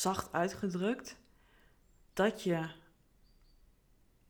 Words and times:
zacht 0.00 0.32
uitgedrukt, 0.32 1.16
dat 2.12 2.42
je 2.42 2.68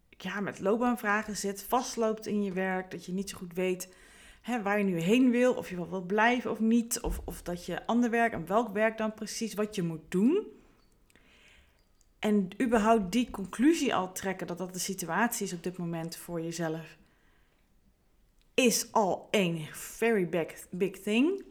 ja, 0.09 0.41
met 0.41 0.61
loopbaanvragen 0.61 1.37
zit, 1.37 1.63
vastloopt 1.63 2.27
in 2.27 2.43
je 2.43 2.53
werk, 2.53 2.91
dat 2.91 3.07
je 3.07 3.13
niet 3.13 3.31
zo 3.31 3.37
goed 3.39 3.55
weet 3.55 3.95
hè, 4.41 4.63
waar 4.63 4.79
je 4.79 4.85
nu 4.85 4.99
heen 4.99 5.31
wil, 5.31 5.55
of 5.55 5.71
je 5.71 5.77
wel 5.77 5.91
wil 5.91 6.03
blijven 6.03 6.51
of 6.51 6.61
niet, 6.61 7.01
of, 7.01 7.21
of 7.25 7.43
dat 7.43 7.67
je 7.67 7.87
ander 7.87 8.11
werk 8.11 8.33
en 8.33 8.47
welk 8.47 8.69
werk 8.69 8.99
dan 8.99 9.15
precies, 9.15 9.55
wat 9.55 9.75
je 9.75 9.83
moet 9.83 10.05
doen. 10.09 10.47
En 12.19 12.49
überhaupt 12.63 13.13
die 13.13 13.31
conclusie 13.31 13.95
al 13.95 14.13
trekken 14.13 14.47
dat 14.47 14.59
dat 14.59 14.73
de 14.73 14.79
situatie 14.79 15.47
is 15.47 15.53
op 15.53 15.63
dit 15.63 15.77
moment 15.77 16.17
voor 16.17 16.41
jezelf, 16.41 16.97
is 18.55 18.93
al 18.93 19.29
een 19.31 19.67
very 19.73 20.29
big, 20.29 20.67
big 20.71 21.01
thing. 21.01 21.45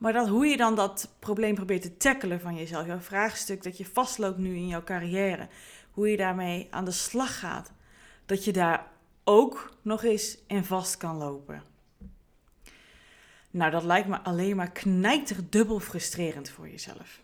Maar 0.00 0.12
dat, 0.12 0.28
hoe 0.28 0.46
je 0.46 0.56
dan 0.56 0.74
dat 0.74 1.14
probleem 1.18 1.54
probeert 1.54 1.82
te 1.82 1.96
tackelen 1.96 2.40
van 2.40 2.56
jezelf, 2.56 2.86
jouw 2.86 2.98
vraagstuk 2.98 3.62
dat 3.62 3.78
je 3.78 3.86
vastloopt 3.86 4.38
nu 4.38 4.54
in 4.54 4.66
jouw 4.66 4.84
carrière, 4.84 5.48
hoe 5.90 6.10
je 6.10 6.16
daarmee 6.16 6.66
aan 6.70 6.84
de 6.84 6.90
slag 6.90 7.38
gaat, 7.38 7.72
dat 8.26 8.44
je 8.44 8.52
daar 8.52 8.86
ook 9.24 9.76
nog 9.82 10.04
eens 10.04 10.38
in 10.46 10.64
vast 10.64 10.96
kan 10.96 11.16
lopen. 11.16 11.62
Nou, 13.50 13.70
dat 13.70 13.82
lijkt 13.82 14.08
me 14.08 14.20
alleen 14.20 14.56
maar 14.56 14.70
knijter 14.70 15.36
dubbel 15.50 15.80
frustrerend 15.80 16.50
voor 16.50 16.68
jezelf. 16.68 17.20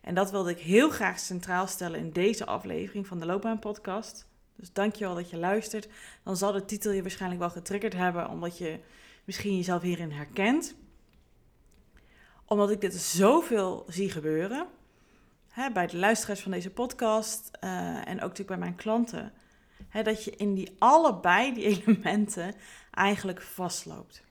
En 0.00 0.14
dat 0.14 0.30
wilde 0.30 0.50
ik 0.50 0.58
heel 0.58 0.90
graag 0.90 1.18
centraal 1.18 1.66
stellen 1.66 2.00
in 2.00 2.10
deze 2.10 2.46
aflevering 2.46 3.06
van 3.06 3.18
de 3.18 3.26
Loopbaan 3.26 3.58
Podcast. 3.58 4.26
Dus 4.54 4.72
dankjewel 4.72 5.14
dat 5.14 5.30
je 5.30 5.36
luistert. 5.36 5.88
Dan 6.22 6.36
zal 6.36 6.52
de 6.52 6.64
titel 6.64 6.92
je 6.92 7.02
waarschijnlijk 7.02 7.40
wel 7.40 7.50
getriggerd 7.50 7.92
hebben, 7.92 8.28
omdat 8.28 8.58
je 8.58 8.78
misschien 9.24 9.56
jezelf 9.56 9.82
hierin 9.82 10.12
herkent 10.12 10.74
omdat 12.46 12.70
ik 12.70 12.80
dit 12.80 12.94
zoveel 12.94 13.84
zie 13.88 14.10
gebeuren. 14.10 14.66
Hè, 15.48 15.70
bij 15.70 15.86
de 15.86 15.96
luisteraars 15.96 16.40
van 16.40 16.50
deze 16.50 16.70
podcast 16.70 17.50
uh, 17.60 17.70
en 17.96 18.14
ook 18.14 18.20
natuurlijk 18.20 18.48
bij 18.48 18.58
mijn 18.58 18.74
klanten. 18.74 19.32
Hè, 19.88 20.02
dat 20.02 20.24
je 20.24 20.30
in 20.30 20.54
die 20.54 20.76
allebei 20.78 21.54
die 21.54 21.64
elementen 21.84 22.54
eigenlijk 22.90 23.42
vastloopt. 23.42 24.24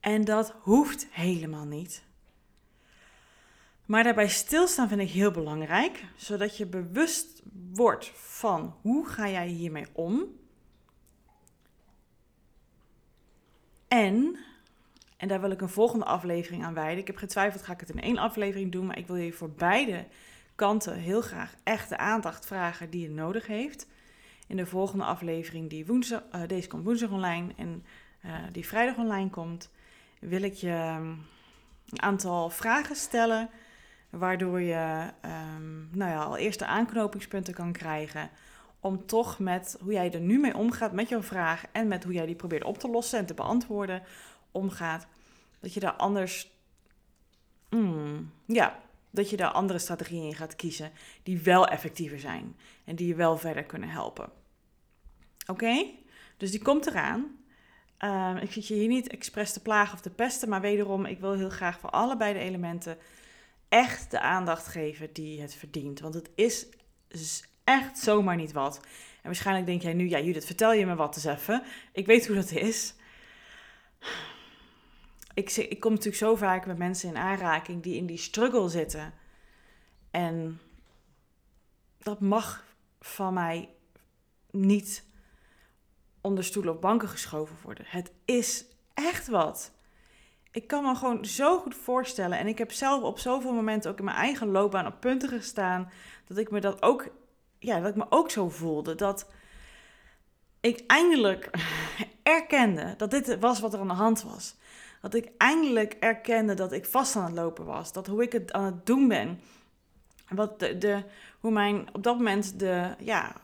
En 0.00 0.24
dat 0.24 0.54
hoeft 0.60 1.06
helemaal 1.10 1.64
niet. 1.64 2.02
Maar 3.86 4.04
daarbij 4.04 4.28
stilstaan 4.28 4.88
vind 4.88 5.00
ik 5.00 5.10
heel 5.10 5.30
belangrijk, 5.30 6.04
zodat 6.16 6.56
je 6.56 6.66
bewust 6.66 7.42
wordt 7.72 8.10
van 8.14 8.76
hoe 8.80 9.08
ga 9.08 9.28
jij 9.28 9.46
hiermee 9.46 9.86
om. 9.92 10.40
En 13.88 14.38
en 15.22 15.28
daar 15.28 15.40
wil 15.40 15.50
ik 15.50 15.60
een 15.60 15.68
volgende 15.68 16.04
aflevering 16.04 16.64
aan 16.64 16.74
wijden. 16.74 16.98
Ik 16.98 17.06
heb 17.06 17.16
getwijfeld, 17.16 17.62
ga 17.62 17.72
ik 17.72 17.80
het 17.80 17.90
in 17.90 18.00
één 18.00 18.18
aflevering 18.18 18.72
doen. 18.72 18.86
Maar 18.86 18.98
ik 18.98 19.06
wil 19.06 19.16
je 19.16 19.32
voor 19.32 19.50
beide 19.50 20.04
kanten 20.54 20.94
heel 20.94 21.20
graag 21.20 21.54
echt 21.62 21.88
de 21.88 21.96
aandacht 21.96 22.46
vragen 22.46 22.90
die 22.90 23.02
je 23.02 23.10
nodig 23.10 23.46
heeft. 23.46 23.86
In 24.46 24.56
de 24.56 24.66
volgende 24.66 25.04
aflevering, 25.04 25.70
die 25.70 25.86
woensdag, 25.86 26.22
uh, 26.34 26.40
deze 26.46 26.68
komt 26.68 26.84
woensdag 26.84 27.10
online 27.10 27.52
en 27.56 27.84
uh, 28.24 28.32
die 28.52 28.66
vrijdag 28.66 28.96
online 28.96 29.30
komt, 29.30 29.70
wil 30.20 30.42
ik 30.42 30.54
je 30.54 30.94
um, 30.98 31.26
een 31.88 32.02
aantal 32.02 32.50
vragen 32.50 32.96
stellen. 32.96 33.50
Waardoor 34.10 34.60
je 34.60 35.10
um, 35.54 35.88
nou 35.92 36.10
ja, 36.10 36.22
al 36.22 36.36
eerste 36.36 36.66
aanknopingspunten 36.66 37.54
kan 37.54 37.72
krijgen. 37.72 38.30
Om 38.80 39.06
toch 39.06 39.38
met 39.38 39.76
hoe 39.80 39.92
jij 39.92 40.12
er 40.12 40.20
nu 40.20 40.38
mee 40.38 40.56
omgaat 40.56 40.92
met 40.92 41.08
jouw 41.08 41.22
vraag 41.22 41.64
en 41.72 41.88
met 41.88 42.04
hoe 42.04 42.12
jij 42.12 42.26
die 42.26 42.34
probeert 42.34 42.64
op 42.64 42.78
te 42.78 42.88
lossen 42.88 43.18
en 43.18 43.26
te 43.26 43.34
beantwoorden 43.34 44.02
omgaat, 44.52 45.06
dat 45.60 45.74
je 45.74 45.80
daar 45.80 45.92
anders. 45.92 46.50
Mm, 47.70 48.32
ja, 48.46 48.80
dat 49.10 49.30
je 49.30 49.36
daar 49.36 49.50
andere 49.50 49.78
strategieën 49.78 50.26
in 50.26 50.34
gaat 50.34 50.56
kiezen 50.56 50.92
die 51.22 51.38
wel 51.38 51.66
effectiever 51.66 52.20
zijn 52.20 52.56
en 52.84 52.96
die 52.96 53.06
je 53.06 53.14
wel 53.14 53.38
verder 53.38 53.64
kunnen 53.64 53.88
helpen. 53.88 54.30
Oké? 55.46 55.84
Dus 56.36 56.50
die 56.50 56.62
komt 56.62 56.86
eraan. 56.86 57.40
Um, 57.98 58.36
ik 58.36 58.52
zit 58.52 58.66
je 58.66 58.74
hier 58.74 58.88
niet 58.88 59.08
expres 59.08 59.52
te 59.52 59.62
plagen 59.62 59.94
of 59.94 60.00
te 60.00 60.10
pesten, 60.10 60.48
maar 60.48 60.60
wederom, 60.60 61.06
ik 61.06 61.20
wil 61.20 61.32
heel 61.32 61.50
graag 61.50 61.78
voor 61.78 61.90
allebei 61.90 62.32
de 62.32 62.38
elementen 62.38 62.98
echt 63.68 64.10
de 64.10 64.20
aandacht 64.20 64.66
geven 64.66 65.12
die 65.12 65.40
het 65.40 65.54
verdient. 65.54 66.00
Want 66.00 66.14
het 66.14 66.30
is 66.34 66.66
echt 67.64 67.98
zomaar 67.98 68.36
niet 68.36 68.52
wat. 68.52 68.80
En 69.14 69.22
waarschijnlijk 69.22 69.66
denk 69.66 69.82
jij 69.82 69.92
nu, 69.92 70.08
ja 70.08 70.20
Judith, 70.20 70.46
vertel 70.46 70.72
je 70.72 70.86
me 70.86 70.94
wat 70.94 71.16
eens 71.16 71.24
even. 71.24 71.62
Ik 71.92 72.06
weet 72.06 72.26
hoe 72.26 72.36
dat 72.36 72.50
is 72.50 72.94
ik, 75.34 75.50
ik 75.50 75.80
kom 75.80 75.90
natuurlijk 75.90 76.18
zo 76.18 76.36
vaak 76.36 76.66
met 76.66 76.78
mensen 76.78 77.08
in 77.08 77.16
aanraking 77.16 77.82
die 77.82 77.96
in 77.96 78.06
die 78.06 78.18
struggle 78.18 78.68
zitten. 78.68 79.14
En 80.10 80.60
dat 81.98 82.20
mag 82.20 82.64
van 83.00 83.34
mij 83.34 83.68
niet 84.50 85.04
onder 86.20 86.44
stoelen 86.44 86.74
of 86.74 86.80
banken 86.80 87.08
geschoven 87.08 87.56
worden. 87.62 87.84
Het 87.88 88.12
is 88.24 88.64
echt 88.94 89.28
wat. 89.28 89.72
Ik 90.50 90.66
kan 90.66 90.84
me 90.84 90.94
gewoon 90.94 91.24
zo 91.24 91.58
goed 91.58 91.74
voorstellen. 91.74 92.38
En 92.38 92.46
ik 92.46 92.58
heb 92.58 92.72
zelf 92.72 93.02
op 93.02 93.18
zoveel 93.18 93.52
momenten 93.52 93.90
ook 93.90 93.98
in 93.98 94.04
mijn 94.04 94.16
eigen 94.16 94.48
loopbaan 94.48 94.86
op 94.86 95.00
punten 95.00 95.28
gestaan. 95.28 95.90
Dat 96.26 96.38
ik 96.38 96.50
me 96.50 96.60
dat 96.60 96.82
ook, 96.82 97.08
ja, 97.58 97.80
dat 97.80 97.88
ik 97.88 97.96
me 97.96 98.06
ook 98.08 98.30
zo 98.30 98.48
voelde. 98.48 98.94
Dat 98.94 99.30
ik 100.60 100.84
eindelijk 100.86 101.50
erkende 102.22 102.94
dat 102.96 103.10
dit 103.10 103.38
was 103.38 103.60
wat 103.60 103.74
er 103.74 103.80
aan 103.80 103.88
de 103.88 103.94
hand 103.94 104.22
was 104.22 104.56
dat 105.02 105.14
ik 105.14 105.30
eindelijk 105.36 105.92
erkende 105.92 106.54
dat 106.54 106.72
ik 106.72 106.86
vast 106.86 107.16
aan 107.16 107.24
het 107.24 107.34
lopen 107.34 107.64
was. 107.64 107.92
Dat 107.92 108.06
hoe 108.06 108.22
ik 108.22 108.32
het 108.32 108.52
aan 108.52 108.64
het 108.64 108.86
doen 108.86 109.08
ben. 109.08 109.40
Wat 110.28 110.58
de, 110.60 111.04
hoe 111.40 111.50
mijn, 111.50 111.88
op 111.92 112.02
dat 112.02 112.16
moment 112.16 112.58
de, 112.58 112.94
ja, 112.98 113.34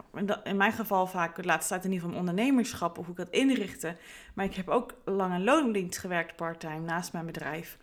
in 0.45 0.57
mijn 0.57 0.73
geval 0.73 1.07
vaak 1.07 1.37
de 1.37 1.45
laatste 1.45 1.69
tijd 1.69 1.85
in 1.85 1.93
ieder 1.93 2.05
geval 2.05 2.21
ondernemerschap, 2.21 2.99
of 2.99 3.07
hoe 3.07 3.15
ik 3.15 3.25
dat 3.25 3.35
inrichtte. 3.35 3.97
Maar 4.35 4.45
ik 4.45 4.55
heb 4.55 4.69
ook 4.69 4.95
lang 5.05 5.35
in 5.35 5.45
loondienst 5.45 5.99
gewerkt 5.99 6.37
parttime 6.37 6.81
naast 6.81 7.13
mijn 7.13 7.27
bedrijf. 7.27 7.79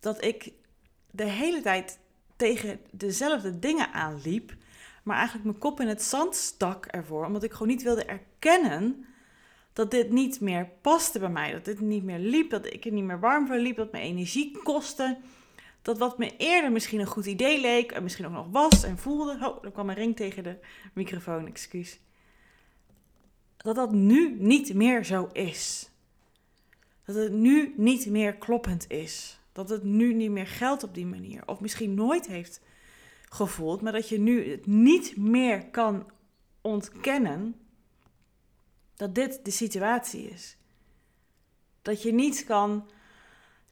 Dat 0.00 0.24
ik 0.24 0.52
de 1.10 1.24
hele 1.24 1.60
tijd 1.60 1.98
tegen 2.36 2.80
dezelfde 2.90 3.58
dingen 3.58 3.92
aanliep, 3.92 4.54
maar 5.02 5.16
eigenlijk 5.16 5.46
mijn 5.46 5.58
kop 5.58 5.80
in 5.80 5.88
het 5.88 6.02
zand 6.02 6.36
stak 6.36 6.86
ervoor, 6.86 7.26
omdat 7.26 7.42
ik 7.42 7.52
gewoon 7.52 7.68
niet 7.68 7.82
wilde 7.82 8.04
erkennen 8.04 9.06
dat 9.74 9.90
dit 9.90 10.10
niet 10.10 10.40
meer 10.40 10.68
paste 10.80 11.18
bij 11.18 11.28
mij. 11.28 11.52
Dat 11.52 11.64
dit 11.64 11.80
niet 11.80 12.04
meer 12.04 12.18
liep, 12.18 12.50
dat 12.50 12.66
ik 12.66 12.84
er 12.84 12.92
niet 12.92 13.04
meer 13.04 13.20
warm 13.20 13.46
van 13.46 13.58
liep, 13.58 13.76
dat 13.76 13.92
mijn 13.92 14.04
energie 14.04 14.58
kostte. 14.62 15.18
Dat 15.82 15.98
wat 15.98 16.18
me 16.18 16.36
eerder 16.36 16.72
misschien 16.72 17.00
een 17.00 17.06
goed 17.06 17.26
idee 17.26 17.60
leek 17.60 17.92
en 17.92 18.02
misschien 18.02 18.26
ook 18.26 18.32
nog 18.32 18.46
was 18.50 18.84
en 18.84 18.98
voelde. 18.98 19.38
Oh, 19.42 19.64
er 19.64 19.70
kwam 19.70 19.88
een 19.88 19.94
ring 19.94 20.16
tegen 20.16 20.42
de 20.42 20.56
microfoon, 20.92 21.46
excuus. 21.46 22.00
Dat 23.56 23.74
dat 23.74 23.92
nu 23.92 24.36
niet 24.38 24.74
meer 24.74 25.04
zo 25.04 25.28
is. 25.32 25.90
Dat 27.04 27.14
het 27.14 27.32
nu 27.32 27.74
niet 27.76 28.06
meer 28.06 28.34
kloppend 28.34 28.90
is. 28.90 29.38
Dat 29.52 29.68
het 29.68 29.82
nu 29.82 30.14
niet 30.14 30.30
meer 30.30 30.46
geldt 30.46 30.82
op 30.82 30.94
die 30.94 31.06
manier. 31.06 31.42
Of 31.46 31.60
misschien 31.60 31.94
nooit 31.94 32.26
heeft 32.26 32.60
gevoeld, 33.28 33.80
maar 33.80 33.92
dat 33.92 34.08
je 34.08 34.18
nu 34.18 34.50
het 34.50 34.66
niet 34.66 35.16
meer 35.16 35.66
kan 35.66 36.10
ontkennen 36.60 37.54
dat 38.96 39.14
dit 39.14 39.44
de 39.44 39.50
situatie 39.50 40.30
is. 40.30 40.56
Dat 41.82 42.02
je 42.02 42.12
niet 42.12 42.44
kan 42.44 42.88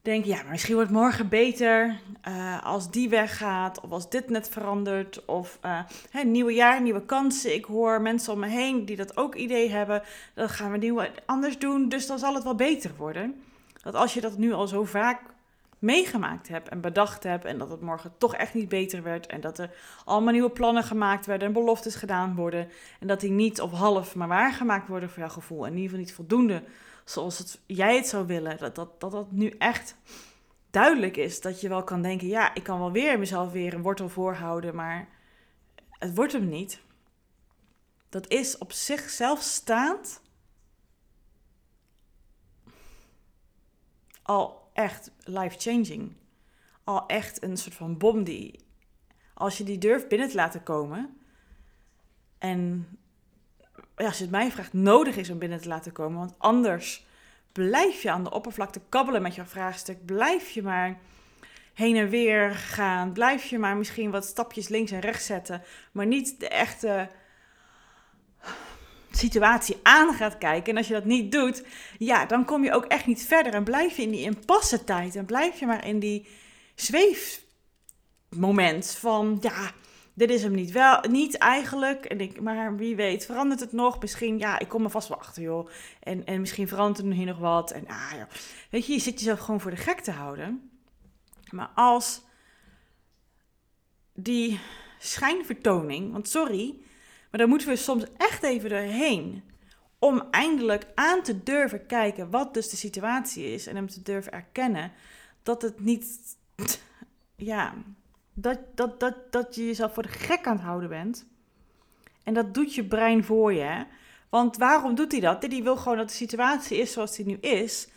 denk, 0.03 0.25
ja, 0.25 0.41
maar 0.41 0.51
misschien 0.51 0.75
wordt 0.75 0.91
morgen 0.91 1.29
beter 1.29 1.99
uh, 2.27 2.63
als 2.63 2.91
die 2.91 3.09
weggaat, 3.09 3.81
of 3.81 3.91
als 3.91 4.09
dit 4.09 4.29
net 4.29 4.49
verandert, 4.49 5.25
of 5.25 5.59
uh, 5.65 5.79
hè, 6.09 6.23
nieuwe 6.23 6.53
jaar, 6.53 6.81
nieuwe 6.81 7.05
kansen. 7.05 7.53
Ik 7.53 7.65
hoor 7.65 8.01
mensen 8.01 8.33
om 8.33 8.39
me 8.39 8.47
heen 8.47 8.85
die 8.85 8.95
dat 8.95 9.17
ook 9.17 9.35
idee 9.35 9.69
hebben. 9.69 10.03
Dat 10.33 10.51
gaan 10.51 10.71
we 10.71 10.77
nieuw 10.77 11.05
anders 11.25 11.59
doen, 11.59 11.89
dus 11.89 12.07
dan 12.07 12.19
zal 12.19 12.33
het 12.33 12.43
wel 12.43 12.55
beter 12.55 12.91
worden. 12.97 13.43
Dat 13.81 13.95
als 13.95 14.13
je 14.13 14.21
dat 14.21 14.37
nu 14.37 14.53
al 14.53 14.67
zo 14.67 14.83
vaak 14.83 15.21
meegemaakt 15.83 16.47
hebt 16.47 16.69
en 16.69 16.81
bedacht 16.81 17.23
hebt 17.23 17.45
en 17.45 17.57
dat 17.57 17.69
het 17.69 17.81
morgen 17.81 18.13
toch 18.17 18.35
echt 18.35 18.53
niet 18.53 18.69
beter 18.69 19.03
werd 19.03 19.25
en 19.25 19.41
dat 19.41 19.59
er 19.59 19.69
allemaal 20.05 20.33
nieuwe 20.33 20.49
plannen 20.49 20.83
gemaakt 20.83 21.25
werden 21.25 21.47
en 21.47 21.53
beloftes 21.53 21.95
gedaan 21.95 22.35
worden 22.35 22.69
en 22.99 23.07
dat 23.07 23.19
die 23.19 23.31
niet 23.31 23.61
of 23.61 23.71
half 23.71 24.15
maar 24.15 24.27
waargemaakt 24.27 24.87
worden 24.87 25.09
voor 25.09 25.19
jouw 25.19 25.29
gevoel 25.29 25.65
en 25.65 25.71
in 25.71 25.77
ieder 25.77 25.89
geval 25.89 26.05
niet 26.05 26.13
voldoende 26.13 26.63
zoals 27.03 27.37
het, 27.37 27.59
jij 27.65 27.95
het 27.95 28.07
zou 28.07 28.27
willen. 28.27 28.57
Dat 28.57 28.75
dat, 28.75 28.99
dat 28.99 29.11
dat 29.11 29.31
nu 29.31 29.49
echt 29.49 29.95
duidelijk 30.69 31.17
is. 31.17 31.41
Dat 31.41 31.61
je 31.61 31.69
wel 31.69 31.83
kan 31.83 32.01
denken, 32.01 32.27
ja, 32.27 32.53
ik 32.53 32.63
kan 32.63 32.79
wel 32.79 32.91
weer 32.91 33.19
mezelf 33.19 33.51
weer 33.51 33.73
een 33.73 33.81
wortel 33.81 34.09
voorhouden, 34.09 34.75
maar 34.75 35.07
het 35.89 36.15
wordt 36.15 36.33
hem 36.33 36.49
niet. 36.49 36.81
Dat 38.09 38.27
is 38.27 38.57
op 38.57 38.71
zichzelf 38.71 39.41
staand 39.41 40.21
al 44.21 44.62
echt 44.83 45.11
life-changing. 45.23 46.13
Al 46.83 47.05
echt 47.07 47.43
een 47.43 47.57
soort 47.57 47.75
van 47.75 47.97
bom 47.97 48.23
die, 48.23 48.59
als 49.33 49.57
je 49.57 49.63
die 49.63 49.77
durft 49.77 50.07
binnen 50.07 50.29
te 50.29 50.35
laten 50.35 50.63
komen 50.63 51.17
en 52.37 52.87
ja, 53.97 54.05
als 54.05 54.17
je 54.17 54.23
het 54.23 54.31
mij 54.31 54.51
vraagt, 54.51 54.73
nodig 54.73 55.15
is 55.15 55.29
om 55.29 55.37
binnen 55.37 55.61
te 55.61 55.67
laten 55.67 55.91
komen. 55.91 56.17
Want 56.17 56.33
anders 56.37 57.05
blijf 57.51 58.01
je 58.01 58.11
aan 58.11 58.23
de 58.23 58.31
oppervlakte 58.31 58.81
kabbelen 58.89 59.21
met 59.21 59.35
jouw 59.35 59.45
vraagstuk. 59.45 60.05
Blijf 60.05 60.49
je 60.49 60.63
maar 60.63 60.99
heen 61.73 61.95
en 61.95 62.09
weer 62.09 62.51
gaan. 62.51 63.13
Blijf 63.13 63.45
je 63.45 63.59
maar 63.59 63.77
misschien 63.77 64.11
wat 64.11 64.25
stapjes 64.25 64.67
links 64.67 64.91
en 64.91 64.99
rechts 64.99 65.25
zetten. 65.25 65.61
Maar 65.91 66.05
niet 66.05 66.39
de 66.39 66.47
echte 66.47 67.09
situatie 69.17 69.77
aan 69.83 70.13
gaat 70.13 70.37
kijken. 70.37 70.71
En 70.71 70.77
als 70.77 70.87
je 70.87 70.93
dat 70.93 71.05
niet 71.05 71.31
doet, 71.31 71.65
ja, 71.97 72.25
dan 72.25 72.45
kom 72.45 72.63
je 72.63 72.73
ook 72.73 72.85
echt 72.85 73.05
niet 73.05 73.25
verder. 73.25 73.53
En 73.53 73.63
blijf 73.63 73.95
je 73.95 74.01
in 74.01 74.11
die 74.11 74.25
impasse 74.25 74.83
tijd. 74.83 75.15
En 75.15 75.25
blijf 75.25 75.59
je 75.59 75.65
maar 75.65 75.87
in 75.87 75.99
die 75.99 76.27
zweefmoment 76.75 78.91
van, 78.91 79.37
ja, 79.41 79.71
dit 80.13 80.29
is 80.29 80.43
hem 80.43 80.53
niet 80.53 80.71
wel, 80.71 80.99
niet 81.09 81.37
eigenlijk. 81.37 82.05
En 82.05 82.21
ik, 82.21 82.41
maar 82.41 82.75
wie 82.75 82.95
weet, 82.95 83.25
verandert 83.25 83.59
het 83.59 83.71
nog? 83.71 84.01
Misschien, 84.01 84.37
ja, 84.37 84.59
ik 84.59 84.67
kom 84.67 84.83
er 84.83 84.89
vast 84.89 85.07
wel 85.07 85.19
achter, 85.19 85.43
joh. 85.43 85.69
En, 85.99 86.25
en 86.25 86.39
misschien 86.39 86.67
verandert 86.67 87.07
er 87.07 87.13
hier 87.13 87.25
nog 87.25 87.39
wat. 87.39 87.71
En 87.71 87.87
ah, 87.87 88.11
ja. 88.15 88.27
Weet 88.69 88.85
je, 88.85 88.93
je 88.93 88.99
zit 88.99 89.19
jezelf 89.19 89.39
gewoon 89.39 89.61
voor 89.61 89.71
de 89.71 89.77
gek 89.77 89.99
te 89.99 90.11
houden. 90.11 90.71
Maar 91.49 91.69
als 91.75 92.21
die 94.13 94.59
schijnvertoning, 94.99 96.11
want 96.11 96.29
sorry, 96.29 96.82
maar 97.33 97.41
daar 97.41 97.51
moeten 97.51 97.67
we 97.67 97.75
soms 97.75 98.03
echt 98.17 98.43
even 98.43 98.69
doorheen. 98.69 99.43
Om 99.99 100.27
eindelijk 100.31 100.85
aan 100.95 101.23
te 101.23 101.43
durven 101.43 101.85
kijken 101.85 102.29
wat 102.29 102.53
dus 102.53 102.69
de 102.69 102.75
situatie 102.75 103.53
is. 103.53 103.67
En 103.67 103.75
hem 103.75 103.87
te 103.87 104.01
durven 104.01 104.31
erkennen 104.31 104.91
dat 105.43 105.61
het 105.61 105.79
niet, 105.79 106.37
ja, 107.35 107.73
dat, 108.33 108.59
dat, 108.75 108.99
dat, 108.99 109.31
dat 109.31 109.55
je 109.55 109.65
jezelf 109.65 109.93
voor 109.93 110.03
de 110.03 110.09
gek 110.09 110.47
aan 110.47 110.55
het 110.55 110.65
houden 110.65 110.89
bent. 110.89 111.25
En 112.23 112.33
dat 112.33 112.53
doet 112.53 112.75
je 112.75 112.85
brein 112.85 113.23
voor 113.23 113.53
je. 113.53 113.85
Want 114.29 114.57
waarom 114.57 114.95
doet 114.95 115.11
hij 115.11 115.21
dat? 115.21 115.41
Die 115.41 115.63
wil 115.63 115.77
gewoon 115.77 115.97
dat 115.97 116.07
de 116.07 116.13
situatie 116.15 116.77
is 116.77 116.91
zoals 116.91 117.15
die 117.15 117.25
nu 117.25 117.35
is. 117.35 117.87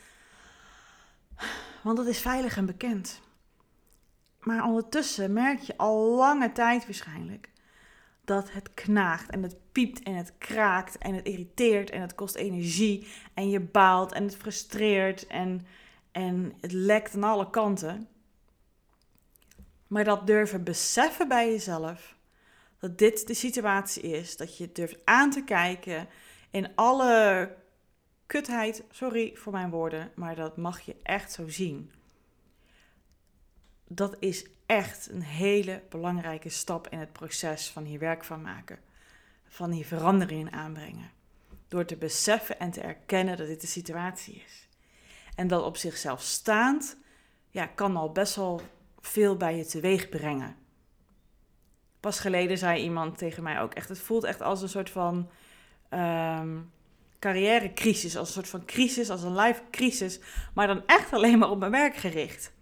Want 1.82 1.96
dat 1.96 2.06
is 2.06 2.20
veilig 2.20 2.56
en 2.56 2.66
bekend. 2.66 3.20
Maar 4.40 4.64
ondertussen 4.64 5.32
merk 5.32 5.60
je 5.60 5.76
al 5.76 6.14
lange 6.14 6.52
tijd 6.52 6.84
waarschijnlijk 6.84 7.54
dat 8.26 8.52
het 8.52 8.74
knaagt 8.74 9.30
en 9.30 9.42
het 9.42 9.56
piept 9.72 10.02
en 10.02 10.14
het 10.14 10.32
kraakt 10.38 10.98
en 10.98 11.14
het 11.14 11.26
irriteert 11.26 11.90
en 11.90 12.00
het 12.00 12.14
kost 12.14 12.34
energie 12.34 13.06
en 13.34 13.50
je 13.50 13.60
baalt 13.60 14.12
en 14.12 14.22
het 14.22 14.36
frustreert 14.36 15.26
en, 15.26 15.66
en 16.12 16.52
het 16.60 16.72
lekt 16.72 17.14
aan 17.14 17.24
alle 17.24 17.50
kanten. 17.50 18.08
Maar 19.86 20.04
dat 20.04 20.26
durven 20.26 20.64
beseffen 20.64 21.28
bij 21.28 21.50
jezelf. 21.50 22.16
Dat 22.78 22.98
dit 22.98 23.26
de 23.26 23.34
situatie 23.34 24.02
is. 24.02 24.36
Dat 24.36 24.56
je 24.56 24.72
durft 24.72 24.98
aan 25.04 25.30
te 25.30 25.44
kijken 25.44 26.08
in 26.50 26.74
alle 26.74 27.54
kutheid. 28.26 28.84
Sorry 28.90 29.36
voor 29.36 29.52
mijn 29.52 29.70
woorden, 29.70 30.10
maar 30.14 30.34
dat 30.34 30.56
mag 30.56 30.80
je 30.80 30.96
echt 31.02 31.32
zo 31.32 31.48
zien. 31.48 31.90
Dat 33.88 34.16
is 34.18 34.46
echt 34.66 35.10
een 35.10 35.22
hele 35.22 35.82
belangrijke 35.88 36.48
stap 36.48 36.88
in 36.88 36.98
het 36.98 37.12
proces 37.12 37.70
van 37.70 37.84
hier 37.84 37.98
werk 37.98 38.24
van 38.24 38.42
maken. 38.42 38.78
Van 39.48 39.70
hier 39.70 39.86
verandering 39.86 40.50
aanbrengen. 40.50 41.10
Door 41.68 41.84
te 41.84 41.96
beseffen 41.96 42.58
en 42.58 42.70
te 42.70 42.80
erkennen 42.80 43.36
dat 43.36 43.46
dit 43.46 43.60
de 43.60 43.66
situatie 43.66 44.42
is. 44.46 44.68
En 45.34 45.48
dat 45.48 45.64
op 45.64 45.76
zichzelf 45.76 46.22
staand, 46.22 46.96
ja, 47.50 47.66
kan 47.66 47.96
al 47.96 48.12
best 48.12 48.36
wel 48.36 48.60
veel 49.00 49.36
bij 49.36 49.56
je 49.56 49.64
teweeg 49.64 50.08
brengen. 50.08 50.56
Pas 52.00 52.20
geleden 52.20 52.58
zei 52.58 52.82
iemand 52.82 53.18
tegen 53.18 53.42
mij 53.42 53.60
ook 53.60 53.74
echt, 53.74 53.88
het 53.88 53.98
voelt 53.98 54.24
echt 54.24 54.42
als 54.42 54.62
een 54.62 54.68
soort 54.68 54.90
van 54.90 55.30
um, 55.90 56.70
carrièrecrisis, 57.18 58.16
als 58.16 58.28
een 58.28 58.34
soort 58.34 58.48
van 58.48 58.64
crisis, 58.64 59.10
als 59.10 59.22
een 59.22 59.36
life 59.36 59.62
crisis, 59.70 60.20
maar 60.54 60.66
dan 60.66 60.82
echt 60.86 61.12
alleen 61.12 61.38
maar 61.38 61.50
op 61.50 61.58
mijn 61.58 61.70
werk 61.70 61.96
gericht. 61.96 62.52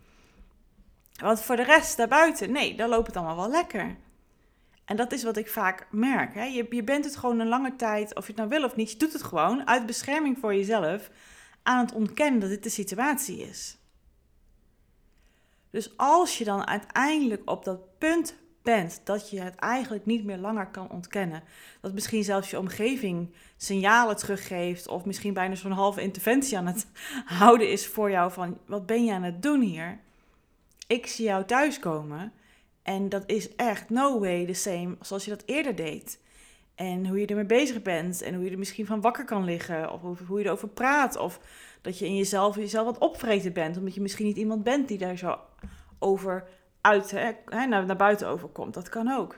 Want 1.20 1.40
voor 1.40 1.56
de 1.56 1.62
rest 1.62 1.96
daarbuiten, 1.96 2.52
nee, 2.52 2.76
dan 2.76 2.88
loopt 2.88 3.06
het 3.06 3.16
allemaal 3.16 3.36
wel 3.36 3.50
lekker. 3.50 3.96
En 4.84 4.96
dat 4.96 5.12
is 5.12 5.22
wat 5.22 5.36
ik 5.36 5.48
vaak 5.48 5.86
merk. 5.90 6.34
Hè? 6.34 6.44
Je, 6.44 6.66
je 6.70 6.84
bent 6.84 7.04
het 7.04 7.16
gewoon 7.16 7.38
een 7.38 7.48
lange 7.48 7.76
tijd, 7.76 8.14
of 8.14 8.26
je 8.26 8.32
het 8.32 8.36
nou 8.36 8.48
wil 8.48 8.64
of 8.64 8.76
niet, 8.76 8.90
je 8.90 8.96
doet 8.96 9.12
het 9.12 9.22
gewoon 9.22 9.66
uit 9.66 9.86
bescherming 9.86 10.38
voor 10.38 10.54
jezelf 10.54 11.10
aan 11.62 11.84
het 11.84 11.94
ontkennen 11.94 12.40
dat 12.40 12.48
dit 12.48 12.62
de 12.62 12.68
situatie 12.68 13.38
is. 13.38 13.76
Dus 15.70 15.96
als 15.96 16.38
je 16.38 16.44
dan 16.44 16.66
uiteindelijk 16.66 17.50
op 17.50 17.64
dat 17.64 17.98
punt 17.98 18.34
bent 18.62 19.00
dat 19.04 19.30
je 19.30 19.40
het 19.40 19.54
eigenlijk 19.54 20.06
niet 20.06 20.24
meer 20.24 20.38
langer 20.38 20.66
kan 20.66 20.90
ontkennen, 20.90 21.42
dat 21.80 21.92
misschien 21.92 22.24
zelfs 22.24 22.50
je 22.50 22.58
omgeving 22.58 23.34
signalen 23.56 24.16
teruggeeft 24.16 24.88
of 24.88 25.04
misschien 25.04 25.34
bijna 25.34 25.54
zo'n 25.54 25.70
halve 25.70 26.02
interventie 26.02 26.58
aan 26.58 26.66
het 26.66 26.86
houden 27.40 27.70
is 27.70 27.86
voor 27.86 28.10
jou 28.10 28.32
van 28.32 28.58
wat 28.66 28.86
ben 28.86 29.04
je 29.04 29.12
aan 29.12 29.22
het 29.22 29.42
doen 29.42 29.60
hier? 29.60 30.00
Ik 30.86 31.06
zie 31.06 31.24
jou 31.24 31.44
thuiskomen 31.44 32.32
en 32.82 33.08
dat 33.08 33.22
is 33.26 33.56
echt 33.56 33.90
no 33.90 34.20
way 34.20 34.46
the 34.46 34.52
same 34.52 34.96
zoals 35.00 35.24
je 35.24 35.30
dat 35.30 35.42
eerder 35.46 35.74
deed. 35.74 36.22
En 36.74 37.06
hoe 37.06 37.20
je 37.20 37.26
ermee 37.26 37.44
bezig 37.44 37.82
bent 37.82 38.22
en 38.22 38.34
hoe 38.34 38.44
je 38.44 38.50
er 38.50 38.58
misschien 38.58 38.86
van 38.86 39.00
wakker 39.00 39.24
kan 39.24 39.44
liggen 39.44 39.92
of 39.92 40.18
hoe 40.26 40.38
je 40.38 40.44
erover 40.44 40.68
praat 40.68 41.16
of 41.16 41.40
dat 41.80 41.98
je 41.98 42.06
in 42.06 42.16
jezelf 42.16 42.56
jezelf 42.56 42.84
wat 42.84 42.98
opvreten 42.98 43.52
bent 43.52 43.76
omdat 43.76 43.94
je 43.94 44.00
misschien 44.00 44.26
niet 44.26 44.36
iemand 44.36 44.62
bent 44.62 44.88
die 44.88 44.98
daar 44.98 45.18
zo 45.18 45.38
over 45.98 46.48
uit, 46.80 47.10
hè, 47.10 47.66
naar, 47.66 47.96
buiten 47.96 48.28
overkomt. 48.28 48.74
Dat 48.74 48.88
kan 48.88 49.08
ook. 49.08 49.36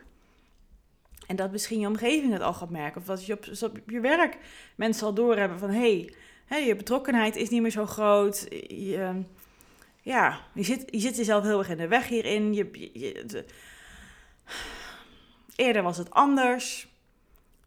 En 1.26 1.36
dat 1.36 1.50
misschien 1.50 1.80
je 1.80 1.86
omgeving 1.86 2.32
het 2.32 2.42
al 2.42 2.54
gaat 2.54 2.70
merken. 2.70 3.00
Of 3.00 3.06
dat 3.06 3.26
je 3.26 3.32
op, 3.32 3.44
op 3.62 3.90
je 3.90 4.00
werk 4.00 4.38
mensen 4.76 5.06
al 5.06 5.14
doorhebben 5.14 5.58
van... 5.58 5.70
hé, 5.70 6.08
hey, 6.46 6.66
je 6.66 6.76
betrokkenheid 6.76 7.36
is 7.36 7.48
niet 7.48 7.62
meer 7.62 7.70
zo 7.70 7.86
groot. 7.86 8.46
Je, 8.68 9.22
ja, 10.06 10.40
je 10.54 10.62
zit, 10.62 10.84
je 10.90 10.98
zit 10.98 11.16
jezelf 11.16 11.44
heel 11.44 11.58
erg 11.58 11.68
in 11.68 11.76
de 11.76 11.88
weg 11.88 12.08
hierin. 12.08 12.54
Je, 12.54 12.90
je, 12.92 13.44
eerder 15.56 15.82
was 15.82 15.96
het 15.96 16.10
anders. 16.10 16.88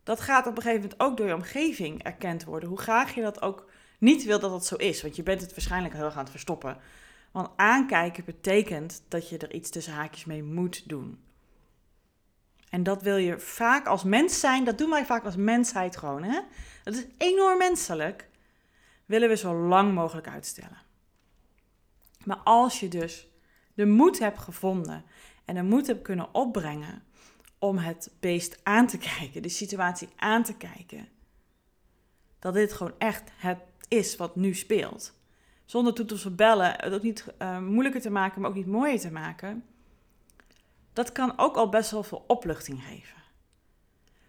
Dat 0.04 0.20
gaat 0.20 0.48
op 0.48 0.56
een 0.56 0.62
gegeven 0.62 0.82
moment 0.82 1.02
ook 1.02 1.18
door 1.18 1.28
je 1.28 1.34
omgeving 1.34 2.04
erkend 2.04 2.44
worden. 2.44 2.70
Hoe 2.70 2.80
graag 2.80 3.16
je 3.16 3.22
dat 3.22 3.42
ook 3.42 3.70
niet 3.98 4.24
wil 4.24 4.40
dat 4.40 4.52
dat 4.52 4.66
zo 4.66 4.76
is. 4.76 5.02
Want 5.02 5.16
je 5.16 5.24
bent 5.24 5.42
het 5.42 5.52
waarschijnlijk 5.52 5.94
heel 5.94 6.06
erg 6.06 6.14
aan 6.14 6.24
het 6.24 6.30
verstoppen. 6.30 6.78
Want 7.32 7.50
aankijken 7.56 8.26
betekent 8.26 9.04
dat 9.08 9.30
je 9.30 9.38
er 9.38 9.54
iets 9.54 9.70
tussen 9.70 9.94
haakjes 9.94 10.26
mee 10.26 10.44
moet 10.44 10.90
doen. 10.90 11.24
En 12.70 12.84
dat 12.84 13.02
wil 13.02 13.18
je 13.18 13.40
vaak 13.40 13.88
als 13.88 14.04
mens 14.04 14.40
zijn, 14.40 14.64
dat 14.64 14.78
doen 14.78 14.90
wij 14.90 15.06
vaak 15.06 15.26
als 15.26 15.36
mensheid 15.36 15.98
gewoon. 15.98 16.24
Hè? 16.24 16.42
Dat 16.84 16.94
is 16.94 17.06
enorm 17.18 17.58
menselijk. 17.58 18.30
Willen 19.06 19.30
we 19.30 19.36
zo 19.36 19.54
lang 19.54 19.94
mogelijk 19.94 20.28
uitstellen. 20.28 20.88
Maar 22.30 22.42
als 22.44 22.80
je 22.80 22.88
dus 22.88 23.28
de 23.74 23.86
moed 23.86 24.20
hebt 24.20 24.40
gevonden 24.40 25.04
en 25.46 25.56
de 25.56 25.64
moed 25.64 25.88
hebt 25.88 26.02
kunnen 26.02 26.34
opbrengen 26.34 27.04
om 27.60 27.78
het 27.78 28.12
beest 28.20 28.60
aan 28.64 28.88
te 28.88 28.98
kijken, 28.98 29.42
de 29.42 29.50
situatie 29.50 30.10
aan 30.16 30.44
te 30.44 30.58
kijken, 30.58 31.08
dat 32.40 32.54
dit 32.54 32.74
gewoon 32.74 32.94
echt 32.98 33.30
het 33.36 33.58
is 33.88 34.16
wat 34.16 34.36
nu 34.36 34.54
speelt 34.54 35.14
zonder 35.66 35.94
toeters 35.94 36.26
of 36.26 36.36
bellen, 36.36 36.74
het 36.78 36.94
ook 36.94 37.02
niet 37.02 37.26
uh, 37.42 37.60
moeilijker 37.60 38.02
te 38.02 38.10
maken, 38.10 38.42
maar 38.42 38.50
ook 38.50 38.56
niet 38.56 38.68
mooier 38.68 39.00
te 39.00 39.12
maken, 39.12 39.66
dat 40.94 41.12
kan 41.12 41.34
ook 41.38 41.56
al 41.56 41.70
best 41.70 41.92
wel 41.92 42.04
veel 42.04 42.24
opluchting 42.28 42.84
geven. 42.84 43.18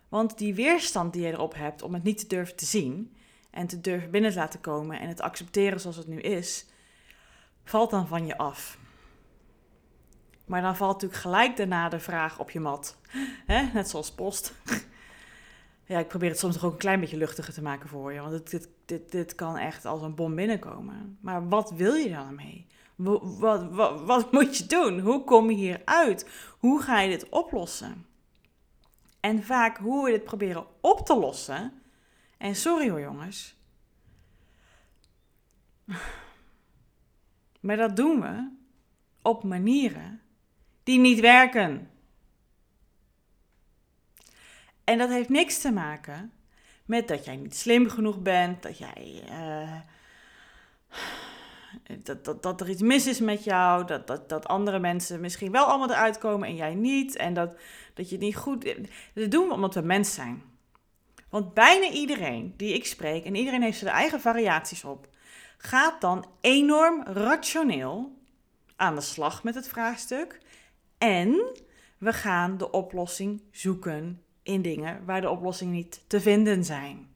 Want 0.09 0.38
die 0.38 0.54
weerstand 0.54 1.12
die 1.12 1.23
je 1.23 1.33
erop 1.33 1.54
hebt 1.54 1.83
om 1.83 1.95
het 1.95 2.02
niet 2.02 2.19
te 2.19 2.26
durven 2.26 2.57
te 2.57 2.64
zien 2.64 3.16
en 3.50 3.66
te 3.66 3.80
durven 3.80 4.11
binnen 4.11 4.30
te 4.30 4.38
laten 4.38 4.61
komen 4.61 5.00
en 5.00 5.09
het 5.09 5.16
te 5.16 5.23
accepteren 5.23 5.80
zoals 5.80 5.97
het 5.97 6.07
nu 6.07 6.21
is, 6.21 6.66
valt 7.71 7.91
dan 7.91 8.07
van 8.07 8.27
je 8.27 8.37
af. 8.39 8.79
Maar 10.47 10.62
dan 10.62 10.77
valt 10.77 10.93
natuurlijk 10.93 11.21
gelijk 11.21 11.57
daarna 11.57 11.89
de 11.89 12.00
vraag 12.00 12.39
op 12.39 12.50
je 12.50 12.61
mat. 12.61 12.97
Hè? 13.47 13.62
Net 13.73 13.89
zoals 13.89 14.12
post. 14.12 14.55
ja, 15.85 15.99
ik 15.99 16.09
probeer 16.09 16.29
het 16.29 16.39
soms 16.39 16.55
nog 16.55 16.65
ook 16.65 16.73
een 16.73 16.79
klein 16.79 17.00
beetje 17.00 17.17
luchtiger 17.17 17.55
te 17.55 17.62
maken 17.62 17.89
voor 17.89 18.12
je. 18.12 18.21
Want 18.21 18.33
dit, 18.33 18.50
dit, 18.50 18.69
dit, 18.85 19.11
dit 19.11 19.35
kan 19.35 19.57
echt 19.57 19.85
als 19.85 20.03
een 20.03 20.15
bom 20.15 20.35
binnenkomen. 20.35 21.19
Maar 21.21 21.49
wat 21.49 21.71
wil 21.71 21.95
je 21.95 22.11
dan 22.11 22.35
mee? 22.35 22.67
Wat, 22.95 23.21
wat, 23.39 23.71
wat, 23.71 24.00
wat 24.00 24.33
moet 24.33 24.57
je 24.57 24.67
doen? 24.67 24.99
Hoe 24.99 25.25
kom 25.25 25.50
je 25.50 25.57
hier 25.57 25.83
uit? 25.85 26.29
Hoe 26.59 26.83
ga 26.83 27.00
je 27.00 27.09
dit 27.09 27.29
oplossen? 27.29 28.07
En 29.21 29.43
vaak 29.43 29.79
hoe 29.79 30.05
we 30.05 30.11
dit 30.11 30.25
proberen 30.25 30.67
op 30.81 31.07
te 31.07 31.17
lossen. 31.17 31.83
En 32.39 32.57
sorry 32.57 32.91
hoor 32.91 33.00
jongens. 33.00 33.57
Maar 37.61 37.76
dat 37.76 37.97
doen 37.97 38.21
we 38.21 38.49
op 39.23 39.45
manieren 39.45 40.21
die 40.83 40.99
niet 40.99 41.21
werken. 41.21 41.90
En 44.85 44.99
dat 44.99 45.09
heeft 45.09 45.29
niks 45.29 45.59
te 45.59 45.73
maken 45.73 46.33
met 46.85 47.09
dat 47.09 47.25
jij 47.25 47.37
niet 47.37 47.57
slim 47.57 47.88
genoeg 47.88 48.23
bent, 48.23 48.62
dat 48.62 48.79
jij. 48.79 49.23
Uh, 49.31 49.81
dat, 52.02 52.25
dat, 52.25 52.43
dat 52.43 52.61
er 52.61 52.69
iets 52.69 52.83
mis 52.83 53.07
is 53.07 53.21
met 53.21 53.45
jou, 53.45 53.87
dat, 53.87 54.07
dat, 54.07 54.29
dat 54.29 54.47
andere 54.47 54.79
mensen 54.79 55.21
misschien 55.21 55.52
wel 55.52 55.64
allemaal 55.64 55.90
eruit 55.90 56.19
komen 56.19 56.49
en 56.49 56.57
jij 56.57 56.75
niet. 56.75 57.17
En 57.17 57.35
dat, 57.35 57.50
dat 57.95 58.09
je 58.09 58.14
het 58.14 58.25
niet 58.25 58.37
goed. 58.37 58.75
Dat 59.14 59.31
doen 59.31 59.49
we 59.49 59.55
omdat 59.55 59.75
we 59.75 59.81
mens 59.81 60.14
zijn. 60.14 60.43
Want 61.29 61.55
bijna 61.55 61.88
iedereen 61.88 62.55
die 62.57 62.75
ik 62.75 62.87
spreek, 62.87 63.25
en 63.25 63.35
iedereen 63.35 63.62
heeft 63.62 63.79
zijn 63.79 63.95
eigen 63.95 64.21
variaties 64.21 64.85
op, 64.85 65.09
gaat 65.62 66.00
dan 66.00 66.26
enorm 66.40 67.02
rationeel 67.02 68.19
aan 68.76 68.95
de 68.95 69.00
slag 69.00 69.43
met 69.43 69.55
het 69.55 69.69
vraagstuk. 69.69 70.40
En 70.99 71.52
we 71.99 72.12
gaan 72.12 72.57
de 72.57 72.71
oplossing 72.71 73.43
zoeken 73.50 74.23
in 74.43 74.62
dingen 74.62 75.05
waar 75.05 75.21
de 75.21 75.31
oplossingen 75.31 75.75
niet 75.75 76.05
te 76.07 76.21
vinden 76.21 76.64
zijn. 76.64 77.09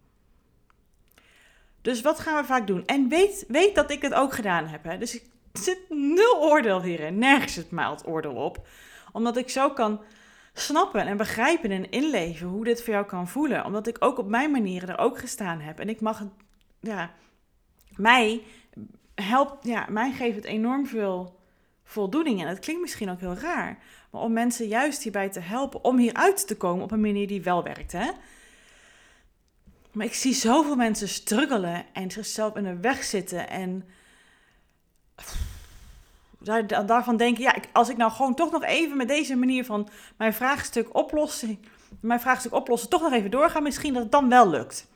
Dus 1.80 2.00
wat 2.00 2.20
gaan 2.20 2.40
we 2.40 2.46
vaak 2.46 2.66
doen? 2.66 2.86
En 2.86 3.08
weet, 3.08 3.44
weet 3.48 3.74
dat 3.74 3.90
ik 3.90 4.02
het 4.02 4.14
ook 4.14 4.32
gedaan 4.32 4.66
heb. 4.66 4.84
Hè? 4.84 4.98
Dus 4.98 5.14
ik 5.14 5.24
zit 5.52 5.80
nul 5.88 6.36
oordeel 6.42 6.82
hierin. 6.82 7.18
Nergens 7.18 7.54
het 7.54 7.70
maalt 7.70 8.06
oordeel 8.06 8.34
op. 8.34 8.66
Omdat 9.12 9.36
ik 9.36 9.50
zo 9.50 9.70
kan 9.70 10.00
snappen 10.52 11.06
en 11.06 11.16
begrijpen 11.16 11.70
en 11.70 11.90
inleven 11.90 12.46
hoe 12.46 12.64
dit 12.64 12.82
voor 12.82 12.92
jou 12.92 13.06
kan 13.06 13.28
voelen. 13.28 13.64
Omdat 13.64 13.86
ik 13.86 13.96
ook 13.98 14.18
op 14.18 14.28
mijn 14.28 14.50
manieren 14.50 14.88
er 14.88 14.98
ook 14.98 15.18
gestaan 15.18 15.60
heb. 15.60 15.78
En 15.78 15.88
ik 15.88 16.00
mag 16.00 16.22
ja, 16.80 17.14
mij 17.96 18.42
helpt, 19.14 19.64
ja, 19.64 19.86
mij 19.88 20.12
geeft 20.12 20.36
het 20.36 20.44
enorm 20.44 20.86
veel 20.86 21.40
voldoening. 21.84 22.40
En 22.40 22.46
dat 22.46 22.58
klinkt 22.58 22.82
misschien 22.82 23.10
ook 23.10 23.20
heel 23.20 23.34
raar. 23.34 23.78
Maar 24.10 24.22
om 24.22 24.32
mensen 24.32 24.66
juist 24.66 25.02
hierbij 25.02 25.28
te 25.28 25.40
helpen 25.40 25.84
om 25.84 25.98
hieruit 25.98 26.46
te 26.46 26.56
komen 26.56 26.84
op 26.84 26.90
een 26.90 27.00
manier 27.00 27.26
die 27.26 27.42
wel 27.42 27.62
werkt. 27.62 27.92
Hè? 27.92 28.10
Maar 29.92 30.06
ik 30.06 30.14
zie 30.14 30.34
zoveel 30.34 30.76
mensen 30.76 31.08
struggelen 31.08 31.84
en 31.92 32.10
zichzelf 32.10 32.56
in 32.56 32.64
de 32.64 32.80
weg 32.80 33.04
zitten. 33.04 33.48
En 33.48 33.88
daar, 36.38 36.86
daarvan 36.86 37.16
denken, 37.16 37.42
ja, 37.42 37.54
als 37.72 37.88
ik 37.88 37.96
nou 37.96 38.12
gewoon 38.12 38.34
toch 38.34 38.50
nog 38.50 38.64
even 38.64 38.96
met 38.96 39.08
deze 39.08 39.36
manier 39.36 39.64
van 39.64 39.88
mijn 40.16 40.34
vraagstuk 40.34 40.94
oplossen, 40.96 41.64
mijn 42.00 42.20
vraagstuk 42.20 42.52
oplossen, 42.52 42.88
toch 42.88 43.02
nog 43.02 43.12
even 43.12 43.30
doorgaan, 43.30 43.62
misschien 43.62 43.92
dat 43.92 44.02
het 44.02 44.12
dan 44.12 44.28
wel 44.28 44.48
lukt. 44.48 44.86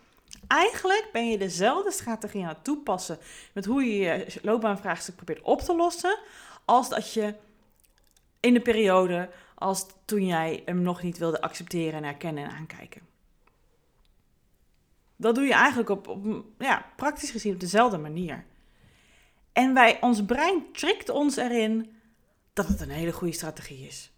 Eigenlijk 0.49 1.09
ben 1.13 1.31
je 1.31 1.39
dezelfde 1.39 1.93
strategie 1.93 2.43
aan 2.43 2.49
het 2.49 2.65
toepassen 2.65 3.19
met 3.53 3.65
hoe 3.65 3.85
je 3.85 3.99
je 3.99 4.27
loopbaanvraagstuk 4.43 5.17
probeert 5.17 5.43
op 5.43 5.61
te 5.61 5.77
lossen, 5.77 6.19
als 6.65 6.89
dat 6.89 7.13
je 7.13 7.35
in 8.41 8.55
de 8.55 8.61
periode 8.61 9.31
als 9.55 9.87
toen 10.05 10.27
jij 10.27 10.63
hem 10.65 10.83
nog 10.83 11.03
niet 11.03 11.19
wilde 11.19 11.41
accepteren 11.41 11.95
en 11.95 12.05
herkennen 12.05 12.45
en 12.45 12.51
aankijken. 12.51 13.03
Dat 15.17 15.35
doe 15.35 15.45
je 15.45 15.53
eigenlijk 15.53 15.89
op, 15.89 16.09
op 16.09 16.45
ja, 16.59 16.93
praktisch 16.97 17.31
gezien 17.31 17.53
op 17.53 17.61
dezelfde 17.61 17.99
manier. 17.99 18.45
En 19.53 19.75
wij, 19.75 20.01
ons 20.01 20.25
brein 20.25 20.73
trikt 20.73 21.09
ons 21.09 21.37
erin 21.37 21.97
dat 22.53 22.67
het 22.67 22.81
een 22.81 22.91
hele 22.91 23.13
goede 23.13 23.35
strategie 23.35 23.87
is. 23.87 24.11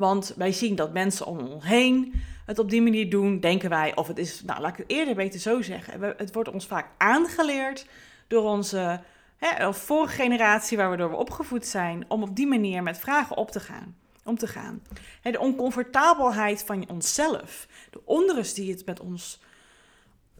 Want 0.00 0.34
wij 0.36 0.52
zien 0.52 0.74
dat 0.74 0.92
mensen 0.92 1.26
om 1.26 1.38
ons 1.38 1.64
heen 1.64 2.14
het 2.46 2.58
op 2.58 2.70
die 2.70 2.82
manier 2.82 3.10
doen, 3.10 3.40
denken 3.40 3.70
wij. 3.70 3.96
Of 3.96 4.06
het 4.06 4.18
is, 4.18 4.42
nou 4.42 4.60
laat 4.60 4.70
ik 4.70 4.76
het 4.76 4.90
eerder 4.90 5.14
beter 5.14 5.40
zo 5.40 5.62
zeggen. 5.62 6.14
Het 6.16 6.34
wordt 6.34 6.50
ons 6.50 6.66
vaak 6.66 6.86
aangeleerd 6.98 7.86
door 8.26 8.42
onze 8.42 9.00
hè, 9.36 9.74
vorige 9.74 10.14
generatie 10.14 10.76
waar 10.76 10.96
we 10.96 11.16
opgevoed 11.16 11.66
zijn, 11.66 12.04
om 12.08 12.22
op 12.22 12.36
die 12.36 12.46
manier 12.46 12.82
met 12.82 12.98
vragen 12.98 13.36
op 13.36 13.50
te 13.50 13.60
gaan. 13.60 13.96
Om 14.24 14.38
te 14.38 14.46
gaan. 14.46 14.82
Hè, 15.20 15.30
de 15.30 15.40
oncomfortabelheid 15.40 16.62
van 16.62 16.88
onszelf, 16.88 17.66
de 17.90 18.00
onrust 18.04 18.56
die 18.56 18.70
het 18.70 18.86
met 18.86 19.00
ons 19.00 19.40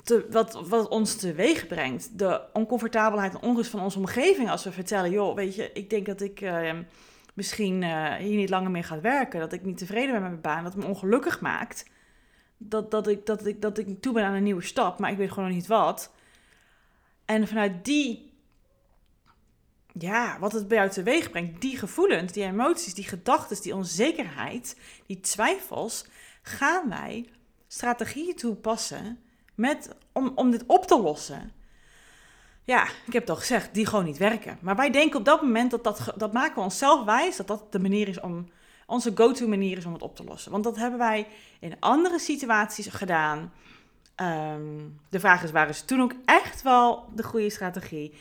te, 0.03 0.27
wat, 0.31 0.69
wat 0.69 0.89
ons 0.89 1.17
teweeg 1.17 1.67
brengt. 1.67 2.19
De 2.19 2.41
oncomfortabelheid 2.53 3.35
en 3.35 3.43
onrust 3.43 3.71
van 3.71 3.81
onze 3.81 3.99
omgeving 3.99 4.51
als 4.51 4.65
we 4.65 4.73
vertellen, 4.73 5.11
joh, 5.11 5.35
weet 5.35 5.55
je, 5.55 5.71
ik 5.73 5.91
denk 5.91 6.07
dat 6.07 6.21
ik 6.21 6.41
uh, 6.41 6.73
misschien 7.41 7.83
uh, 7.83 8.15
hier 8.15 8.37
niet 8.37 8.51
langer 8.51 8.71
meer 8.71 8.85
ga 8.85 9.01
werken, 9.01 9.41
dat 9.41 9.53
ik 9.53 9.65
niet 9.65 9.79
tevreden 9.79 10.13
ben 10.13 10.21
met 10.21 10.31
mijn 10.31 10.43
baan, 10.43 10.65
dat 10.65 10.75
me 10.75 10.87
ongelukkig 10.87 11.41
maakt. 11.41 11.91
Dat, 12.57 12.91
dat, 12.91 13.09
ik, 13.09 13.27
dat, 13.27 13.47
ik, 13.47 13.63
dat 13.63 13.79
ik 13.79 14.01
toe 14.01 14.13
ben 14.13 14.25
aan 14.25 14.35
een 14.35 14.43
nieuwe 14.43 14.63
stap, 14.63 14.99
maar 14.99 15.11
ik 15.11 15.17
weet 15.17 15.29
gewoon 15.29 15.45
nog 15.45 15.55
niet 15.55 15.67
wat. 15.67 16.13
En 17.25 17.49
vanuit 17.49 17.85
die, 17.85 18.33
ja, 19.93 20.39
wat 20.39 20.53
het 20.53 20.69
bij 20.69 20.77
jou 20.77 20.91
teweeg 20.91 21.31
brengt, 21.31 21.61
die 21.61 21.77
gevoelens, 21.77 22.33
die 22.33 22.45
emoties, 22.45 22.95
die 22.95 23.05
gedachten, 23.09 23.63
die 23.63 23.75
onzekerheid, 23.75 24.81
die 25.07 25.21
twijfels, 25.21 26.07
gaan 26.43 26.89
wij 26.89 27.29
strategieën 27.67 28.37
toepassen 28.37 29.21
met, 29.55 29.97
om, 30.13 30.33
om 30.35 30.51
dit 30.51 30.65
op 30.67 30.87
te 30.87 31.01
lossen. 31.01 31.53
Ja, 32.65 32.83
ik 32.83 33.13
heb 33.13 33.23
het 33.23 33.31
al 33.31 33.37
gezegd, 33.37 33.75
die 33.75 33.87
gewoon 33.87 34.05
niet 34.05 34.19
werken. 34.19 34.59
Maar 34.61 34.77
wij 34.77 34.91
denken 34.91 35.19
op 35.19 35.25
dat 35.25 35.43
moment 35.43 35.71
dat 35.71 35.85
dat, 35.85 36.13
dat 36.17 36.33
maken 36.33 36.55
we 36.55 36.61
onszelf 36.61 37.05
wijs, 37.05 37.37
dat 37.37 37.47
dat 37.47 37.73
de 37.73 37.79
manier 37.79 38.09
is 38.09 38.21
om, 38.21 38.51
onze 38.87 39.13
go-to 39.15 39.47
manier 39.47 39.77
is 39.77 39.85
om 39.85 39.93
het 39.93 40.03
op 40.03 40.17
te 40.17 40.25
lossen. 40.25 40.53
Want 40.53 40.65
dat 40.65 40.77
hebben 40.77 40.99
wij 40.99 41.27
in 41.61 41.77
andere 41.81 42.19
situaties 42.19 42.87
gedaan. 42.87 43.53
Ehm, 44.15 44.79
de 45.09 45.21
vraag 45.21 45.43
is, 45.43 45.51
waar 45.51 45.69
is 45.69 45.83
toen 45.83 46.03
ook 46.03 46.15
echt 46.25 46.63
wel 46.63 47.05
de 47.15 47.23
goede 47.23 47.51
strategie? 47.51 48.15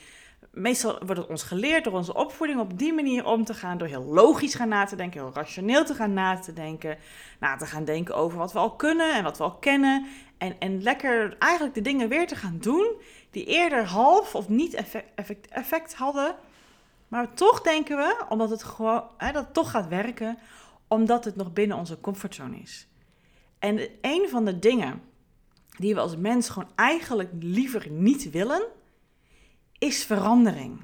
Meestal 0.51 0.99
wordt 1.05 1.21
het 1.21 1.29
ons 1.29 1.43
geleerd 1.43 1.83
door 1.83 1.93
onze 1.93 2.13
opvoeding 2.13 2.59
op 2.59 2.77
die 2.77 2.93
manier 2.93 3.25
om 3.25 3.45
te 3.45 3.53
gaan. 3.53 3.77
Door 3.77 3.87
heel 3.87 4.03
logisch 4.03 4.55
gaan 4.55 4.67
na 4.67 4.85
te 4.85 4.95
denken, 4.95 5.21
heel 5.21 5.33
rationeel 5.33 5.85
te 5.85 5.93
gaan 5.93 6.13
na 6.13 6.39
te 6.39 6.53
denken. 6.53 6.97
Na 7.39 7.55
te 7.55 7.65
gaan 7.65 7.85
denken 7.85 8.15
over 8.15 8.37
wat 8.37 8.53
we 8.53 8.59
al 8.59 8.75
kunnen 8.75 9.13
en 9.13 9.23
wat 9.23 9.37
we 9.37 9.43
al 9.43 9.55
kennen. 9.55 10.07
En, 10.37 10.59
en 10.59 10.83
lekker 10.83 11.35
eigenlijk 11.37 11.73
de 11.73 11.81
dingen 11.81 12.09
weer 12.09 12.27
te 12.27 12.35
gaan 12.35 12.57
doen 12.59 12.95
die 13.29 13.45
eerder 13.45 13.85
half 13.85 14.35
of 14.35 14.49
niet 14.49 14.73
effect, 15.49 15.95
hadden. 15.95 16.35
Maar 17.07 17.33
toch 17.33 17.61
denken 17.61 17.97
we, 17.97 18.23
omdat 18.29 18.49
het 18.49 18.63
gewoon 18.63 19.03
hè, 19.17 19.31
dat 19.31 19.43
het 19.43 19.53
toch 19.53 19.71
gaat 19.71 19.87
werken, 19.87 20.37
omdat 20.87 21.25
het 21.25 21.35
nog 21.35 21.53
binnen 21.53 21.77
onze 21.77 21.99
comfortzone 21.99 22.57
is. 22.57 22.87
En 23.59 23.79
een 24.01 24.27
van 24.29 24.45
de 24.45 24.59
dingen 24.59 25.01
die 25.77 25.93
we 25.93 26.01
als 26.01 26.15
mens 26.15 26.49
gewoon 26.49 26.69
eigenlijk 26.75 27.29
liever 27.39 27.89
niet 27.89 28.29
willen, 28.29 28.67
is 29.79 30.05
verandering. 30.05 30.81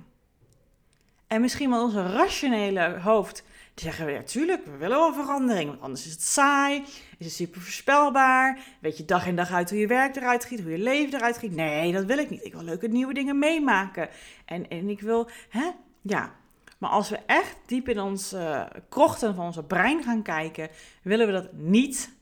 En 1.27 1.41
misschien 1.41 1.69
wel 1.69 1.83
onze 1.83 2.11
rationele 2.11 2.99
hoofd 2.99 3.43
zeggen 3.75 4.05
we, 4.05 4.11
ja, 4.11 4.23
tuurlijk, 4.23 4.65
we 4.65 4.77
willen 4.77 4.97
wel 4.97 5.13
verandering. 5.13 5.69
Want 5.69 5.81
anders 5.81 6.05
is 6.05 6.11
het 6.11 6.21
saai, 6.21 6.83
is 7.17 7.25
het 7.25 7.33
super 7.33 7.61
voorspelbaar. 7.61 8.59
Weet 8.81 8.97
je 8.97 9.05
dag 9.05 9.27
in 9.27 9.35
dag 9.35 9.51
uit 9.51 9.69
hoe 9.69 9.79
je 9.79 9.87
werk 9.87 10.15
eruit 10.15 10.45
giet, 10.45 10.61
hoe 10.61 10.71
je 10.71 10.77
leven 10.77 11.13
eruit 11.13 11.37
giet. 11.37 11.55
Nee, 11.55 11.93
dat 11.93 12.05
wil 12.05 12.17
ik 12.17 12.29
niet. 12.29 12.45
Ik 12.45 12.53
wil 12.53 12.63
leuke 12.63 12.87
nieuwe 12.87 13.13
dingen 13.13 13.39
meemaken. 13.39 14.09
En, 14.45 14.69
en 14.69 14.89
ik 14.89 15.01
wil, 15.01 15.29
hè, 15.49 15.71
ja. 16.01 16.33
Maar 16.77 16.89
als 16.89 17.09
we 17.09 17.19
echt 17.25 17.57
diep 17.65 17.89
in 17.89 17.99
onze 17.99 18.71
krochten 18.89 19.35
van 19.35 19.45
onze 19.45 19.63
brein 19.63 20.03
gaan 20.03 20.21
kijken, 20.21 20.69
willen 21.01 21.27
we 21.27 21.33
dat 21.33 21.53
niet. 21.53 22.13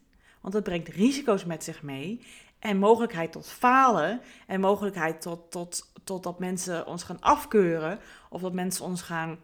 Want 0.42 0.54
dat 0.54 0.64
brengt 0.64 0.88
risico's 0.88 1.46
met 1.46 1.64
zich 1.64 1.82
mee. 1.82 2.22
En 2.64 2.78
mogelijkheid 2.78 3.32
tot 3.32 3.48
falen. 3.48 4.22
En 4.48 4.60
mogelijkheid 4.60 5.22
tot, 5.22 5.52
tot, 5.52 5.92
tot 6.04 6.24
dat 6.24 6.40
mensen 6.40 6.88
ons 6.88 7.04
gaan 7.04 7.22
afkeuren. 7.22 8.00
Of 8.30 8.42
dat 8.42 8.54
mensen 8.54 8.86
ons 8.86 9.02
gaan 9.02 9.40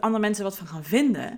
andere 0.00 0.18
mensen 0.18 0.44
wat 0.44 0.56
van 0.56 0.66
gaan 0.66 0.84
vinden. 0.84 1.28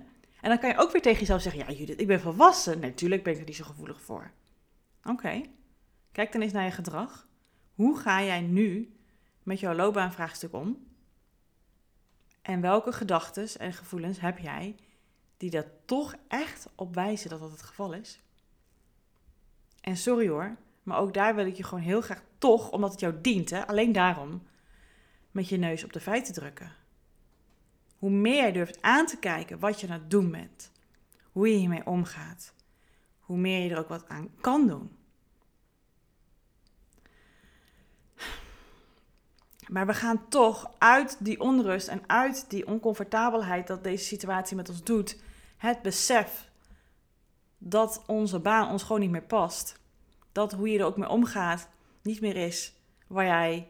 En 0.41 0.49
dan 0.49 0.59
kan 0.59 0.69
je 0.69 0.77
ook 0.77 0.91
weer 0.91 1.01
tegen 1.01 1.19
jezelf 1.19 1.41
zeggen: 1.41 1.65
Ja, 1.65 1.71
Judith, 1.71 1.99
ik 1.99 2.07
ben 2.07 2.19
volwassen. 2.19 2.79
Natuurlijk 2.79 3.23
ben 3.23 3.33
ik 3.33 3.39
er 3.39 3.45
niet 3.45 3.55
zo 3.55 3.63
gevoelig 3.63 4.01
voor. 4.01 4.31
Oké, 5.03 5.41
kijk 6.11 6.31
dan 6.31 6.41
eens 6.41 6.53
naar 6.53 6.65
je 6.65 6.71
gedrag. 6.71 7.27
Hoe 7.73 7.99
ga 7.99 8.23
jij 8.23 8.41
nu 8.41 8.95
met 9.43 9.59
jouw 9.59 9.73
loopbaanvraagstuk 9.73 10.53
om? 10.53 10.87
En 12.41 12.61
welke 12.61 12.91
gedachten 12.91 13.47
en 13.57 13.73
gevoelens 13.73 14.19
heb 14.19 14.37
jij 14.37 14.75
die 15.37 15.49
dat 15.49 15.65
toch 15.85 16.15
echt 16.27 16.69
op 16.75 16.95
wijzen 16.95 17.29
dat 17.29 17.39
dat 17.39 17.51
het 17.51 17.61
geval 17.61 17.93
is? 17.93 18.21
En 19.81 19.97
sorry 19.97 20.27
hoor, 20.27 20.57
maar 20.89 20.99
ook 20.99 21.13
daar 21.13 21.35
wil 21.35 21.45
ik 21.45 21.55
je 21.55 21.63
gewoon 21.63 21.83
heel 21.83 22.01
graag 22.01 22.21
toch, 22.37 22.71
omdat 22.71 22.91
het 22.91 22.99
jou 22.99 23.13
dient, 23.21 23.49
hè, 23.49 23.67
alleen 23.67 23.91
daarom, 23.91 24.43
met 25.31 25.49
je 25.49 25.57
neus 25.57 25.83
op 25.83 25.93
de 25.93 25.99
feiten 25.99 26.33
drukken. 26.33 26.71
Hoe 27.97 28.09
meer 28.09 28.35
jij 28.35 28.51
durft 28.51 28.81
aan 28.81 29.05
te 29.05 29.17
kijken 29.17 29.59
wat 29.59 29.81
je 29.81 29.87
aan 29.87 29.93
het 29.93 30.11
doen 30.11 30.31
bent, 30.31 30.71
hoe 31.31 31.47
je 31.49 31.57
hiermee 31.57 31.85
omgaat, 31.85 32.53
hoe 33.19 33.37
meer 33.37 33.63
je 33.63 33.69
er 33.69 33.79
ook 33.79 33.87
wat 33.87 34.07
aan 34.07 34.29
kan 34.41 34.67
doen. 34.67 34.97
Maar 39.67 39.85
we 39.85 39.93
gaan 39.93 40.27
toch 40.29 40.71
uit 40.77 41.17
die 41.19 41.39
onrust 41.39 41.87
en 41.87 42.01
uit 42.07 42.49
die 42.49 42.67
oncomfortabelheid 42.67 43.67
dat 43.67 43.83
deze 43.83 44.05
situatie 44.05 44.55
met 44.55 44.69
ons 44.69 44.83
doet, 44.83 45.17
het 45.57 45.81
besef 45.81 46.49
dat 47.57 48.03
onze 48.05 48.39
baan 48.39 48.69
ons 48.69 48.83
gewoon 48.83 49.01
niet 49.01 49.09
meer 49.09 49.21
past. 49.21 49.78
Dat 50.39 50.51
hoe 50.51 50.69
je 50.69 50.79
er 50.79 50.85
ook 50.85 50.97
mee 50.97 51.09
omgaat 51.09 51.69
niet 52.01 52.21
meer 52.21 52.35
is 52.35 52.73
waar 53.07 53.25
jij 53.25 53.67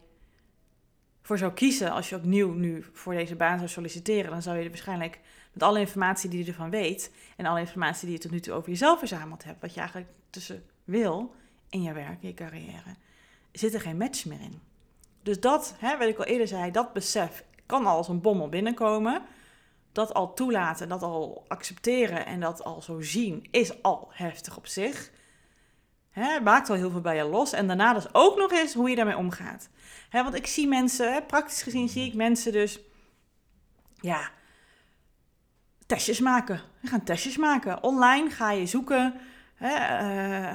voor 1.21 1.37
zou 1.37 1.53
kiezen 1.53 1.91
als 1.91 2.09
je 2.09 2.15
opnieuw 2.15 2.51
nu 2.53 2.85
voor 2.93 3.13
deze 3.13 3.35
baan 3.35 3.57
zou 3.57 3.69
solliciteren. 3.69 4.31
Dan 4.31 4.41
zou 4.41 4.57
je 4.57 4.63
er 4.63 4.69
waarschijnlijk 4.69 5.19
met 5.53 5.63
alle 5.63 5.79
informatie 5.79 6.29
die 6.29 6.39
je 6.39 6.51
ervan 6.51 6.69
weet 6.69 7.11
en 7.37 7.45
alle 7.45 7.59
informatie 7.59 8.05
die 8.05 8.15
je 8.15 8.21
tot 8.21 8.31
nu 8.31 8.39
toe 8.39 8.53
over 8.53 8.69
jezelf 8.69 8.99
verzameld 8.99 9.43
hebt, 9.43 9.61
wat 9.61 9.73
je 9.73 9.79
eigenlijk 9.79 10.09
tussen 10.29 10.63
wil 10.83 11.35
in 11.69 11.81
je 11.81 11.93
werk, 11.93 12.21
in 12.21 12.27
je 12.27 12.33
carrière, 12.33 12.95
zit 13.51 13.73
er 13.73 13.81
geen 13.81 13.97
match 13.97 14.25
meer 14.25 14.41
in. 14.41 14.59
Dus 15.23 15.39
dat, 15.39 15.75
hè, 15.79 15.97
wat 15.97 16.07
ik 16.07 16.17
al 16.17 16.25
eerder 16.25 16.47
zei, 16.47 16.71
dat 16.71 16.93
besef 16.93 17.43
kan 17.65 17.85
al 17.85 17.97
als 17.97 18.07
een 18.07 18.21
bommel 18.21 18.49
binnenkomen. 18.49 19.21
Dat 19.91 20.13
al 20.13 20.33
toelaten, 20.33 20.89
dat 20.89 21.01
al 21.01 21.45
accepteren 21.47 22.25
en 22.25 22.39
dat 22.39 22.63
al 22.63 22.81
zo 22.81 23.01
zien, 23.01 23.47
is 23.51 23.81
al 23.83 24.09
heftig 24.11 24.57
op 24.57 24.67
zich. 24.67 25.11
Hè, 26.19 26.39
maakt 26.39 26.69
al 26.69 26.75
heel 26.75 26.91
veel 26.91 27.01
bij 27.01 27.15
je 27.15 27.23
los. 27.23 27.53
En 27.53 27.67
daarna 27.67 27.93
dus 27.93 28.13
ook 28.13 28.37
nog 28.37 28.51
eens 28.51 28.73
hoe 28.73 28.89
je 28.89 28.95
daarmee 28.95 29.17
omgaat. 29.17 29.69
Want 30.11 30.35
ik 30.35 30.47
zie 30.47 30.67
mensen, 30.67 31.25
praktisch 31.25 31.61
gezien 31.61 31.89
zie 31.89 32.05
ik 32.05 32.13
mensen 32.13 32.51
dus, 32.51 32.79
ja, 34.01 34.29
testjes 35.85 36.19
maken. 36.19 36.61
We 36.81 36.87
gaan 36.87 37.03
testjes 37.03 37.37
maken. 37.37 37.83
Online 37.83 38.29
ga 38.29 38.51
je 38.51 38.65
zoeken, 38.65 39.13
uh, 39.61 39.69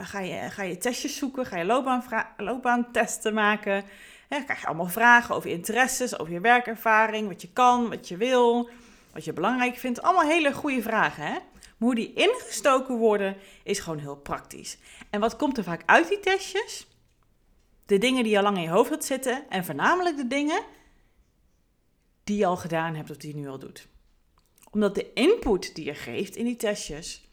ga, 0.02 0.20
je, 0.20 0.50
ga 0.50 0.62
je 0.62 0.78
testjes 0.78 1.16
zoeken, 1.16 1.46
ga 1.46 1.56
je 1.56 1.64
loopbaan, 1.64 2.04
loopbaantesten 2.36 3.34
maken. 3.34 3.84
Hè, 4.28 4.42
krijg 4.42 4.60
je 4.60 4.66
allemaal 4.66 4.86
vragen 4.86 5.34
over 5.34 5.48
je 5.48 5.54
interesses, 5.54 6.18
over 6.18 6.32
je 6.32 6.40
werkervaring, 6.40 7.28
wat 7.28 7.42
je 7.42 7.52
kan, 7.52 7.88
wat 7.88 8.08
je 8.08 8.16
wil, 8.16 8.70
wat 9.12 9.24
je 9.24 9.32
belangrijk 9.32 9.76
vindt. 9.76 10.02
Allemaal 10.02 10.28
hele 10.28 10.52
goede 10.52 10.82
vragen, 10.82 11.24
hè? 11.24 11.38
Maar 11.76 11.88
hoe 11.88 11.94
die 11.94 12.12
ingestoken 12.12 12.96
worden, 12.96 13.36
is 13.62 13.78
gewoon 13.78 13.98
heel 13.98 14.16
praktisch. 14.16 14.78
En 15.10 15.20
wat 15.20 15.36
komt 15.36 15.58
er 15.58 15.64
vaak 15.64 15.82
uit 15.86 16.08
die 16.08 16.20
testjes? 16.20 16.86
De 17.86 17.98
dingen 17.98 18.22
die 18.22 18.32
je 18.32 18.38
al 18.38 18.42
lang 18.42 18.56
in 18.56 18.62
je 18.62 18.68
hoofd 18.68 18.90
had 18.90 19.04
zitten 19.04 19.50
en 19.50 19.64
voornamelijk 19.64 20.16
de 20.16 20.26
dingen 20.26 20.62
die 22.24 22.36
je 22.36 22.46
al 22.46 22.56
gedaan 22.56 22.94
hebt 22.94 23.10
of 23.10 23.16
die 23.16 23.34
je 23.34 23.40
nu 23.40 23.48
al 23.48 23.58
doet. 23.58 23.88
Omdat 24.70 24.94
de 24.94 25.12
input 25.12 25.74
die 25.74 25.84
je 25.84 25.94
geeft 25.94 26.36
in 26.36 26.44
die 26.44 26.56
testjes 26.56 27.28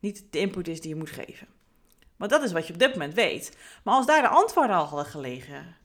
niet 0.00 0.24
de 0.30 0.38
input 0.38 0.68
is 0.68 0.80
die 0.80 0.90
je 0.90 0.96
moet 0.96 1.10
geven. 1.10 1.48
Want 2.16 2.30
dat 2.30 2.42
is 2.42 2.52
wat 2.52 2.66
je 2.66 2.72
op 2.72 2.78
dit 2.78 2.92
moment 2.92 3.14
weet. 3.14 3.56
Maar 3.84 3.94
als 3.94 4.06
daar 4.06 4.22
de 4.22 4.28
antwoorden 4.28 4.76
al 4.76 4.84
hadden 4.84 5.06
gelegen, 5.06 5.76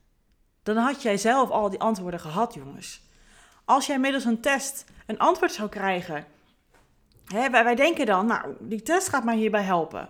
dan 0.62 0.76
had 0.76 1.02
jij 1.02 1.16
zelf 1.16 1.50
al 1.50 1.70
die 1.70 1.80
antwoorden 1.80 2.20
gehad, 2.20 2.54
jongens. 2.54 3.02
Als 3.64 3.86
jij 3.86 3.98
middels 3.98 4.24
een 4.24 4.40
test 4.40 4.84
een 5.06 5.18
antwoord 5.18 5.52
zou 5.52 5.68
krijgen, 5.68 6.26
hè, 7.26 7.50
wij, 7.50 7.74
denken 7.74 8.06
dan, 8.06 8.26
nou, 8.26 8.54
die 8.60 8.82
test 8.82 9.08
gaat 9.08 9.24
mij 9.24 9.36
hierbij 9.36 9.62
helpen. 9.62 10.08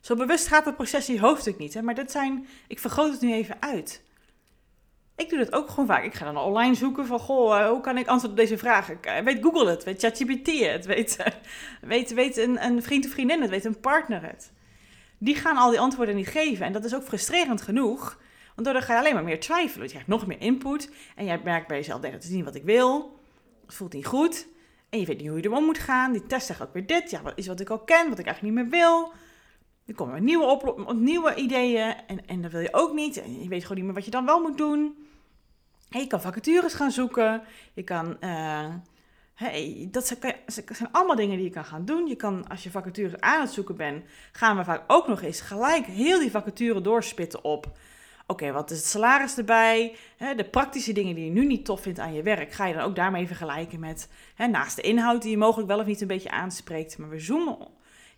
Zo 0.00 0.14
bewust 0.14 0.46
gaat 0.46 0.64
het 0.64 0.76
proces 0.76 1.18
hoofdstuk 1.18 1.58
niet, 1.58 1.74
hè, 1.74 1.82
maar 1.82 1.94
dit 1.94 2.10
zijn, 2.10 2.46
ik 2.66 2.78
vergroot 2.78 3.12
het 3.12 3.20
nu 3.20 3.32
even 3.32 3.56
uit. 3.60 4.02
Ik 5.18 5.28
doe 5.28 5.38
dat 5.38 5.52
ook 5.52 5.68
gewoon 5.68 5.86
vaak. 5.86 6.04
Ik 6.04 6.14
ga 6.14 6.24
dan 6.24 6.36
online 6.36 6.74
zoeken 6.74 7.06
van, 7.06 7.18
goh, 7.18 7.60
eh, 7.60 7.68
hoe 7.68 7.80
kan 7.80 7.98
ik 7.98 8.06
antwoord 8.06 8.32
op 8.32 8.38
deze 8.38 8.58
vraag? 8.58 8.90
Eh, 8.90 9.18
weet 9.24 9.42
Google 9.42 9.70
het? 9.70 9.84
Weet 9.84 10.00
ChatGPT 10.00 10.60
het? 10.60 10.86
Weet, 10.86 11.16
eh, 11.16 11.32
weet, 11.80 12.14
weet 12.14 12.36
een, 12.36 12.64
een 12.64 12.82
vriend 12.82 13.04
of 13.04 13.10
vriendin 13.10 13.40
het? 13.40 13.50
Weet 13.50 13.64
een 13.64 13.80
partner 13.80 14.22
het? 14.22 14.52
Die 15.18 15.34
gaan 15.34 15.56
al 15.56 15.70
die 15.70 15.80
antwoorden 15.80 16.14
niet 16.14 16.28
geven. 16.28 16.66
En 16.66 16.72
dat 16.72 16.84
is 16.84 16.94
ook 16.94 17.02
frustrerend 17.02 17.62
genoeg. 17.62 18.18
Want 18.54 18.66
daardoor 18.66 18.82
ga 18.82 18.92
je 18.92 18.98
alleen 18.98 19.14
maar 19.14 19.24
meer 19.24 19.40
twijfelen. 19.40 19.84
Je 19.84 19.90
krijgt 19.90 20.08
nog 20.08 20.26
meer 20.26 20.40
input. 20.40 20.90
En 21.16 21.24
jij 21.24 21.40
merkt 21.44 21.68
bij 21.68 21.76
jezelf, 21.76 22.00
nee, 22.00 22.12
dat 22.12 22.22
is 22.22 22.28
niet 22.28 22.44
wat 22.44 22.54
ik 22.54 22.64
wil. 22.64 23.20
Het 23.66 23.74
voelt 23.74 23.92
niet 23.92 24.06
goed. 24.06 24.46
En 24.90 25.00
je 25.00 25.06
weet 25.06 25.18
niet 25.18 25.28
hoe 25.28 25.36
je 25.36 25.44
erom 25.44 25.64
moet 25.64 25.78
gaan. 25.78 26.12
Die 26.12 26.26
test 26.26 26.46
zegt 26.46 26.62
ook 26.62 26.72
weer 26.72 26.86
dit. 26.86 27.10
Ja, 27.10 27.22
wat 27.22 27.32
is 27.36 27.46
wat 27.46 27.60
ik 27.60 27.70
al 27.70 27.78
ken, 27.78 28.08
wat 28.08 28.18
ik 28.18 28.26
eigenlijk 28.26 28.56
niet 28.56 28.64
meer 28.64 28.80
wil. 28.80 29.12
Er 29.86 29.94
komen 29.94 30.24
nieuwe, 30.24 30.84
nieuwe 30.94 31.34
ideeën. 31.34 31.94
En, 32.06 32.26
en 32.26 32.42
dat 32.42 32.50
wil 32.50 32.60
je 32.60 32.74
ook 32.74 32.92
niet. 32.92 33.22
En 33.22 33.42
je 33.42 33.48
weet 33.48 33.62
gewoon 33.62 33.76
niet 33.76 33.84
meer 33.84 33.94
wat 33.94 34.04
je 34.04 34.10
dan 34.10 34.24
wel 34.24 34.40
moet 34.40 34.58
doen. 34.58 35.06
En 35.90 36.00
je 36.00 36.06
kan 36.06 36.20
vacatures 36.20 36.74
gaan 36.74 36.90
zoeken. 36.90 37.42
Je 37.74 37.82
kan... 37.82 38.16
Uh, 38.20 38.74
Hey, 39.38 39.88
dat 39.90 40.06
zijn 40.06 40.92
allemaal 40.92 41.16
dingen 41.16 41.36
die 41.36 41.44
je 41.44 41.52
kan 41.52 41.64
gaan 41.64 41.84
doen. 41.84 42.06
Je 42.06 42.16
kan, 42.16 42.48
als 42.48 42.62
je 42.62 42.70
vacatures 42.70 43.20
aan 43.20 43.40
het 43.40 43.50
zoeken 43.50 43.76
bent, 43.76 44.04
gaan 44.32 44.56
we 44.56 44.64
vaak 44.64 44.84
ook 44.86 45.08
nog 45.08 45.22
eens 45.22 45.40
gelijk 45.40 45.86
heel 45.86 46.18
die 46.18 46.30
vacature 46.30 46.80
doorspitten 46.80 47.44
op 47.44 47.78
Oké, 48.30 48.52
wat 48.52 48.70
is 48.70 48.76
het 48.76 48.86
salaris 48.86 49.36
erbij? 49.36 49.96
de 50.36 50.48
praktische 50.50 50.92
dingen 50.92 51.14
die 51.14 51.24
je 51.24 51.30
nu 51.30 51.46
niet 51.46 51.64
tof 51.64 51.80
vindt 51.80 51.98
aan 51.98 52.14
je 52.14 52.22
werk, 52.22 52.52
ga 52.52 52.66
je 52.66 52.74
dan 52.74 52.82
ook 52.82 52.96
daarmee 52.96 53.26
vergelijken 53.26 53.80
met 53.80 54.08
naast 54.36 54.76
de 54.76 54.82
inhoud 54.82 55.22
die 55.22 55.30
je 55.30 55.36
mogelijk 55.36 55.68
wel 55.68 55.78
of 55.78 55.86
niet 55.86 56.00
een 56.00 56.06
beetje 56.06 56.30
aanspreekt. 56.30 56.98
Maar 56.98 57.08
we 57.08 57.18
zoomen 57.18 57.58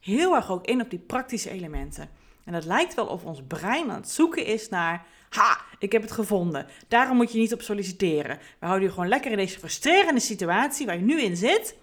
heel 0.00 0.34
erg 0.34 0.50
ook 0.50 0.66
in 0.66 0.80
op 0.80 0.90
die 0.90 0.98
praktische 0.98 1.50
elementen. 1.50 2.10
En 2.44 2.54
het 2.54 2.64
lijkt 2.64 2.94
wel 2.94 3.06
of 3.06 3.24
ons 3.24 3.42
brein 3.46 3.90
aan 3.90 3.96
het 3.96 4.10
zoeken 4.10 4.46
is 4.46 4.68
naar, 4.68 5.06
ha, 5.28 5.60
ik 5.78 5.92
heb 5.92 6.02
het 6.02 6.12
gevonden. 6.12 6.66
Daarom 6.88 7.16
moet 7.16 7.32
je 7.32 7.38
niet 7.38 7.52
op 7.52 7.62
solliciteren. 7.62 8.38
We 8.58 8.66
houden 8.66 8.88
je 8.88 8.94
gewoon 8.94 9.08
lekker 9.08 9.30
in 9.30 9.36
deze 9.36 9.58
frustrerende 9.58 10.20
situatie 10.20 10.86
waar 10.86 10.96
je 10.96 11.04
nu 11.04 11.20
in 11.20 11.36
zit. 11.36 11.76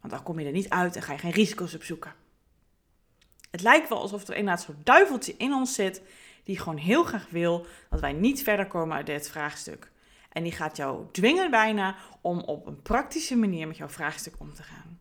Want 0.00 0.12
dan 0.12 0.22
kom 0.22 0.40
je 0.40 0.46
er 0.46 0.52
niet 0.52 0.68
uit 0.68 0.96
en 0.96 1.02
ga 1.02 1.12
je 1.12 1.18
geen 1.18 1.30
risico's 1.30 1.74
opzoeken. 1.74 2.14
Het 3.50 3.62
lijkt 3.62 3.88
wel 3.88 4.00
alsof 4.00 4.28
er 4.28 4.36
inderdaad 4.36 4.62
zo'n 4.62 4.80
duiveltje 4.84 5.34
in 5.38 5.52
ons 5.52 5.74
zit 5.74 6.02
die 6.44 6.58
gewoon 6.58 6.78
heel 6.78 7.04
graag 7.04 7.26
wil 7.30 7.66
dat 7.90 8.00
wij 8.00 8.12
niet 8.12 8.42
verder 8.42 8.66
komen 8.66 8.96
uit 8.96 9.06
dit 9.06 9.30
vraagstuk. 9.30 9.92
En 10.28 10.42
die 10.42 10.52
gaat 10.52 10.76
jou 10.76 11.06
dwingen 11.12 11.50
bijna 11.50 11.96
om 12.20 12.40
op 12.40 12.66
een 12.66 12.82
praktische 12.82 13.36
manier 13.36 13.66
met 13.66 13.76
jouw 13.76 13.88
vraagstuk 13.88 14.34
om 14.38 14.54
te 14.54 14.62
gaan. 14.62 15.00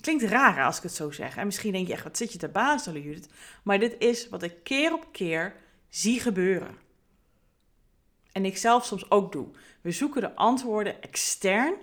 Klinkt 0.00 0.24
raar 0.24 0.64
als 0.64 0.76
ik 0.76 0.82
het 0.82 0.94
zo 0.94 1.10
zeg. 1.10 1.36
En 1.36 1.46
misschien 1.46 1.72
denk 1.72 1.86
je 1.86 1.92
echt, 1.92 2.04
wat 2.04 2.16
zit 2.16 2.32
je 2.32 2.38
te 2.38 2.48
bazelen, 2.48 3.02
Judith? 3.02 3.28
Maar 3.62 3.78
dit 3.78 3.94
is 3.98 4.28
wat 4.28 4.42
ik 4.42 4.54
keer 4.62 4.92
op 4.92 5.06
keer 5.12 5.54
zie 5.88 6.20
gebeuren. 6.20 6.76
En 8.32 8.44
ik 8.44 8.56
zelf 8.56 8.84
soms 8.84 9.10
ook 9.10 9.32
doe. 9.32 9.48
We 9.80 9.90
zoeken 9.90 10.20
de 10.20 10.34
antwoorden 10.34 11.02
extern 11.02 11.74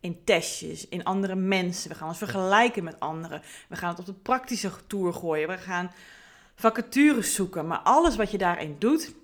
in 0.00 0.24
testjes, 0.24 0.88
in 0.88 1.04
andere 1.04 1.34
mensen. 1.34 1.90
We 1.90 1.96
gaan 1.96 2.08
ons 2.08 2.18
vergelijken 2.18 2.84
met 2.84 3.00
anderen. 3.00 3.42
We 3.68 3.76
gaan 3.76 3.90
het 3.90 3.98
op 3.98 4.06
de 4.06 4.12
praktische 4.12 4.70
toer 4.86 5.14
gooien. 5.14 5.48
We 5.48 5.58
gaan 5.58 5.90
vacatures 6.62 7.34
zoeken. 7.34 7.66
Maar 7.66 7.78
alles 7.78 8.16
wat 8.16 8.30
je 8.30 8.38
daarin 8.38 8.76
doet, 8.78 9.14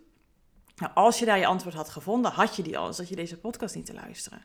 nou, 0.77 0.92
als 0.94 1.18
je 1.18 1.24
daar 1.24 1.38
je 1.38 1.46
antwoord 1.46 1.74
had 1.74 1.88
gevonden, 1.88 2.33
had 2.33 2.57
je 2.57 2.62
die 2.62 2.79
al, 2.79 2.96
dat 2.96 3.09
je 3.09 3.16
deze 3.16 3.38
podcast 3.38 3.74
niet 3.74 3.87
te 3.87 3.94
luisteren. 3.94 4.44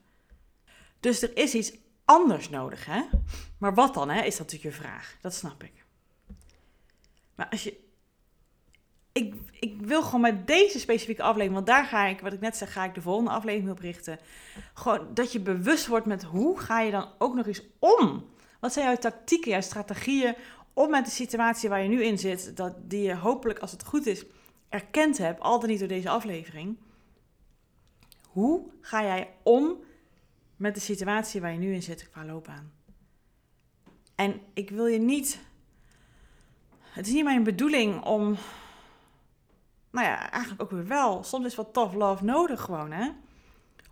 Dus 0.99 1.21
er 1.21 1.37
is 1.37 1.53
iets 1.53 1.73
anders 2.05 2.49
nodig, 2.49 2.85
hè? 2.85 3.01
Maar 3.57 3.73
wat 3.73 3.93
dan, 3.93 4.09
hè, 4.09 4.21
is 4.21 4.37
dat 4.37 4.51
natuurlijk 4.51 4.75
je 4.75 4.81
vraag. 4.81 5.17
Dat 5.21 5.33
snap 5.33 5.63
ik. 5.63 5.85
Maar 7.35 7.49
als 7.49 7.63
je... 7.63 7.81
Ik, 9.11 9.35
ik 9.59 9.81
wil 9.81 10.03
gewoon 10.03 10.21
met 10.21 10.47
deze 10.47 10.79
specifieke 10.79 11.21
aflevering, 11.21 11.53
want 11.53 11.67
daar 11.67 11.85
ga 11.85 12.05
ik, 12.05 12.19
wat 12.19 12.33
ik 12.33 12.39
net 12.39 12.57
zeg, 12.57 12.73
ga 12.73 12.83
ik 12.85 12.93
de 12.93 13.01
volgende 13.01 13.31
aflevering 13.31 13.71
op 13.71 13.79
richten. 13.79 14.19
Gewoon 14.73 15.13
dat 15.13 15.31
je 15.31 15.39
bewust 15.39 15.87
wordt 15.87 16.05
met 16.05 16.23
hoe 16.23 16.59
ga 16.59 16.81
je 16.81 16.91
dan 16.91 17.09
ook 17.17 17.35
nog 17.35 17.45
eens 17.45 17.63
om? 17.79 18.29
Wat 18.59 18.73
zijn 18.73 18.85
jouw 18.85 18.95
tactieken, 18.95 19.51
jouw 19.51 19.61
strategieën 19.61 20.35
om 20.73 20.89
met 20.89 21.05
de 21.05 21.11
situatie 21.11 21.69
waar 21.69 21.81
je 21.83 21.89
nu 21.89 22.03
in 22.03 22.17
zit, 22.17 22.57
dat 22.57 22.75
die 22.81 23.01
je 23.01 23.15
hopelijk, 23.15 23.59
als 23.59 23.71
het 23.71 23.85
goed 23.85 24.05
is, 24.05 24.25
erkend 24.69 25.17
hebt, 25.17 25.39
al 25.39 25.59
dan 25.59 25.69
niet 25.69 25.79
door 25.79 25.87
deze 25.87 26.09
aflevering. 26.09 26.77
Hoe 28.27 28.69
ga 28.81 29.03
jij 29.03 29.29
om 29.43 29.77
met 30.55 30.73
de 30.73 30.81
situatie 30.81 31.41
waar 31.41 31.51
je 31.51 31.59
nu 31.59 31.73
in 31.73 31.83
zit 31.83 32.09
qua 32.09 32.25
loopbaan? 32.25 32.71
En 34.15 34.41
ik 34.53 34.69
wil 34.69 34.85
je 34.85 34.99
niet. 34.99 35.39
Het 36.79 37.07
is 37.07 37.13
niet 37.13 37.23
mijn 37.23 37.43
bedoeling 37.43 38.03
om. 38.03 38.35
Nou 39.91 40.07
ja, 40.07 40.31
eigenlijk 40.31 40.61
ook 40.61 40.71
weer 40.71 40.87
wel. 40.87 41.23
Soms 41.23 41.45
is 41.45 41.55
wat 41.55 41.73
tough 41.73 41.95
love 41.95 42.23
nodig 42.23 42.61
gewoon, 42.61 42.91
hè? 42.91 43.09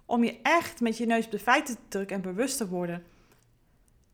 Om 0.06 0.24
je 0.24 0.40
echt 0.42 0.80
met 0.80 0.98
je 0.98 1.06
neus 1.06 1.26
op 1.26 1.32
de 1.32 1.40
feiten 1.40 1.76
te 1.76 1.82
drukken 1.88 2.16
en 2.16 2.22
bewust 2.22 2.58
te 2.58 2.68
worden 2.68 3.06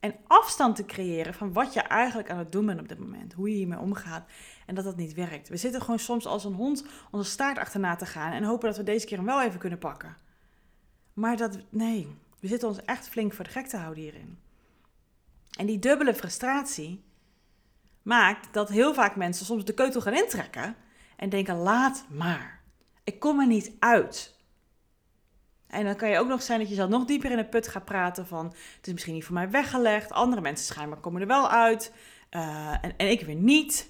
en 0.07 0.19
afstand 0.27 0.75
te 0.75 0.85
creëren 0.85 1.33
van 1.33 1.53
wat 1.53 1.73
je 1.73 1.81
eigenlijk 1.81 2.29
aan 2.29 2.37
het 2.37 2.51
doen 2.51 2.65
bent 2.65 2.79
op 2.79 2.87
dit 2.87 2.99
moment. 2.99 3.33
Hoe 3.33 3.49
je 3.49 3.55
hiermee 3.55 3.79
omgaat. 3.79 4.29
En 4.65 4.75
dat 4.75 4.83
dat 4.83 4.95
niet 4.95 5.13
werkt. 5.13 5.49
We 5.49 5.57
zitten 5.57 5.81
gewoon 5.81 5.99
soms 5.99 6.25
als 6.25 6.43
een 6.43 6.53
hond 6.53 6.85
onze 7.11 7.29
staart 7.29 7.57
achterna 7.57 7.95
te 7.95 8.05
gaan. 8.05 8.31
En 8.31 8.43
hopen 8.43 8.67
dat 8.67 8.77
we 8.77 8.83
deze 8.83 9.05
keer 9.05 9.17
hem 9.17 9.25
wel 9.25 9.41
even 9.41 9.59
kunnen 9.59 9.79
pakken. 9.79 10.17
Maar 11.13 11.37
dat, 11.37 11.59
nee. 11.69 12.07
We 12.39 12.47
zitten 12.47 12.67
ons 12.67 12.81
echt 12.85 13.07
flink 13.07 13.33
voor 13.33 13.43
de 13.43 13.49
gek 13.49 13.67
te 13.67 13.77
houden 13.77 14.03
hierin. 14.03 14.39
En 15.57 15.65
die 15.65 15.79
dubbele 15.79 16.13
frustratie 16.13 17.03
maakt 18.01 18.53
dat 18.53 18.69
heel 18.69 18.93
vaak 18.93 19.15
mensen 19.15 19.45
soms 19.45 19.65
de 19.65 19.73
keutel 19.73 20.01
gaan 20.01 20.13
intrekken. 20.13 20.75
En 21.15 21.29
denken, 21.29 21.55
laat 21.55 22.05
maar. 22.09 22.61
Ik 23.03 23.19
kom 23.19 23.39
er 23.39 23.47
niet 23.47 23.71
uit. 23.79 24.36
En 25.67 25.85
dan 25.85 25.95
kan 25.95 26.09
je 26.09 26.19
ook 26.19 26.27
nog 26.27 26.41
zijn 26.41 26.59
dat 26.59 26.69
je 26.69 26.75
zelf 26.75 26.89
nog 26.89 27.05
dieper 27.05 27.31
in 27.31 27.37
de 27.37 27.45
put 27.45 27.67
gaat 27.67 27.85
praten 27.85 28.27
van... 28.27 28.45
het 28.75 28.87
is 28.87 28.93
misschien 28.93 29.13
niet 29.13 29.25
voor 29.25 29.33
mij 29.33 29.49
weggelegd. 29.49 30.11
Andere 30.11 30.41
mensen 30.41 30.65
schijnbaar 30.65 30.99
komen 30.99 31.21
er 31.21 31.27
wel 31.27 31.49
uit. 31.49 31.93
Uh, 32.31 32.73
en, 32.81 32.97
en 32.97 33.09
ik 33.09 33.21
weer 33.21 33.35
niet. 33.35 33.89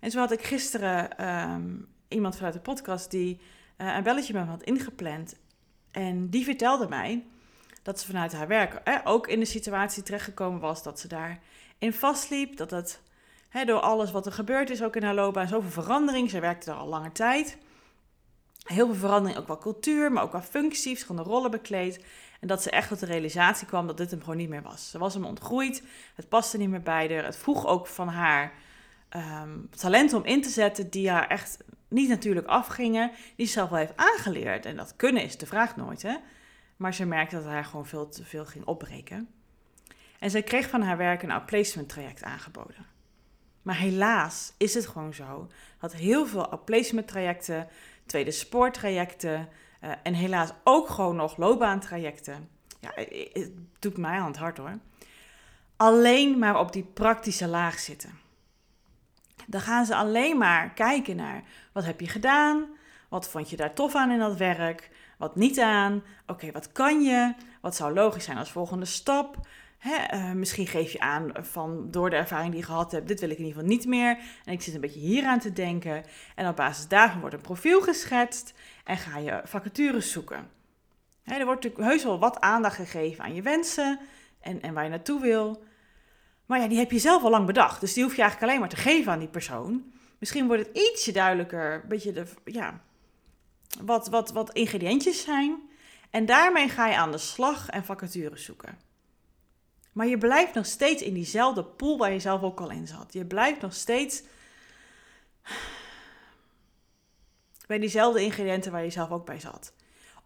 En 0.00 0.10
zo 0.10 0.18
had 0.18 0.32
ik 0.32 0.42
gisteren 0.42 1.26
um, 1.30 1.88
iemand 2.08 2.36
vanuit 2.36 2.54
de 2.54 2.60
podcast 2.60 3.10
die 3.10 3.40
uh, 3.78 3.94
een 3.94 4.02
belletje 4.02 4.32
met 4.32 4.44
me 4.44 4.50
had 4.50 4.62
ingepland. 4.62 5.36
En 5.90 6.28
die 6.28 6.44
vertelde 6.44 6.88
mij 6.88 7.24
dat 7.82 8.00
ze 8.00 8.06
vanuit 8.06 8.32
haar 8.32 8.48
werk 8.48 9.00
ook 9.04 9.28
in 9.28 9.40
de 9.40 9.46
situatie 9.46 10.02
terechtgekomen 10.02 10.60
was 10.60 10.82
dat 10.82 11.00
ze 11.00 11.08
daarin 11.08 11.92
vastliep. 11.92 12.56
Dat 12.56 13.00
hè, 13.48 13.64
door 13.64 13.80
alles 13.80 14.10
wat 14.10 14.26
er 14.26 14.32
gebeurd 14.32 14.70
is, 14.70 14.82
ook 14.82 14.96
in 14.96 15.02
haar 15.02 15.14
loopbaan, 15.14 15.48
zoveel 15.48 15.82
verandering. 15.82 16.30
Ze 16.30 16.40
werkte 16.40 16.70
er 16.70 16.76
al 16.76 16.88
lange 16.88 17.12
tijd. 17.12 17.58
Heel 18.64 18.86
veel 18.86 18.94
verandering, 18.94 19.38
ook 19.40 19.46
wel 19.46 19.58
cultuur, 19.58 20.12
maar 20.12 20.22
ook 20.22 20.32
wel 20.32 20.42
functies, 20.42 20.92
verschillende 20.92 21.30
rollen 21.30 21.50
bekleed. 21.50 22.04
En 22.40 22.48
dat 22.48 22.62
ze 22.62 22.70
echt 22.70 22.88
tot 22.88 23.00
de 23.00 23.06
realisatie 23.06 23.66
kwam 23.66 23.86
dat 23.86 23.96
dit 23.96 24.10
hem 24.10 24.20
gewoon 24.20 24.36
niet 24.36 24.48
meer 24.48 24.62
was. 24.62 24.90
Ze 24.90 24.98
was 24.98 25.14
hem 25.14 25.24
ontgroeid, 25.24 25.82
het 26.14 26.28
paste 26.28 26.56
niet 26.56 26.68
meer 26.68 26.82
bij 26.82 27.14
haar. 27.14 27.24
Het 27.24 27.36
vroeg 27.36 27.66
ook 27.66 27.86
van 27.86 28.08
haar 28.08 28.52
um, 29.16 29.68
talenten 29.76 30.18
om 30.18 30.24
in 30.24 30.42
te 30.42 30.48
zetten 30.48 30.90
die 30.90 31.10
haar 31.10 31.28
echt 31.28 31.58
niet 31.88 32.08
natuurlijk 32.08 32.46
afgingen, 32.46 33.10
die 33.36 33.46
ze 33.46 33.52
zelf 33.52 33.68
wel 33.68 33.78
heeft 33.78 33.96
aangeleerd. 33.96 34.66
En 34.66 34.76
dat 34.76 34.96
kunnen 34.96 35.22
is 35.22 35.36
de 35.36 35.46
vraag 35.46 35.76
nooit, 35.76 36.02
hè. 36.02 36.16
Maar 36.76 36.94
ze 36.94 37.06
merkte 37.06 37.36
dat 37.36 37.44
hij 37.44 37.64
gewoon 37.64 37.86
veel 37.86 38.08
te 38.08 38.24
veel 38.24 38.46
ging 38.46 38.64
opbreken. 38.64 39.28
En 40.18 40.30
zij 40.30 40.42
kreeg 40.42 40.68
van 40.68 40.82
haar 40.82 40.96
werk 40.96 41.22
een 41.22 41.30
outplacement 41.30 41.88
traject 41.88 42.22
aangeboden. 42.22 42.86
Maar 43.62 43.76
helaas 43.76 44.52
is 44.56 44.74
het 44.74 44.86
gewoon 44.86 45.14
zo 45.14 45.48
dat 45.78 45.92
heel 45.92 46.26
veel 46.26 46.50
outplacement 46.50 47.08
trajecten, 47.08 47.68
tweede 48.10 48.30
spoortrajecten 48.30 49.48
uh, 49.84 49.90
en 50.02 50.14
helaas 50.14 50.50
ook 50.64 50.88
gewoon 50.88 51.16
nog 51.16 51.36
loopbaantrajecten. 51.36 52.48
Ja, 52.80 52.90
het 53.32 53.52
doet 53.78 53.96
mij 53.96 54.18
aan 54.18 54.26
het 54.26 54.36
hart 54.36 54.58
hoor. 54.58 54.78
Alleen 55.76 56.38
maar 56.38 56.58
op 56.58 56.72
die 56.72 56.82
praktische 56.82 57.48
laag 57.48 57.78
zitten. 57.78 58.18
Dan 59.46 59.60
gaan 59.60 59.86
ze 59.86 59.94
alleen 59.94 60.38
maar 60.38 60.70
kijken 60.70 61.16
naar 61.16 61.42
wat 61.72 61.84
heb 61.84 62.00
je 62.00 62.08
gedaan, 62.08 62.66
wat 63.08 63.28
vond 63.28 63.50
je 63.50 63.56
daar 63.56 63.74
tof 63.74 63.94
aan 63.94 64.10
in 64.10 64.18
dat 64.18 64.36
werk, 64.36 64.90
wat 65.18 65.36
niet 65.36 65.60
aan, 65.60 66.02
oké, 66.26 66.52
wat 66.52 66.72
kan 66.72 67.02
je, 67.02 67.34
wat 67.60 67.76
zou 67.76 67.92
logisch 67.92 68.24
zijn 68.24 68.38
als 68.38 68.50
volgende 68.50 68.84
stap. 68.84 69.36
Hè, 69.80 70.16
uh, 70.16 70.32
misschien 70.32 70.66
geef 70.66 70.92
je 70.92 71.00
aan 71.00 71.30
van 71.34 71.90
door 71.90 72.10
de 72.10 72.16
ervaring 72.16 72.50
die 72.50 72.60
je 72.60 72.66
gehad 72.66 72.92
hebt, 72.92 73.08
dit 73.08 73.20
wil 73.20 73.30
ik 73.30 73.38
in 73.38 73.44
ieder 73.44 73.60
geval 73.60 73.76
niet 73.76 73.86
meer. 73.86 74.18
En 74.44 74.52
ik 74.52 74.62
zit 74.62 74.74
een 74.74 74.80
beetje 74.80 75.00
hier 75.00 75.24
aan 75.24 75.38
te 75.38 75.52
denken. 75.52 76.04
En 76.34 76.48
op 76.48 76.56
basis 76.56 76.88
daarvan 76.88 77.20
wordt 77.20 77.34
een 77.34 77.40
profiel 77.40 77.80
geschetst 77.80 78.54
en 78.84 78.96
ga 78.96 79.18
je 79.18 79.40
vacatures 79.44 80.12
zoeken. 80.12 80.50
Hè, 81.22 81.34
er 81.34 81.44
wordt 81.44 81.62
natuurlijk 81.62 81.90
heus 81.90 82.04
wel 82.04 82.18
wat 82.18 82.40
aandacht 82.40 82.76
gegeven 82.76 83.24
aan 83.24 83.34
je 83.34 83.42
wensen 83.42 83.98
en, 84.40 84.62
en 84.62 84.74
waar 84.74 84.84
je 84.84 84.90
naartoe 84.90 85.20
wil. 85.20 85.62
Maar 86.46 86.60
ja, 86.60 86.68
die 86.68 86.78
heb 86.78 86.90
je 86.90 86.98
zelf 86.98 87.22
al 87.22 87.30
lang 87.30 87.46
bedacht. 87.46 87.80
Dus 87.80 87.92
die 87.92 88.02
hoef 88.02 88.16
je 88.16 88.22
eigenlijk 88.22 88.50
alleen 88.50 88.60
maar 88.60 88.76
te 88.76 88.82
geven 88.82 89.12
aan 89.12 89.18
die 89.18 89.28
persoon. 89.28 89.92
Misschien 90.18 90.46
wordt 90.46 90.66
het 90.66 90.76
ietsje 90.76 91.12
duidelijker, 91.12 91.74
een 91.74 91.88
beetje 91.88 92.12
de, 92.12 92.26
ja, 92.44 92.80
wat, 93.84 94.08
wat, 94.08 94.30
wat 94.30 94.52
ingrediëntjes 94.52 95.22
zijn. 95.22 95.60
En 96.10 96.26
daarmee 96.26 96.68
ga 96.68 96.86
je 96.86 96.96
aan 96.96 97.12
de 97.12 97.18
slag 97.18 97.68
en 97.68 97.84
vacatures 97.84 98.44
zoeken. 98.44 98.89
Maar 99.92 100.06
je 100.06 100.18
blijft 100.18 100.54
nog 100.54 100.66
steeds 100.66 101.02
in 101.02 101.14
diezelfde 101.14 101.64
pool 101.64 101.98
waar 101.98 102.12
je 102.12 102.20
zelf 102.20 102.42
ook 102.42 102.60
al 102.60 102.70
in 102.70 102.86
zat. 102.86 103.12
Je 103.12 103.24
blijft 103.24 103.60
nog 103.60 103.74
steeds 103.74 104.22
bij 107.66 107.78
diezelfde 107.78 108.22
ingrediënten 108.22 108.72
waar 108.72 108.84
je 108.84 108.90
zelf 108.90 109.10
ook 109.10 109.26
bij 109.26 109.40
zat. 109.40 109.72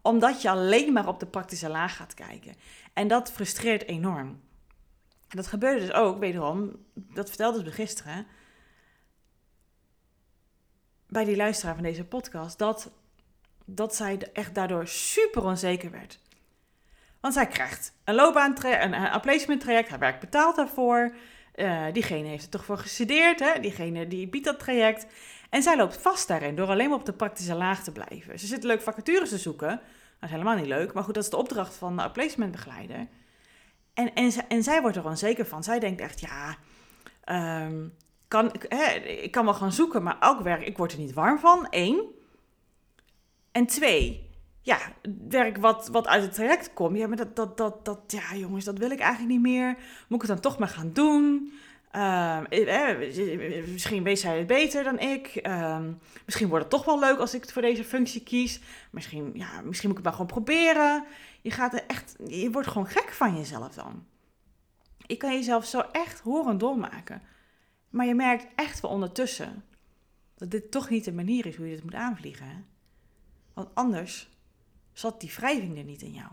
Omdat 0.01 0.41
je 0.41 0.49
alleen 0.49 0.93
maar 0.93 1.07
op 1.07 1.19
de 1.19 1.25
praktische 1.25 1.69
laag 1.69 1.95
gaat 1.95 2.13
kijken. 2.13 2.55
En 2.93 3.07
dat 3.07 3.31
frustreert 3.31 3.87
enorm. 3.87 4.27
En 5.27 5.37
dat 5.37 5.47
gebeurde 5.47 5.79
dus 5.79 5.91
ook, 5.91 6.19
wederom, 6.19 6.85
dat 6.93 7.27
vertelde 7.27 7.63
ze 7.63 7.71
gisteren, 7.71 8.27
bij 11.07 11.25
die 11.25 11.35
luisteraar 11.35 11.73
van 11.73 11.83
deze 11.83 12.05
podcast, 12.05 12.57
dat, 12.57 12.91
dat 13.65 13.95
zij 13.95 14.29
echt 14.33 14.55
daardoor 14.55 14.87
super 14.87 15.43
onzeker 15.43 15.91
werd. 15.91 16.19
Want 17.25 17.37
zij 17.37 17.47
krijgt 17.47 17.93
een 18.03 18.15
loopbaan, 18.15 18.55
een, 18.63 19.13
een 19.13 19.19
placement 19.19 19.61
traject, 19.61 19.89
haar 19.89 19.99
werk 19.99 20.19
betaalt 20.19 20.55
daarvoor. 20.55 21.15
Uh, 21.55 21.85
diegene 21.93 22.27
heeft 22.27 22.43
er 22.43 22.49
toch 22.49 22.65
voor 22.65 22.77
gestudeerd, 22.77 23.39
hè? 23.39 23.59
diegene 23.59 24.07
die 24.07 24.27
biedt 24.27 24.45
dat 24.45 24.59
traject. 24.59 25.05
En 25.49 25.63
zij 25.63 25.77
loopt 25.77 25.97
vast 25.97 26.27
daarin 26.27 26.55
door 26.55 26.67
alleen 26.67 26.89
maar 26.89 26.97
op 26.97 27.05
de 27.05 27.13
praktische 27.13 27.55
laag 27.55 27.83
te 27.83 27.91
blijven. 27.91 28.39
Ze 28.39 28.47
zit 28.47 28.63
leuk 28.63 28.81
vacatures 28.81 29.29
te 29.29 29.37
zoeken. 29.37 29.69
Dat 29.69 29.79
is 30.21 30.29
helemaal 30.29 30.55
niet 30.55 30.65
leuk, 30.65 30.93
maar 30.93 31.03
goed, 31.03 31.13
dat 31.13 31.23
is 31.23 31.29
de 31.29 31.37
opdracht 31.37 31.75
van 31.75 31.97
de 31.97 32.11
placementbegeleider. 32.11 33.07
En, 33.93 34.13
en, 34.13 34.31
en 34.47 34.63
zij 34.63 34.81
wordt 34.81 34.97
er 34.97 35.05
onzeker 35.05 35.45
van. 35.45 35.63
Zij 35.63 35.79
denkt 35.79 36.01
echt, 36.01 36.19
ja, 36.19 36.57
um, 37.65 37.93
kan, 38.27 38.55
hè, 38.67 38.93
ik 38.95 39.31
kan 39.31 39.45
wel 39.45 39.53
gaan 39.53 39.73
zoeken, 39.73 40.03
maar 40.03 40.19
elk 40.19 40.41
werk, 40.41 40.67
ik 40.67 40.77
word 40.77 40.91
er 40.91 40.99
niet 40.99 41.13
warm 41.13 41.39
van. 41.39 41.67
Eén. 41.69 42.03
En 43.51 43.65
twee, 43.65 44.24
ja, 44.65 44.79
werk 45.29 45.57
wat, 45.57 45.87
wat 45.87 46.07
uit 46.07 46.23
het 46.23 46.33
traject 46.33 46.73
komt. 46.73 46.97
Ja, 46.97 47.07
maar 47.07 47.17
dat, 47.17 47.35
dat, 47.35 47.57
dat, 47.57 47.85
dat, 47.85 47.99
ja, 48.07 48.35
jongens, 48.35 48.65
dat 48.65 48.77
wil 48.77 48.91
ik 48.91 48.99
eigenlijk 48.99 49.31
niet 49.31 49.41
meer. 49.41 49.77
Moet 50.07 50.21
ik 50.21 50.27
het 50.27 50.41
dan 50.41 50.51
toch 50.51 50.59
maar 50.59 50.67
gaan 50.67 50.93
doen? 50.93 51.53
Uh, 51.95 52.37
eh, 52.51 53.67
misschien 53.71 54.03
weet 54.03 54.19
zij 54.19 54.37
het 54.37 54.47
beter 54.47 54.83
dan 54.83 54.99
ik. 54.99 55.47
Uh, 55.47 55.79
misschien 56.25 56.47
wordt 56.47 56.63
het 56.63 56.73
toch 56.73 56.85
wel 56.85 56.99
leuk 56.99 57.17
als 57.17 57.33
ik 57.33 57.51
voor 57.51 57.61
deze 57.61 57.83
functie 57.83 58.23
kies. 58.23 58.61
Misschien, 58.91 59.31
ja, 59.33 59.61
misschien 59.61 59.89
moet 59.89 59.97
ik 59.97 60.03
het 60.05 60.13
maar 60.15 60.25
gewoon 60.25 60.43
proberen. 60.43 61.05
Je 61.41 61.51
gaat 61.51 61.73
er 61.73 61.83
echt, 61.87 62.15
je 62.27 62.51
wordt 62.51 62.67
gewoon 62.67 62.87
gek 62.87 63.09
van 63.11 63.37
jezelf 63.37 63.73
dan. 63.73 64.05
Je 64.97 65.17
kan 65.17 65.33
jezelf 65.33 65.65
zo 65.65 65.79
echt 65.91 66.19
horen 66.19 66.57
dolmaken. 66.57 67.21
Maar 67.89 68.05
je 68.05 68.15
merkt 68.15 68.47
echt 68.55 68.79
wel 68.79 68.91
ondertussen 68.91 69.63
dat 70.35 70.51
dit 70.51 70.71
toch 70.71 70.89
niet 70.89 71.05
de 71.05 71.13
manier 71.13 71.45
is 71.45 71.55
hoe 71.55 71.67
je 71.67 71.75
dit 71.75 71.83
moet 71.83 71.95
aanvliegen. 71.95 72.45
Hè? 72.45 72.55
Want 73.53 73.69
anders 73.73 74.33
zat 74.95 75.19
die 75.21 75.33
wrijving 75.35 75.77
er 75.77 75.83
niet 75.83 76.01
in 76.01 76.13
jou. 76.13 76.31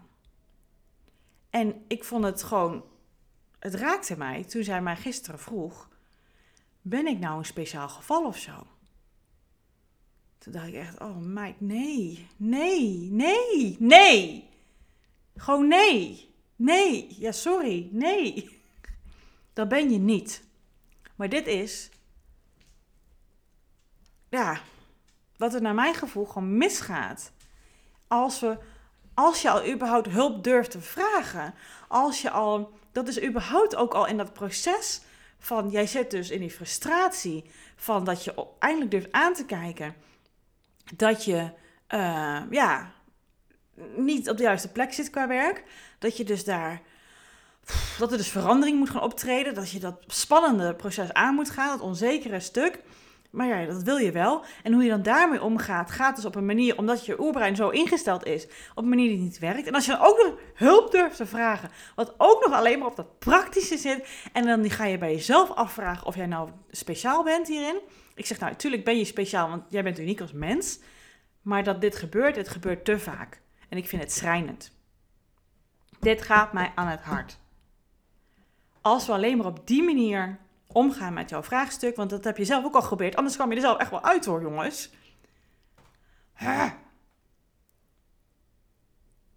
En 1.50 1.84
ik 1.88 2.04
vond 2.04 2.24
het 2.24 2.42
gewoon, 2.42 2.84
het 3.58 3.74
raakte 3.74 4.16
mij 4.16 4.44
toen 4.44 4.64
zij 4.64 4.82
mij 4.82 4.96
gisteren 4.96 5.38
vroeg: 5.38 5.88
Ben 6.80 7.06
ik 7.06 7.18
nou 7.18 7.38
een 7.38 7.44
speciaal 7.44 7.88
geval 7.88 8.26
of 8.26 8.38
zo? 8.38 8.66
Toen 10.38 10.52
dacht 10.52 10.66
ik 10.66 10.74
echt: 10.74 11.00
Oh 11.00 11.16
meid, 11.16 11.60
nee, 11.60 12.26
nee, 12.36 13.10
nee, 13.10 13.76
nee. 13.78 14.48
Gewoon 15.36 15.68
nee. 15.68 16.34
Nee. 16.56 17.16
Ja, 17.18 17.32
sorry. 17.32 17.88
Nee. 17.90 18.60
Dat 19.52 19.68
ben 19.68 19.90
je 19.90 19.98
niet. 19.98 20.44
Maar 21.16 21.28
dit 21.28 21.46
is. 21.46 21.90
Ja. 24.28 24.60
Wat 25.36 25.54
er 25.54 25.62
naar 25.62 25.74
mijn 25.74 25.94
gevoel 25.94 26.24
gewoon 26.24 26.56
misgaat. 26.56 27.32
Als, 28.12 28.40
we, 28.40 28.58
als 29.14 29.42
je 29.42 29.50
al 29.50 29.68
überhaupt 29.68 30.08
hulp 30.08 30.44
durft 30.44 30.70
te 30.70 30.80
vragen. 30.80 31.54
Als 31.88 32.22
je 32.22 32.30
al. 32.30 32.72
Dat 32.92 33.08
is 33.08 33.22
überhaupt 33.22 33.76
ook 33.76 33.94
al 33.94 34.06
in 34.06 34.16
dat 34.16 34.32
proces 34.32 35.00
van. 35.38 35.70
Jij 35.70 35.86
zit 35.86 36.10
dus 36.10 36.30
in 36.30 36.40
die 36.40 36.50
frustratie. 36.50 37.50
Van 37.76 38.04
dat 38.04 38.24
je 38.24 38.46
eindelijk 38.58 38.90
durft 38.90 39.12
aan 39.12 39.34
te 39.34 39.44
kijken. 39.44 39.94
Dat 40.96 41.24
je. 41.24 41.50
Uh, 41.88 42.40
ja 42.50 42.92
niet 43.96 44.30
op 44.30 44.36
de 44.36 44.42
juiste 44.42 44.72
plek 44.72 44.92
zit 44.92 45.10
qua 45.10 45.28
werk. 45.28 45.64
Dat 45.98 46.16
je 46.16 46.24
dus 46.24 46.44
daar. 46.44 46.80
Dat 47.98 48.10
er 48.10 48.16
dus 48.16 48.28
verandering 48.28 48.78
moet 48.78 48.90
gaan 48.90 49.02
optreden. 49.02 49.54
Dat 49.54 49.70
je 49.70 49.80
dat 49.80 50.04
spannende 50.06 50.74
proces 50.74 51.12
aan 51.12 51.34
moet 51.34 51.50
gaan. 51.50 51.68
Dat 51.68 51.86
onzekere 51.86 52.40
stuk. 52.40 52.78
Maar 53.32 53.46
ja, 53.46 53.66
dat 53.66 53.82
wil 53.82 53.96
je 53.96 54.12
wel. 54.12 54.44
En 54.62 54.72
hoe 54.72 54.82
je 54.82 54.88
dan 54.88 55.02
daarmee 55.02 55.42
omgaat, 55.42 55.90
gaat 55.90 56.16
dus 56.16 56.24
op 56.24 56.34
een 56.34 56.46
manier, 56.46 56.78
omdat 56.78 57.06
je 57.06 57.20
oerbrein 57.20 57.56
zo 57.56 57.68
ingesteld 57.68 58.24
is, 58.24 58.46
op 58.74 58.82
een 58.82 58.88
manier 58.88 59.08
die 59.08 59.18
niet 59.18 59.38
werkt. 59.38 59.66
En 59.66 59.74
als 59.74 59.84
je 59.84 59.92
dan 59.92 60.00
ook 60.00 60.16
nog 60.16 60.34
hulp 60.54 60.90
durft 60.90 61.16
te 61.16 61.26
vragen, 61.26 61.70
wat 61.94 62.14
ook 62.16 62.44
nog 62.44 62.54
alleen 62.54 62.78
maar 62.78 62.88
op 62.88 62.96
dat 62.96 63.18
praktische 63.18 63.76
zit, 63.76 64.08
en 64.32 64.46
dan 64.46 64.70
ga 64.70 64.84
je 64.84 64.98
bij 64.98 65.12
jezelf 65.12 65.50
afvragen 65.50 66.06
of 66.06 66.16
jij 66.16 66.26
nou 66.26 66.50
speciaal 66.70 67.24
bent 67.24 67.48
hierin. 67.48 67.80
Ik 68.14 68.26
zeg 68.26 68.38
nou, 68.38 68.52
natuurlijk 68.52 68.84
ben 68.84 68.98
je 68.98 69.04
speciaal, 69.04 69.48
want 69.48 69.62
jij 69.68 69.82
bent 69.82 69.98
uniek 69.98 70.20
als 70.20 70.32
mens. 70.32 70.80
Maar 71.42 71.64
dat 71.64 71.80
dit 71.80 71.96
gebeurt, 71.96 72.36
het 72.36 72.48
gebeurt 72.48 72.84
te 72.84 72.98
vaak. 72.98 73.40
En 73.68 73.78
ik 73.78 73.88
vind 73.88 74.02
het 74.02 74.12
schrijnend. 74.12 74.72
Dit 76.00 76.22
gaat 76.22 76.52
mij 76.52 76.72
aan 76.74 76.88
het 76.88 77.00
hart. 77.00 77.38
Als 78.80 79.06
we 79.06 79.12
alleen 79.12 79.36
maar 79.36 79.46
op 79.46 79.66
die 79.66 79.82
manier 79.82 80.38
omgaan 80.72 81.12
met 81.12 81.30
jouw 81.30 81.42
vraagstuk, 81.42 81.96
want 81.96 82.10
dat 82.10 82.24
heb 82.24 82.36
je 82.36 82.44
zelf 82.44 82.64
ook 82.64 82.74
al 82.74 82.80
geprobeerd, 82.80 83.16
anders 83.16 83.34
kwam 83.34 83.50
je 83.50 83.54
er 83.54 83.60
zelf 83.60 83.78
echt 83.78 83.90
wel 83.90 84.04
uit 84.04 84.24
hoor, 84.24 84.42
jongens. 84.42 84.90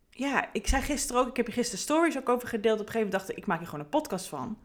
Ja, 0.09 0.49
ik 0.53 0.67
zei 0.67 0.81
gisteren 0.81 1.21
ook, 1.21 1.27
ik 1.27 1.37
heb 1.37 1.47
je 1.47 1.51
gisteren 1.51 1.79
stories 1.79 2.17
ook 2.17 2.29
over 2.29 2.47
gedeeld. 2.47 2.79
Op 2.79 2.85
een 2.85 2.91
gegeven 2.91 3.09
moment 3.09 3.11
dacht 3.11 3.29
ik, 3.29 3.37
ik 3.37 3.45
maak 3.45 3.57
hier 3.57 3.67
gewoon 3.67 3.83
een 3.83 3.89
podcast 3.89 4.27
van. 4.27 4.57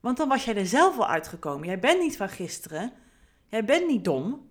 Want 0.00 0.16
dan 0.16 0.28
was 0.28 0.44
jij 0.44 0.56
er 0.56 0.66
zelf 0.66 0.96
wel 0.96 1.08
uitgekomen. 1.08 1.66
Jij 1.66 1.78
bent 1.78 2.00
niet 2.00 2.16
van 2.16 2.28
gisteren. 2.28 2.92
Jij 3.46 3.64
bent 3.64 3.86
niet 3.86 4.04
dom. 4.04 4.48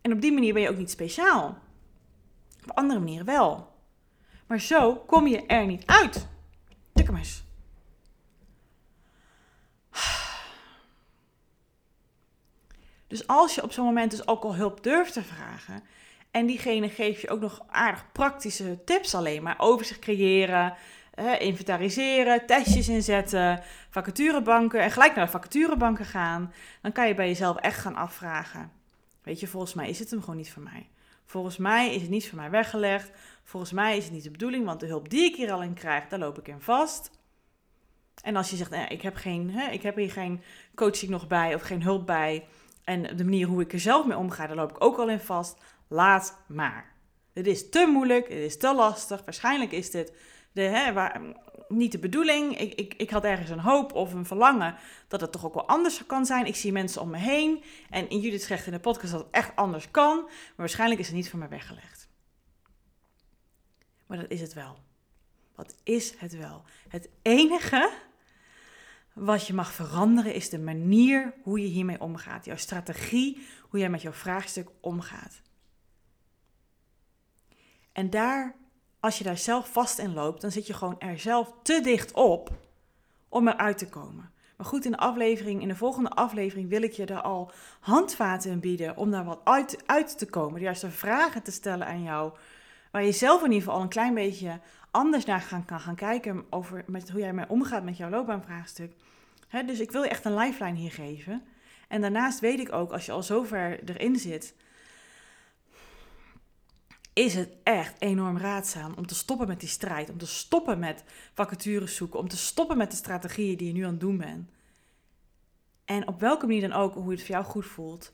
En 0.00 0.12
op 0.12 0.20
die 0.20 0.32
manier 0.32 0.52
ben 0.52 0.62
je 0.62 0.70
ook 0.70 0.76
niet 0.76 0.90
speciaal. 0.90 1.58
Op 2.62 2.70
andere 2.70 3.00
manieren 3.00 3.26
wel. 3.26 3.72
Maar 4.46 4.60
zo 4.60 4.96
kom 4.96 5.26
je 5.26 5.46
er 5.46 5.66
niet 5.66 5.86
uit. 5.86 6.28
Tik 6.92 7.06
hem 7.06 7.16
eens. 7.16 7.44
Dus 13.12 13.26
als 13.26 13.54
je 13.54 13.62
op 13.62 13.72
zo'n 13.72 13.84
moment 13.84 14.10
dus 14.10 14.26
ook 14.26 14.42
al 14.42 14.54
hulp 14.54 14.82
durft 14.82 15.12
te 15.12 15.22
vragen. 15.22 15.82
En 16.30 16.46
diegene 16.46 16.88
geeft 16.88 17.20
je 17.20 17.30
ook 17.30 17.40
nog 17.40 17.62
aardig 17.70 18.12
praktische 18.12 18.84
tips 18.84 19.14
alleen 19.14 19.42
maar. 19.42 19.54
Overzicht 19.58 20.00
creëren, 20.00 20.74
inventariseren, 21.38 22.46
testjes 22.46 22.88
inzetten, 22.88 23.62
vacaturebanken 23.90 24.80
en 24.80 24.90
gelijk 24.90 25.14
naar 25.14 25.24
de 25.24 25.30
vacaturebanken 25.30 26.04
gaan. 26.04 26.52
Dan 26.82 26.92
kan 26.92 27.08
je 27.08 27.14
bij 27.14 27.26
jezelf 27.26 27.56
echt 27.56 27.78
gaan 27.78 27.94
afvragen. 27.94 28.72
Weet 29.22 29.40
je, 29.40 29.46
volgens 29.46 29.74
mij 29.74 29.88
is 29.88 29.98
het 29.98 30.10
hem 30.10 30.20
gewoon 30.20 30.36
niet 30.36 30.52
voor 30.52 30.62
mij. 30.62 30.88
Volgens 31.26 31.56
mij 31.56 31.94
is 31.94 32.00
het 32.00 32.10
niet 32.10 32.28
voor 32.28 32.38
mij 32.38 32.50
weggelegd. 32.50 33.10
Volgens 33.44 33.72
mij 33.72 33.96
is 33.96 34.04
het 34.04 34.12
niet 34.12 34.24
de 34.24 34.30
bedoeling, 34.30 34.64
want 34.64 34.80
de 34.80 34.86
hulp 34.86 35.10
die 35.10 35.24
ik 35.24 35.36
hier 35.36 35.52
al 35.52 35.62
in 35.62 35.74
krijg, 35.74 36.08
daar 36.08 36.18
loop 36.18 36.38
ik 36.38 36.48
in 36.48 36.60
vast. 36.60 37.10
En 38.22 38.36
als 38.36 38.50
je 38.50 38.56
zegt, 38.56 38.70
nou, 38.70 38.86
ik, 38.86 39.02
heb 39.02 39.16
geen, 39.16 39.50
ik 39.70 39.82
heb 39.82 39.96
hier 39.96 40.10
geen 40.10 40.42
coaching 40.74 41.10
nog 41.10 41.26
bij 41.26 41.54
of 41.54 41.62
geen 41.62 41.82
hulp 41.82 42.06
bij. 42.06 42.46
En 42.84 43.16
de 43.16 43.24
manier 43.24 43.46
hoe 43.46 43.62
ik 43.62 43.72
er 43.72 43.80
zelf 43.80 44.06
mee 44.06 44.16
omga, 44.16 44.46
daar 44.46 44.56
loop 44.56 44.70
ik 44.70 44.84
ook 44.84 44.98
al 44.98 45.08
in 45.08 45.20
vast. 45.20 45.58
Laat 45.88 46.42
maar. 46.46 46.94
Het 47.32 47.46
is 47.46 47.68
te 47.70 47.86
moeilijk, 47.86 48.28
het 48.28 48.38
is 48.38 48.58
te 48.58 48.74
lastig. 48.74 49.24
Waarschijnlijk 49.24 49.72
is 49.72 49.90
dit 49.90 50.12
de, 50.52 50.60
hè, 50.60 50.92
waar, 50.92 51.20
niet 51.68 51.92
de 51.92 51.98
bedoeling. 51.98 52.58
Ik, 52.58 52.74
ik, 52.74 52.94
ik 52.94 53.10
had 53.10 53.24
ergens 53.24 53.50
een 53.50 53.60
hoop 53.60 53.92
of 53.92 54.12
een 54.12 54.26
verlangen 54.26 54.76
dat 55.08 55.20
het 55.20 55.32
toch 55.32 55.44
ook 55.44 55.54
wel 55.54 55.68
anders 55.68 56.06
kan 56.06 56.26
zijn. 56.26 56.46
Ik 56.46 56.56
zie 56.56 56.72
mensen 56.72 57.00
om 57.00 57.10
me 57.10 57.16
heen. 57.16 57.62
En 57.90 58.08
in 58.08 58.20
Judith 58.20 58.42
zegt 58.42 58.66
in 58.66 58.72
de 58.72 58.80
podcast 58.80 59.12
dat 59.12 59.20
het 59.20 59.30
echt 59.30 59.56
anders 59.56 59.90
kan. 59.90 60.16
Maar 60.22 60.52
waarschijnlijk 60.56 61.00
is 61.00 61.06
het 61.06 61.16
niet 61.16 61.30
voor 61.30 61.38
mij 61.38 61.48
weggelegd. 61.48 62.08
Maar 64.06 64.18
dat 64.18 64.30
is 64.30 64.40
het 64.40 64.52
wel. 64.52 64.78
Wat 65.54 65.74
is 65.82 66.14
het 66.18 66.36
wel? 66.36 66.62
Het 66.88 67.08
enige 67.22 67.90
wat 69.14 69.46
je 69.46 69.54
mag 69.54 69.72
veranderen 69.72 70.34
is 70.34 70.48
de 70.48 70.58
manier 70.58 71.34
hoe 71.42 71.60
je 71.60 71.66
hiermee 71.66 72.00
omgaat. 72.00 72.44
Jouw 72.44 72.56
strategie, 72.56 73.46
hoe 73.68 73.80
jij 73.80 73.90
met 73.90 74.02
jouw 74.02 74.12
vraagstuk 74.12 74.68
omgaat. 74.80 75.42
En 77.92 78.10
daar 78.10 78.60
als 79.02 79.18
je 79.18 79.24
daar 79.24 79.38
zelf 79.38 79.72
vast 79.72 79.98
in 79.98 80.12
loopt, 80.12 80.40
dan 80.40 80.50
zit 80.50 80.66
je 80.66 80.74
gewoon 80.74 81.00
er 81.00 81.18
zelf 81.18 81.52
te 81.62 81.80
dicht 81.80 82.12
op 82.12 82.50
om 83.28 83.48
eruit 83.48 83.78
te 83.78 83.88
komen. 83.88 84.30
Maar 84.56 84.66
goed, 84.66 84.84
in 84.84 84.90
de 84.90 84.96
aflevering, 84.96 85.62
in 85.62 85.68
de 85.68 85.76
volgende 85.76 86.10
aflevering 86.10 86.68
wil 86.68 86.82
ik 86.82 86.92
je 86.92 87.04
er 87.04 87.20
al 87.20 87.50
handvaten 87.80 88.50
in 88.50 88.60
bieden 88.60 88.96
om 88.96 89.10
daar 89.10 89.24
wat 89.24 89.40
uit, 89.44 89.82
uit 89.86 90.18
te 90.18 90.26
komen. 90.26 90.54
De 90.54 90.60
juiste 90.60 90.90
vragen 90.90 91.42
te 91.42 91.50
stellen 91.50 91.86
aan 91.86 92.02
jou, 92.02 92.32
waar 92.90 93.04
je 93.04 93.12
zelf 93.12 93.40
in 93.40 93.46
ieder 93.46 93.58
geval 93.58 93.76
al 93.76 93.82
een 93.82 93.88
klein 93.88 94.14
beetje 94.14 94.60
anders 94.92 95.24
naar 95.24 95.40
gaan, 95.40 95.64
kan 95.64 95.80
gaan 95.80 95.94
kijken 95.94 96.44
over 96.50 96.84
met 96.86 97.10
hoe 97.10 97.20
jij 97.20 97.32
mee 97.32 97.48
omgaat 97.48 97.84
met 97.84 97.96
jouw 97.96 98.10
loopbaanvraagstuk. 98.10 98.92
He, 99.48 99.64
dus 99.64 99.80
ik 99.80 99.90
wil 99.90 100.02
je 100.02 100.08
echt 100.08 100.24
een 100.24 100.36
lifeline 100.36 100.78
hier 100.78 100.92
geven. 100.92 101.42
En 101.88 102.00
daarnaast 102.00 102.40
weet 102.40 102.60
ik 102.60 102.72
ook, 102.72 102.92
als 102.92 103.06
je 103.06 103.12
al 103.12 103.22
zover 103.22 103.88
erin 103.88 104.16
zit, 104.16 104.54
is 107.12 107.34
het 107.34 107.50
echt 107.62 107.94
enorm 107.98 108.38
raadzaam 108.38 108.94
om 108.96 109.06
te 109.06 109.14
stoppen 109.14 109.46
met 109.46 109.60
die 109.60 109.68
strijd. 109.68 110.10
Om 110.10 110.18
te 110.18 110.26
stoppen 110.26 110.78
met 110.78 111.04
vacatures 111.34 111.96
zoeken. 111.96 112.18
Om 112.18 112.28
te 112.28 112.36
stoppen 112.36 112.76
met 112.76 112.90
de 112.90 112.96
strategieën 112.96 113.56
die 113.56 113.66
je 113.66 113.72
nu 113.72 113.82
aan 113.82 113.90
het 113.90 114.00
doen 114.00 114.16
bent. 114.16 114.50
En 115.84 116.08
op 116.08 116.20
welke 116.20 116.46
manier 116.46 116.68
dan 116.68 116.72
ook, 116.72 116.94
hoe 116.94 117.10
het 117.10 117.20
voor 117.20 117.30
jou 117.30 117.44
goed 117.44 117.66
voelt. 117.66 118.12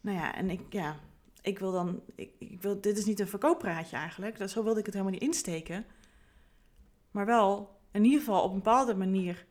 Nou 0.00 0.16
ja, 0.16 0.34
en 0.34 0.50
ik, 0.50 0.60
ja, 0.70 0.96
ik 1.48 1.58
wil 1.58 1.72
dan. 1.72 2.00
Ik, 2.14 2.30
ik 2.38 2.62
wil, 2.62 2.80
dit 2.80 2.98
is 2.98 3.04
niet 3.04 3.20
een 3.20 3.28
verkooppraatje 3.28 3.96
eigenlijk. 3.96 4.38
Dat, 4.38 4.50
zo 4.50 4.62
wilde 4.62 4.78
ik 4.78 4.86
het 4.86 4.94
helemaal 4.94 5.14
niet 5.14 5.28
insteken. 5.28 5.86
Maar 7.10 7.26
wel 7.26 7.76
in 7.90 8.04
ieder 8.04 8.18
geval 8.18 8.42
op 8.42 8.50
een 8.50 8.56
bepaalde 8.56 8.94
manier 8.94 9.46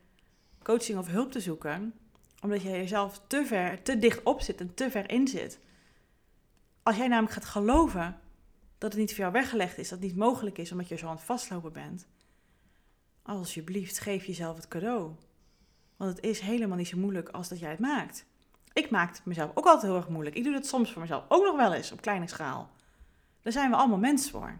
coaching 0.63 0.97
of 0.97 1.07
hulp 1.07 1.31
te 1.31 1.39
zoeken. 1.39 1.93
Omdat 2.41 2.61
jij 2.61 2.71
jezelf 2.71 3.21
te 3.27 3.45
ver, 3.45 3.81
te 3.81 3.99
dicht 3.99 4.23
op 4.23 4.41
zit 4.41 4.59
en 4.59 4.73
te 4.73 4.91
ver 4.91 5.09
in 5.09 5.27
zit. 5.27 5.59
Als 6.83 6.97
jij 6.97 7.07
namelijk 7.07 7.33
gaat 7.33 7.45
geloven 7.45 8.19
dat 8.77 8.91
het 8.91 9.01
niet 9.01 9.09
voor 9.09 9.19
jou 9.19 9.31
weggelegd 9.31 9.77
is, 9.77 9.89
dat 9.89 9.99
het 9.99 10.07
niet 10.07 10.17
mogelijk 10.17 10.57
is 10.57 10.71
omdat 10.71 10.87
je 10.87 10.95
zo 10.95 11.07
aan 11.07 11.15
het 11.15 11.23
vastlopen 11.23 11.73
bent. 11.73 12.07
Alsjeblieft, 13.21 13.99
geef 13.99 14.25
jezelf 14.25 14.55
het 14.55 14.67
cadeau. 14.67 15.11
Want 15.97 16.15
het 16.15 16.25
is 16.25 16.39
helemaal 16.39 16.77
niet 16.77 16.87
zo 16.87 16.97
moeilijk 16.97 17.29
als 17.29 17.49
dat 17.49 17.59
jij 17.59 17.69
het 17.69 17.79
maakt. 17.79 18.25
Ik 18.77 18.89
maak 18.89 19.09
het 19.09 19.25
mezelf 19.25 19.51
ook 19.53 19.65
altijd 19.65 19.91
heel 19.91 19.95
erg 19.95 20.09
moeilijk. 20.09 20.35
Ik 20.35 20.43
doe 20.43 20.53
het 20.53 20.67
soms 20.67 20.91
voor 20.91 21.01
mezelf 21.01 21.23
ook 21.27 21.43
nog 21.43 21.55
wel 21.55 21.73
eens 21.73 21.91
op 21.91 22.01
kleine 22.01 22.27
schaal. 22.27 22.69
Daar 23.41 23.53
zijn 23.53 23.69
we 23.69 23.75
allemaal 23.75 23.97
mensen 23.97 24.31
voor. 24.31 24.57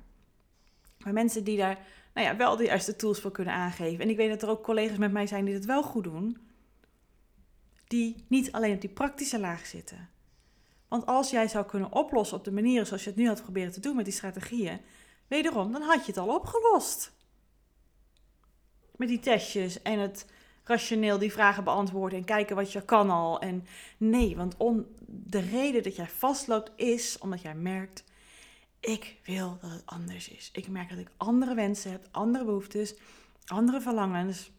Maar 1.03 1.13
mensen 1.13 1.43
die 1.43 1.57
daar 1.57 1.77
nou 2.13 2.27
ja, 2.27 2.35
wel 2.35 2.55
de 2.55 2.63
juiste 2.63 2.95
tools 2.95 3.19
voor 3.19 3.31
kunnen 3.31 3.53
aangeven. 3.53 4.03
En 4.03 4.09
ik 4.09 4.17
weet 4.17 4.29
dat 4.29 4.41
er 4.41 4.49
ook 4.49 4.63
collega's 4.63 4.97
met 4.97 5.11
mij 5.11 5.27
zijn 5.27 5.45
die 5.45 5.53
het 5.53 5.65
wel 5.65 5.83
goed 5.83 6.03
doen. 6.03 6.37
Die 7.87 8.25
niet 8.27 8.51
alleen 8.51 8.73
op 8.73 8.81
die 8.81 8.89
praktische 8.89 9.39
laag 9.39 9.65
zitten, 9.65 10.09
want 10.87 11.05
als 11.05 11.29
jij 11.29 11.47
zou 11.47 11.65
kunnen 11.65 11.91
oplossen 11.91 12.37
op 12.37 12.43
de 12.43 12.51
manieren 12.51 12.87
zoals 12.87 13.03
je 13.03 13.09
het 13.09 13.19
nu 13.19 13.27
had 13.27 13.43
proberen 13.43 13.71
te 13.71 13.79
doen 13.79 13.95
met 13.95 14.05
die 14.05 14.13
strategieën, 14.13 14.81
wederom, 15.27 15.71
dan 15.71 15.81
had 15.81 16.05
je 16.05 16.11
het 16.11 16.17
al 16.17 16.35
opgelost. 16.35 17.11
Met 18.95 19.07
die 19.07 19.19
testjes 19.19 19.81
en 19.81 19.99
het 19.99 20.25
rationeel 20.67 21.17
die 21.17 21.31
vragen 21.31 21.63
beantwoorden 21.63 22.19
en 22.19 22.25
kijken 22.25 22.55
wat 22.55 22.71
je 22.71 22.85
kan 22.85 23.09
al. 23.09 23.39
En 23.39 23.65
nee, 23.97 24.35
want 24.35 24.55
de 25.05 25.39
reden 25.39 25.83
dat 25.83 25.95
jij 25.95 26.07
vastloopt 26.07 26.71
is 26.75 27.17
omdat 27.17 27.41
jij 27.41 27.55
merkt, 27.55 28.03
ik 28.79 29.15
wil 29.23 29.57
dat 29.61 29.71
het 29.71 29.85
anders 29.85 30.29
is. 30.29 30.49
Ik 30.53 30.67
merk 30.67 30.89
dat 30.89 30.97
ik 30.97 31.11
andere 31.17 31.55
wensen 31.55 31.91
heb, 31.91 32.07
andere 32.11 32.45
behoeftes, 32.45 32.95
andere 33.45 33.81
verlangens. 33.81 34.51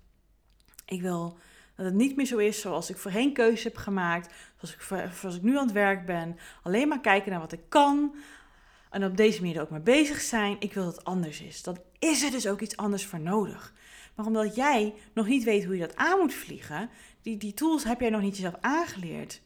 Ik 0.86 1.02
wil 1.02 1.38
dat 1.76 1.86
het 1.86 1.94
niet 1.94 2.16
meer 2.16 2.26
zo 2.26 2.36
is 2.36 2.60
zoals 2.60 2.90
ik 2.90 2.96
voorheen 2.96 3.32
keuze 3.32 3.68
heb 3.68 3.76
gemaakt, 3.76 4.34
zoals 4.56 4.74
ik, 4.74 5.12
zoals 5.14 5.36
ik 5.36 5.42
nu 5.42 5.58
aan 5.58 5.64
het 5.64 5.74
werk 5.74 6.06
ben. 6.06 6.38
Alleen 6.62 6.88
maar 6.88 7.00
kijken 7.00 7.30
naar 7.30 7.40
wat 7.40 7.52
ik 7.52 7.68
kan. 7.68 8.14
En 8.90 9.04
op 9.04 9.16
deze 9.16 9.40
manier 9.40 9.60
ook 9.60 9.70
mee 9.70 9.80
bezig 9.80 10.20
zijn. 10.20 10.56
Ik 10.58 10.72
wil 10.72 10.84
dat 10.84 10.96
het 10.96 11.04
anders 11.04 11.40
is. 11.40 11.62
Dan 11.62 11.78
is 11.98 12.22
er 12.22 12.30
dus 12.30 12.46
ook 12.46 12.60
iets 12.60 12.76
anders 12.76 13.06
voor 13.06 13.20
nodig. 13.20 13.74
Maar 14.18 14.26
omdat 14.26 14.54
jij 14.54 14.94
nog 15.12 15.26
niet 15.26 15.44
weet 15.44 15.64
hoe 15.64 15.74
je 15.74 15.86
dat 15.86 15.96
aan 15.96 16.18
moet 16.18 16.34
vliegen, 16.34 16.90
die, 17.22 17.36
die 17.36 17.54
tools 17.54 17.84
heb 17.84 18.00
jij 18.00 18.10
nog 18.10 18.20
niet 18.20 18.36
jezelf 18.36 18.54
aangeleerd. 18.60 19.40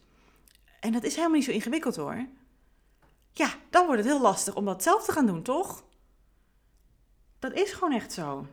En 0.81 0.93
dat 0.93 1.03
is 1.03 1.15
helemaal 1.15 1.37
niet 1.37 1.45
zo 1.45 1.51
ingewikkeld 1.51 1.97
hoor. 1.97 2.27
Ja, 3.33 3.55
dan 3.71 3.87
wordt 3.87 4.03
het 4.03 4.13
heel 4.13 4.21
lastig 4.21 4.55
om 4.55 4.65
dat 4.65 4.83
zelf 4.83 5.05
te 5.05 5.13
gaan 5.13 5.27
doen, 5.27 5.43
toch? 5.43 5.85
Dat 7.39 7.53
is 7.53 7.73
gewoon 7.73 7.93
echt 7.93 8.13
zo. 8.13 8.47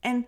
En 0.00 0.26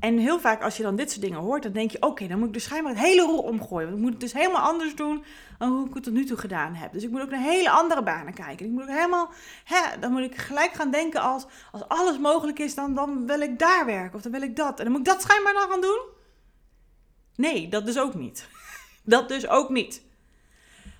En 0.00 0.18
heel 0.18 0.40
vaak 0.40 0.62
als 0.62 0.76
je 0.76 0.82
dan 0.82 0.96
dit 0.96 1.10
soort 1.10 1.22
dingen 1.22 1.38
hoort, 1.38 1.62
dan 1.62 1.72
denk 1.72 1.90
je, 1.90 2.02
oké, 2.02 2.26
dan 2.26 2.38
moet 2.38 2.48
ik 2.48 2.54
dus 2.54 2.62
schijnbaar 2.62 2.92
het 2.92 3.02
hele 3.02 3.22
rol 3.22 3.38
omgooien. 3.38 3.86
Want 3.86 3.98
ik 3.98 4.02
moet 4.02 4.12
het 4.12 4.20
dus 4.20 4.32
helemaal 4.32 4.62
anders 4.62 4.96
doen 4.96 5.24
dan 5.58 5.72
hoe 5.72 5.88
ik 5.88 5.94
het 5.94 6.02
tot 6.02 6.12
nu 6.12 6.24
toe 6.24 6.36
gedaan 6.36 6.74
heb. 6.74 6.92
Dus 6.92 7.02
ik 7.02 7.10
moet 7.10 7.20
ook 7.20 7.30
naar 7.30 7.40
hele 7.40 7.70
andere 7.70 8.02
banen 8.02 8.34
kijken. 8.34 8.66
Ik 8.66 8.72
moet 8.72 8.82
ook 8.82 8.88
helemaal, 8.88 9.30
hè, 9.64 9.98
dan 9.98 10.12
moet 10.12 10.22
ik 10.22 10.36
gelijk 10.36 10.72
gaan 10.72 10.90
denken 10.90 11.20
als, 11.20 11.46
als 11.72 11.88
alles 11.88 12.18
mogelijk 12.18 12.58
is, 12.58 12.74
dan, 12.74 12.94
dan 12.94 13.26
wil 13.26 13.40
ik 13.40 13.58
daar 13.58 13.86
werken 13.86 14.14
of 14.16 14.22
dan 14.22 14.32
wil 14.32 14.42
ik 14.42 14.56
dat. 14.56 14.78
En 14.78 14.84
dan 14.84 14.92
moet 14.92 15.00
ik 15.00 15.12
dat 15.12 15.22
schijnbaar 15.22 15.52
dan 15.52 15.70
gaan 15.70 15.80
doen? 15.80 16.00
Nee, 17.36 17.68
dat 17.68 17.86
dus 17.86 17.98
ook 17.98 18.14
niet. 18.14 18.48
dat 19.02 19.28
dus 19.28 19.48
ook 19.48 19.68
niet. 19.68 20.02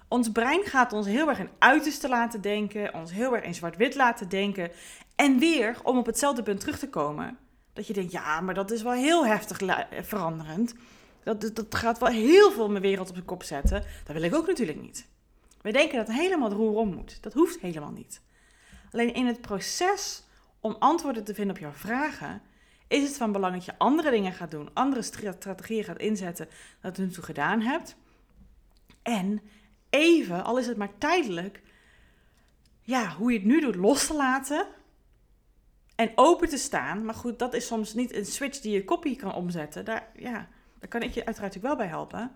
Ons 0.08 0.32
brein 0.32 0.64
gaat 0.64 0.92
ons 0.92 1.06
heel 1.06 1.28
erg 1.28 1.38
in 1.38 1.50
uiterste 1.58 2.08
laten 2.08 2.40
denken, 2.40 2.94
ons 2.94 3.12
heel 3.12 3.34
erg 3.34 3.44
in 3.44 3.54
zwart-wit 3.54 3.94
laten 3.94 4.28
denken. 4.28 4.70
En 5.16 5.38
weer, 5.38 5.76
om 5.82 5.98
op 5.98 6.06
hetzelfde 6.06 6.42
punt 6.42 6.60
terug 6.60 6.78
te 6.78 6.88
komen 6.88 7.38
dat 7.72 7.86
je 7.86 7.92
denkt, 7.92 8.12
ja, 8.12 8.40
maar 8.40 8.54
dat 8.54 8.70
is 8.70 8.82
wel 8.82 8.92
heel 8.92 9.26
heftig 9.26 9.58
veranderend. 10.02 10.74
Dat, 11.22 11.40
dat 11.54 11.74
gaat 11.74 11.98
wel 11.98 12.08
heel 12.08 12.50
veel 12.50 12.70
mijn 12.70 12.82
wereld 12.82 13.08
op 13.08 13.14
de 13.14 13.22
kop 13.22 13.42
zetten. 13.42 13.84
Dat 14.04 14.16
wil 14.16 14.22
ik 14.24 14.34
ook 14.34 14.46
natuurlijk 14.46 14.80
niet. 14.80 15.08
Wij 15.60 15.72
denken 15.72 15.96
dat 15.96 16.06
het 16.06 16.16
helemaal 16.16 16.48
de 16.48 16.54
roer 16.54 16.76
om 16.76 16.94
moet. 16.94 17.22
Dat 17.22 17.32
hoeft 17.32 17.60
helemaal 17.60 17.90
niet. 17.90 18.22
Alleen 18.92 19.14
in 19.14 19.26
het 19.26 19.40
proces 19.40 20.22
om 20.60 20.76
antwoorden 20.78 21.24
te 21.24 21.34
vinden 21.34 21.56
op 21.56 21.62
jouw 21.62 21.72
vragen, 21.72 22.42
is 22.88 23.02
het 23.02 23.16
van 23.16 23.32
belang 23.32 23.54
dat 23.54 23.64
je 23.64 23.78
andere 23.78 24.10
dingen 24.10 24.32
gaat 24.32 24.50
doen, 24.50 24.70
andere 24.74 25.02
strategieën 25.02 25.84
gaat 25.84 25.98
inzetten 25.98 26.48
dan 26.80 26.92
je 26.96 27.02
nu 27.02 27.10
toe 27.10 27.24
gedaan 27.24 27.60
hebt. 27.60 27.96
En 29.02 29.40
even, 29.90 30.44
al 30.44 30.58
is 30.58 30.66
het 30.66 30.76
maar 30.76 30.98
tijdelijk, 30.98 31.62
ja, 32.80 33.14
hoe 33.14 33.32
je 33.32 33.38
het 33.38 33.46
nu 33.46 33.60
doet, 33.60 33.74
los 33.74 34.06
te 34.06 34.14
laten 34.14 34.66
en 36.00 36.12
open 36.14 36.48
te 36.48 36.56
staan. 36.56 37.04
Maar 37.04 37.14
goed, 37.14 37.38
dat 37.38 37.54
is 37.54 37.66
soms 37.66 37.94
niet 37.94 38.14
een 38.14 38.26
switch 38.26 38.60
die 38.60 38.72
je 38.72 38.84
kopie 38.84 39.16
kan 39.16 39.34
omzetten. 39.34 39.84
Daar, 39.84 40.08
ja, 40.16 40.48
daar 40.78 40.88
kan 40.88 41.02
ik 41.02 41.14
je 41.14 41.26
uiteraard 41.26 41.56
ook 41.56 41.62
wel 41.62 41.76
bij 41.76 41.86
helpen. 41.86 42.32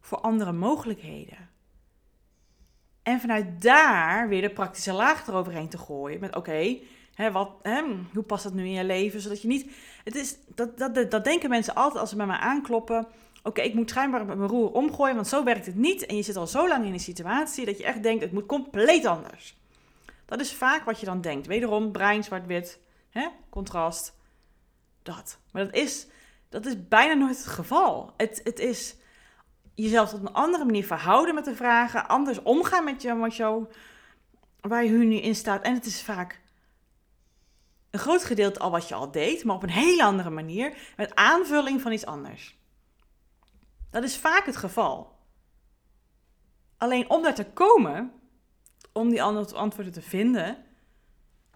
Voor 0.00 0.18
andere 0.18 0.52
mogelijkheden. 0.52 1.48
En 3.02 3.20
vanuit 3.20 3.62
daar 3.62 4.28
weer 4.28 4.40
de 4.40 4.50
praktische 4.50 4.92
laag 4.92 5.26
eroverheen 5.26 5.68
te 5.68 5.78
gooien. 5.78 6.20
Met 6.20 6.36
oké, 6.36 6.76
wat, 7.32 7.50
hoe 8.12 8.22
past 8.26 8.44
dat 8.44 8.52
nu 8.52 8.64
in 8.64 8.72
je 8.72 8.84
leven? 8.84 9.20
Zodat 9.20 9.42
je 9.42 9.48
niet. 9.48 9.70
Het 10.04 10.14
is, 10.14 10.36
dat, 10.54 10.78
dat, 10.78 11.10
dat 11.10 11.24
denken 11.24 11.50
mensen 11.50 11.74
altijd 11.74 12.00
als 12.00 12.10
ze 12.10 12.16
bij 12.16 12.26
mij 12.26 12.36
aankloppen. 12.36 13.06
oké, 13.42 13.60
ik 13.60 13.74
moet 13.74 13.90
schijnbaar 13.90 14.24
mijn 14.24 14.46
roer 14.46 14.72
omgooien, 14.72 15.14
want 15.14 15.28
zo 15.28 15.44
werkt 15.44 15.66
het 15.66 15.76
niet. 15.76 16.06
En 16.06 16.16
je 16.16 16.22
zit 16.22 16.36
al 16.36 16.46
zo 16.46 16.68
lang 16.68 16.84
in 16.84 16.92
een 16.92 17.00
situatie 17.00 17.66
dat 17.66 17.78
je 17.78 17.84
echt 17.84 18.02
denkt, 18.02 18.22
het 18.22 18.32
moet 18.32 18.46
compleet 18.46 19.06
anders. 19.06 19.56
Dat 20.28 20.40
is 20.40 20.54
vaak 20.54 20.84
wat 20.84 21.00
je 21.00 21.06
dan 21.06 21.20
denkt. 21.20 21.46
Wederom, 21.46 21.92
brein, 21.92 22.24
zwart-wit, 22.24 22.80
contrast, 23.48 24.16
dat. 25.02 25.38
Maar 25.52 25.64
dat 25.64 25.74
is, 25.74 26.06
dat 26.48 26.66
is 26.66 26.88
bijna 26.88 27.14
nooit 27.14 27.36
het 27.36 27.46
geval. 27.46 28.12
Het, 28.16 28.40
het 28.44 28.58
is 28.58 28.96
jezelf 29.74 30.12
op 30.12 30.20
een 30.20 30.32
andere 30.32 30.64
manier 30.64 30.86
verhouden 30.86 31.34
met 31.34 31.44
de 31.44 31.54
vragen, 31.54 32.08
anders 32.08 32.42
omgaan 32.42 32.84
met 32.84 33.02
je, 33.02 33.28
jou, 33.30 33.66
waar 34.60 34.84
je 34.84 34.90
nu 34.90 35.16
in 35.16 35.34
staat. 35.34 35.62
En 35.62 35.74
het 35.74 35.86
is 35.86 36.02
vaak 36.02 36.40
een 37.90 37.98
groot 37.98 38.24
gedeelte 38.24 38.58
al 38.58 38.70
wat 38.70 38.88
je 38.88 38.94
al 38.94 39.10
deed, 39.10 39.44
maar 39.44 39.56
op 39.56 39.62
een 39.62 39.70
hele 39.70 40.04
andere 40.04 40.30
manier, 40.30 40.92
met 40.96 41.14
aanvulling 41.14 41.80
van 41.80 41.92
iets 41.92 42.06
anders. 42.06 42.58
Dat 43.90 44.02
is 44.02 44.16
vaak 44.16 44.46
het 44.46 44.56
geval. 44.56 45.16
Alleen 46.76 47.10
om 47.10 47.22
daar 47.22 47.34
te 47.34 47.50
komen, 47.50 48.12
om 48.98 49.10
die 49.10 49.22
antwoorden 49.22 49.92
te 49.92 50.02
vinden, 50.02 50.56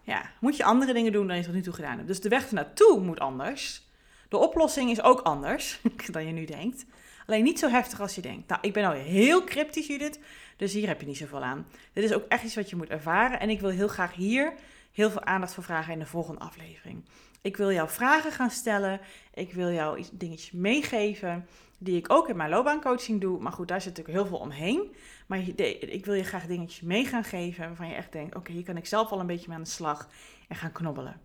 ja, 0.02 0.30
moet 0.40 0.56
je 0.56 0.64
andere 0.64 0.92
dingen 0.92 1.12
doen 1.12 1.26
dan 1.26 1.36
je 1.36 1.44
tot 1.44 1.54
nu 1.54 1.62
toe 1.62 1.72
gedaan 1.72 1.96
hebt. 1.96 2.06
Dus 2.06 2.20
de 2.20 2.28
weg 2.28 2.48
ernaartoe 2.48 3.00
moet 3.00 3.20
anders. 3.20 3.82
De 4.28 4.36
oplossing 4.36 4.90
is 4.90 5.02
ook 5.02 5.20
anders 5.20 5.80
dan 6.12 6.26
je 6.26 6.32
nu 6.32 6.44
denkt. 6.44 6.84
Alleen 7.26 7.44
niet 7.44 7.58
zo 7.58 7.68
heftig 7.68 8.00
als 8.00 8.14
je 8.14 8.20
denkt. 8.20 8.48
Nou, 8.48 8.60
ik 8.62 8.72
ben 8.72 8.84
al 8.84 8.92
heel 8.92 9.44
cryptisch, 9.44 9.86
Judith, 9.86 10.18
dus 10.56 10.72
hier 10.72 10.86
heb 10.88 11.00
je 11.00 11.06
niet 11.06 11.16
zoveel 11.16 11.42
aan. 11.42 11.66
Dit 11.92 12.04
is 12.04 12.12
ook 12.12 12.24
echt 12.28 12.44
iets 12.44 12.54
wat 12.54 12.70
je 12.70 12.76
moet 12.76 12.88
ervaren. 12.88 13.40
En 13.40 13.50
ik 13.50 13.60
wil 13.60 13.70
heel 13.70 13.88
graag 13.88 14.14
hier 14.14 14.54
heel 14.92 15.10
veel 15.10 15.24
aandacht 15.24 15.54
voor 15.54 15.64
vragen 15.64 15.92
in 15.92 15.98
de 15.98 16.06
volgende 16.06 16.40
aflevering. 16.40 17.04
Ik 17.42 17.56
wil 17.56 17.72
jou 17.72 17.88
vragen 17.88 18.32
gaan 18.32 18.50
stellen. 18.50 19.00
Ik 19.34 19.52
wil 19.52 19.70
jou 19.70 20.04
dingetjes 20.12 20.50
meegeven 20.50 21.46
die 21.78 21.96
ik 21.96 22.12
ook 22.12 22.28
in 22.28 22.36
mijn 22.36 22.50
loopbaancoaching 22.50 23.20
doe. 23.20 23.40
Maar 23.40 23.52
goed, 23.52 23.68
daar 23.68 23.80
zit 23.80 23.96
natuurlijk 23.96 24.18
heel 24.18 24.26
veel 24.26 24.46
omheen. 24.46 24.94
Maar 25.26 25.38
ik 25.78 26.04
wil 26.04 26.14
je 26.14 26.24
graag 26.24 26.46
dingetjes 26.46 26.80
mee 26.80 27.04
gaan 27.04 27.24
geven 27.24 27.66
waarvan 27.66 27.88
je 27.88 27.94
echt 27.94 28.12
denkt: 28.12 28.34
oké, 28.34 28.52
hier 28.52 28.64
kan 28.64 28.76
ik 28.76 28.86
zelf 28.86 29.10
al 29.10 29.20
een 29.20 29.26
beetje 29.26 29.48
mee 29.48 29.56
aan 29.56 29.62
de 29.62 29.68
slag 29.68 30.08
en 30.48 30.56
gaan 30.56 30.72
knobbelen. 30.72 31.20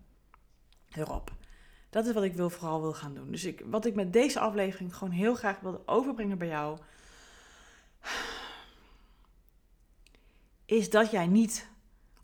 Erop. 0.90 1.32
Dat 1.90 2.06
is 2.06 2.12
wat 2.12 2.22
ik 2.22 2.34
wil, 2.34 2.50
vooral 2.50 2.80
wil 2.80 2.92
gaan 2.92 3.14
doen. 3.14 3.30
Dus 3.30 3.44
ik, 3.44 3.62
wat 3.64 3.86
ik 3.86 3.94
met 3.94 4.12
deze 4.12 4.40
aflevering 4.40 4.94
gewoon 4.96 5.14
heel 5.14 5.34
graag 5.34 5.60
wilde 5.60 5.82
overbrengen 5.86 6.38
bij 6.38 6.48
jou, 6.48 6.78
is 10.64 10.90
dat 10.90 11.10
jij 11.10 11.26
niet 11.26 11.68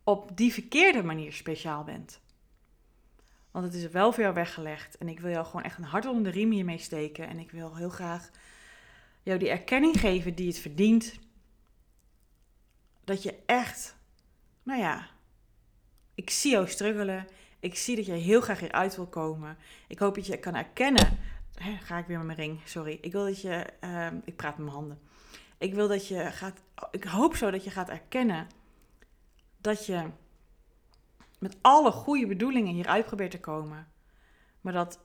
op 0.04 0.37
die 0.37 0.52
verkeerde 0.52 1.02
manier 1.02 1.33
speciaal 1.33 1.85
bent. 1.85 2.20
Want 3.55 3.67
het 3.67 3.75
is 3.75 3.88
wel 3.88 4.14
jou 4.14 4.35
weggelegd. 4.35 4.97
En 4.97 5.09
ik 5.09 5.21
wil 5.21 5.31
jou 5.31 5.47
gewoon 5.47 5.62
echt 5.62 5.79
een 5.79 5.85
hart 5.85 6.07
onder 6.07 6.23
de 6.23 6.31
riem 6.38 6.51
hiermee 6.51 6.79
steken. 6.79 7.29
En 7.29 7.38
ik 7.38 7.51
wil 7.51 7.77
heel 7.77 7.88
graag 7.88 8.31
jou 9.23 9.38
die 9.38 9.49
erkenning 9.49 10.01
geven 10.01 10.35
die 10.35 10.47
het 10.47 10.59
verdient. 10.59 11.19
Dat 13.05 13.23
je 13.23 13.35
echt, 13.47 13.97
nou 14.62 14.81
ja, 14.81 15.09
ik 16.14 16.31
zie 16.31 16.51
jou 16.51 16.69
struggelen. 16.69 17.27
Ik 17.61 17.75
zie 17.75 17.97
dat 17.97 18.07
je 18.07 18.12
heel 18.12 18.40
graag 18.40 18.61
hieruit 18.61 18.97
wil 18.97 19.07
komen. 19.07 19.57
Ik 19.88 19.99
hoop 19.99 20.14
dat 20.14 20.27
je 20.27 20.38
kan 20.38 20.55
erkennen. 20.55 21.19
Ga 21.81 21.99
ik 21.99 22.07
weer 22.07 22.17
met 22.17 22.27
mijn 22.27 22.38
ring, 22.38 22.61
sorry. 22.64 22.99
Ik 23.01 23.12
wil 23.12 23.25
dat 23.25 23.40
je, 23.40 23.67
uh, 23.85 24.07
ik 24.25 24.37
praat 24.37 24.57
met 24.57 24.67
mijn 24.67 24.77
handen. 24.77 25.01
Ik 25.59 25.75
wil 25.75 25.88
dat 25.88 26.09
je 26.09 26.31
gaat, 26.31 26.61
ik 26.90 27.05
hoop 27.05 27.37
zo 27.37 27.51
dat 27.51 27.64
je 27.64 27.71
gaat 27.71 27.88
erkennen 27.88 28.47
dat 29.59 29.87
je 29.87 30.11
met 31.44 31.57
alle 31.61 31.90
goede 31.90 32.26
bedoelingen 32.26 32.74
hieruit 32.74 33.07
probeert 33.07 33.30
te 33.30 33.40
komen. 33.40 33.88
Maar 34.61 34.72
dat 34.72 34.98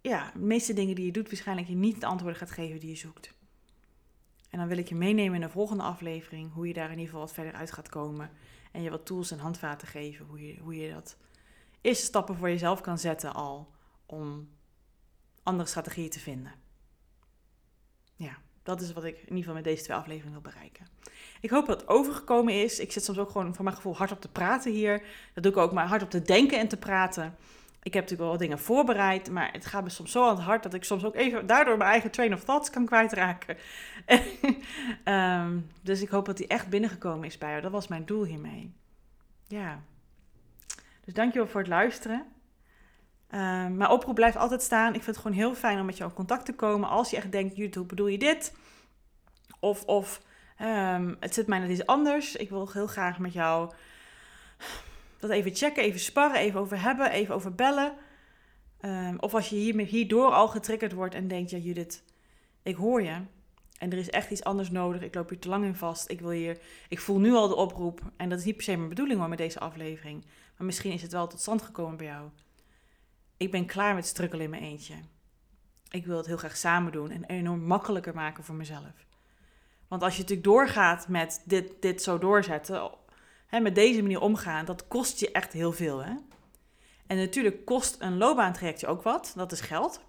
ja, 0.00 0.30
de 0.32 0.38
meeste 0.38 0.72
dingen 0.72 0.94
die 0.94 1.04
je 1.04 1.12
doet 1.12 1.28
waarschijnlijk 1.28 1.68
je 1.68 1.74
niet 1.74 2.00
de 2.00 2.06
antwoorden 2.06 2.38
gaat 2.38 2.50
geven 2.50 2.80
die 2.80 2.88
je 2.88 2.96
zoekt. 2.96 3.34
En 4.50 4.58
dan 4.58 4.68
wil 4.68 4.78
ik 4.78 4.88
je 4.88 4.94
meenemen 4.94 5.34
in 5.34 5.40
de 5.40 5.48
volgende 5.48 5.82
aflevering 5.82 6.52
hoe 6.52 6.66
je 6.66 6.72
daar 6.72 6.84
in 6.84 6.90
ieder 6.90 7.04
geval 7.04 7.20
wat 7.20 7.32
verder 7.32 7.52
uit 7.52 7.72
gaat 7.72 7.88
komen. 7.88 8.30
En 8.72 8.82
je 8.82 8.90
wat 8.90 9.06
tools 9.06 9.30
en 9.30 9.38
handvaten 9.38 9.88
geven 9.88 10.26
hoe 10.26 10.46
je, 10.46 10.58
hoe 10.60 10.76
je 10.76 10.92
dat 10.92 11.16
eerste 11.80 12.04
stappen 12.04 12.36
voor 12.36 12.48
jezelf 12.48 12.80
kan 12.80 12.98
zetten 12.98 13.34
al 13.34 13.70
om 14.06 14.48
andere 15.42 15.68
strategieën 15.68 16.10
te 16.10 16.20
vinden. 16.20 16.52
Ja, 18.16 18.38
dat 18.62 18.80
is 18.80 18.92
wat 18.92 19.04
ik 19.04 19.14
in 19.14 19.20
ieder 19.22 19.38
geval 19.38 19.54
met 19.54 19.64
deze 19.64 19.82
twee 19.82 19.96
afleveringen 19.96 20.42
wil 20.42 20.52
bereiken. 20.52 20.86
Ik 21.40 21.50
hoop 21.50 21.66
dat 21.66 21.80
het 21.80 21.88
overgekomen 21.88 22.62
is. 22.62 22.78
Ik 22.78 22.92
zit 22.92 23.04
soms 23.04 23.18
ook 23.18 23.30
gewoon 23.30 23.54
voor 23.54 23.64
mijn 23.64 23.76
gevoel 23.76 23.96
hard 23.96 24.12
op 24.12 24.20
te 24.20 24.28
praten 24.28 24.72
hier. 24.72 25.02
Dat 25.34 25.42
doe 25.42 25.52
ik 25.52 25.58
ook 25.58 25.72
maar 25.72 25.86
hard 25.86 26.02
op 26.02 26.10
te 26.10 26.22
denken 26.22 26.58
en 26.58 26.68
te 26.68 26.76
praten. 26.76 27.36
Ik 27.82 27.94
heb 27.94 28.02
natuurlijk 28.02 28.20
wel 28.20 28.30
wat 28.30 28.38
dingen 28.38 28.58
voorbereid, 28.58 29.30
maar 29.30 29.52
het 29.52 29.66
gaat 29.66 29.82
me 29.82 29.90
soms 29.90 30.12
zo 30.12 30.28
aan 30.28 30.36
het 30.36 30.44
hart 30.44 30.62
dat 30.62 30.74
ik 30.74 30.84
soms 30.84 31.04
ook 31.04 31.14
even 31.14 31.46
daardoor 31.46 31.76
mijn 31.76 31.90
eigen 31.90 32.10
train 32.10 32.34
of 32.34 32.44
thoughts 32.44 32.70
kan 32.70 32.86
kwijtraken. 32.86 33.56
um, 35.04 35.66
dus 35.82 36.02
ik 36.02 36.08
hoop 36.08 36.26
dat 36.26 36.36
die 36.36 36.46
echt 36.46 36.68
binnengekomen 36.68 37.26
is 37.26 37.38
bij 37.38 37.50
jou. 37.50 37.62
Dat 37.62 37.70
was 37.70 37.88
mijn 37.88 38.04
doel 38.04 38.24
hiermee. 38.24 38.72
Ja. 39.46 39.82
Dus 41.04 41.14
dankjewel 41.14 41.48
voor 41.48 41.60
het 41.60 41.68
luisteren. 41.68 42.26
Um, 43.34 43.76
mijn 43.76 43.90
oproep 43.90 44.14
blijft 44.14 44.36
altijd 44.36 44.62
staan. 44.62 44.94
Ik 44.94 45.02
vind 45.02 45.16
het 45.16 45.24
gewoon 45.24 45.36
heel 45.36 45.54
fijn 45.54 45.80
om 45.80 45.86
met 45.86 45.96
jou 45.96 46.10
in 46.10 46.16
contact 46.16 46.44
te 46.44 46.54
komen. 46.54 46.88
Als 46.88 47.10
je 47.10 47.16
echt 47.16 47.32
denkt, 47.32 47.74
hoe 47.74 47.86
bedoel 47.86 48.06
je 48.06 48.18
dit? 48.18 48.54
Of, 49.60 49.84
of 49.84 50.22
um, 50.60 51.16
het 51.20 51.34
zit 51.34 51.46
mij 51.46 51.58
net 51.58 51.70
iets 51.70 51.86
anders. 51.86 52.36
Ik 52.36 52.48
wil 52.48 52.70
heel 52.72 52.86
graag 52.86 53.18
met 53.18 53.32
jou 53.32 53.72
dat 55.18 55.30
even 55.30 55.54
checken, 55.54 55.82
even 55.82 56.00
sparren, 56.00 56.40
even 56.40 56.60
over 56.60 56.82
hebben, 56.82 57.10
even 57.10 57.34
over 57.34 57.54
bellen. 57.54 57.92
Um, 58.80 59.18
of 59.18 59.34
als 59.34 59.48
je 59.48 59.56
hier, 59.56 59.86
hierdoor 59.86 60.32
al 60.32 60.48
getriggerd 60.48 60.92
wordt 60.92 61.14
en 61.14 61.28
denkt, 61.28 61.50
ja 61.50 61.58
Judith, 61.58 62.02
ik 62.62 62.76
hoor 62.76 63.02
je. 63.02 63.20
En 63.78 63.92
er 63.92 63.98
is 63.98 64.10
echt 64.10 64.30
iets 64.30 64.44
anders 64.44 64.70
nodig. 64.70 65.02
Ik 65.02 65.14
loop 65.14 65.28
hier 65.28 65.38
te 65.38 65.48
lang 65.48 65.64
in 65.64 65.74
vast. 65.74 66.10
Ik 66.10 66.20
wil 66.20 66.30
hier. 66.30 66.58
Ik 66.88 67.00
voel 67.00 67.18
nu 67.18 67.32
al 67.32 67.48
de 67.48 67.56
oproep. 67.56 68.00
En 68.16 68.28
dat 68.28 68.38
is 68.38 68.44
niet 68.44 68.54
per 68.54 68.64
se 68.64 68.76
mijn 68.76 68.88
bedoeling 68.88 69.18
hoor 69.18 69.28
met 69.28 69.38
deze 69.38 69.60
aflevering. 69.60 70.24
Maar 70.56 70.66
misschien 70.66 70.92
is 70.92 71.02
het 71.02 71.12
wel 71.12 71.26
tot 71.26 71.40
stand 71.40 71.62
gekomen 71.62 71.96
bij 71.96 72.06
jou. 72.06 72.28
Ik 73.42 73.50
ben 73.50 73.66
klaar 73.66 73.94
met 73.94 74.06
struggelen 74.06 74.44
in 74.44 74.50
mijn 74.50 74.62
eentje. 74.62 74.94
Ik 75.90 76.06
wil 76.06 76.16
het 76.16 76.26
heel 76.26 76.36
graag 76.36 76.56
samen 76.56 76.92
doen 76.92 77.10
en 77.10 77.24
enorm 77.24 77.60
makkelijker 77.60 78.14
maken 78.14 78.44
voor 78.44 78.54
mezelf. 78.54 79.06
Want 79.88 80.02
als 80.02 80.14
je 80.14 80.20
natuurlijk 80.20 80.48
doorgaat 80.48 81.08
met 81.08 81.42
dit, 81.44 81.72
dit 81.80 82.02
zo 82.02 82.18
doorzetten, 82.18 82.90
hè, 83.46 83.60
met 83.60 83.74
deze 83.74 84.02
manier 84.02 84.20
omgaan, 84.20 84.64
dat 84.64 84.88
kost 84.88 85.20
je 85.20 85.32
echt 85.32 85.52
heel 85.52 85.72
veel. 85.72 86.04
Hè? 86.04 86.12
En 87.06 87.16
natuurlijk 87.16 87.64
kost 87.64 87.96
een 88.00 88.16
loopbaantraject 88.16 88.80
je 88.80 88.86
ook 88.86 89.02
wat. 89.02 89.32
Dat 89.36 89.52
is 89.52 89.60
geld. 89.60 90.00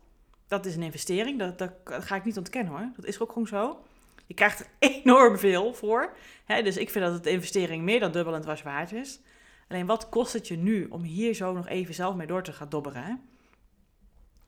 Dat 0.48 0.66
is 0.66 0.76
een 0.76 0.84
investering. 0.84 1.56
Dat, 1.56 1.72
ga 1.84 2.16
ik 2.16 2.24
niet 2.24 2.38
ontkennen 2.38 2.74
hoor. 2.74 2.90
Dat 2.96 3.06
is 3.06 3.20
ook 3.20 3.32
gewoon 3.32 3.48
zo. 3.48 3.86
Je 4.26 4.34
krijgt 4.34 4.60
er 4.60 4.68
enorm 5.04 5.38
veel 5.38 5.74
voor. 5.74 6.16
Hè? 6.46 6.64
Dus 6.64 6.78
ik 6.78 6.90
vind 6.90 7.06
dat 7.06 7.14
het 7.14 7.26
investering 7.26 7.84
meer 7.84 8.00
dan 8.00 8.12
dubbel 8.12 8.36
en 8.36 8.42
dwars 8.42 8.62
waard 8.62 8.92
is. 8.92 9.20
Alleen 9.68 9.86
wat 9.86 10.10
kost 10.10 10.34
het 10.34 10.48
je 10.48 10.58
nu 10.58 10.86
om 10.86 11.02
hier 11.02 11.34
zo 11.34 11.54
nog 11.54 11.68
even 11.68 11.94
zelf 11.94 12.16
mee 12.16 12.28
door 12.28 12.44
te 12.44 12.54
gaan 12.54 12.70
dobberen? 12.70 13.04
Hè? 13.04 13.14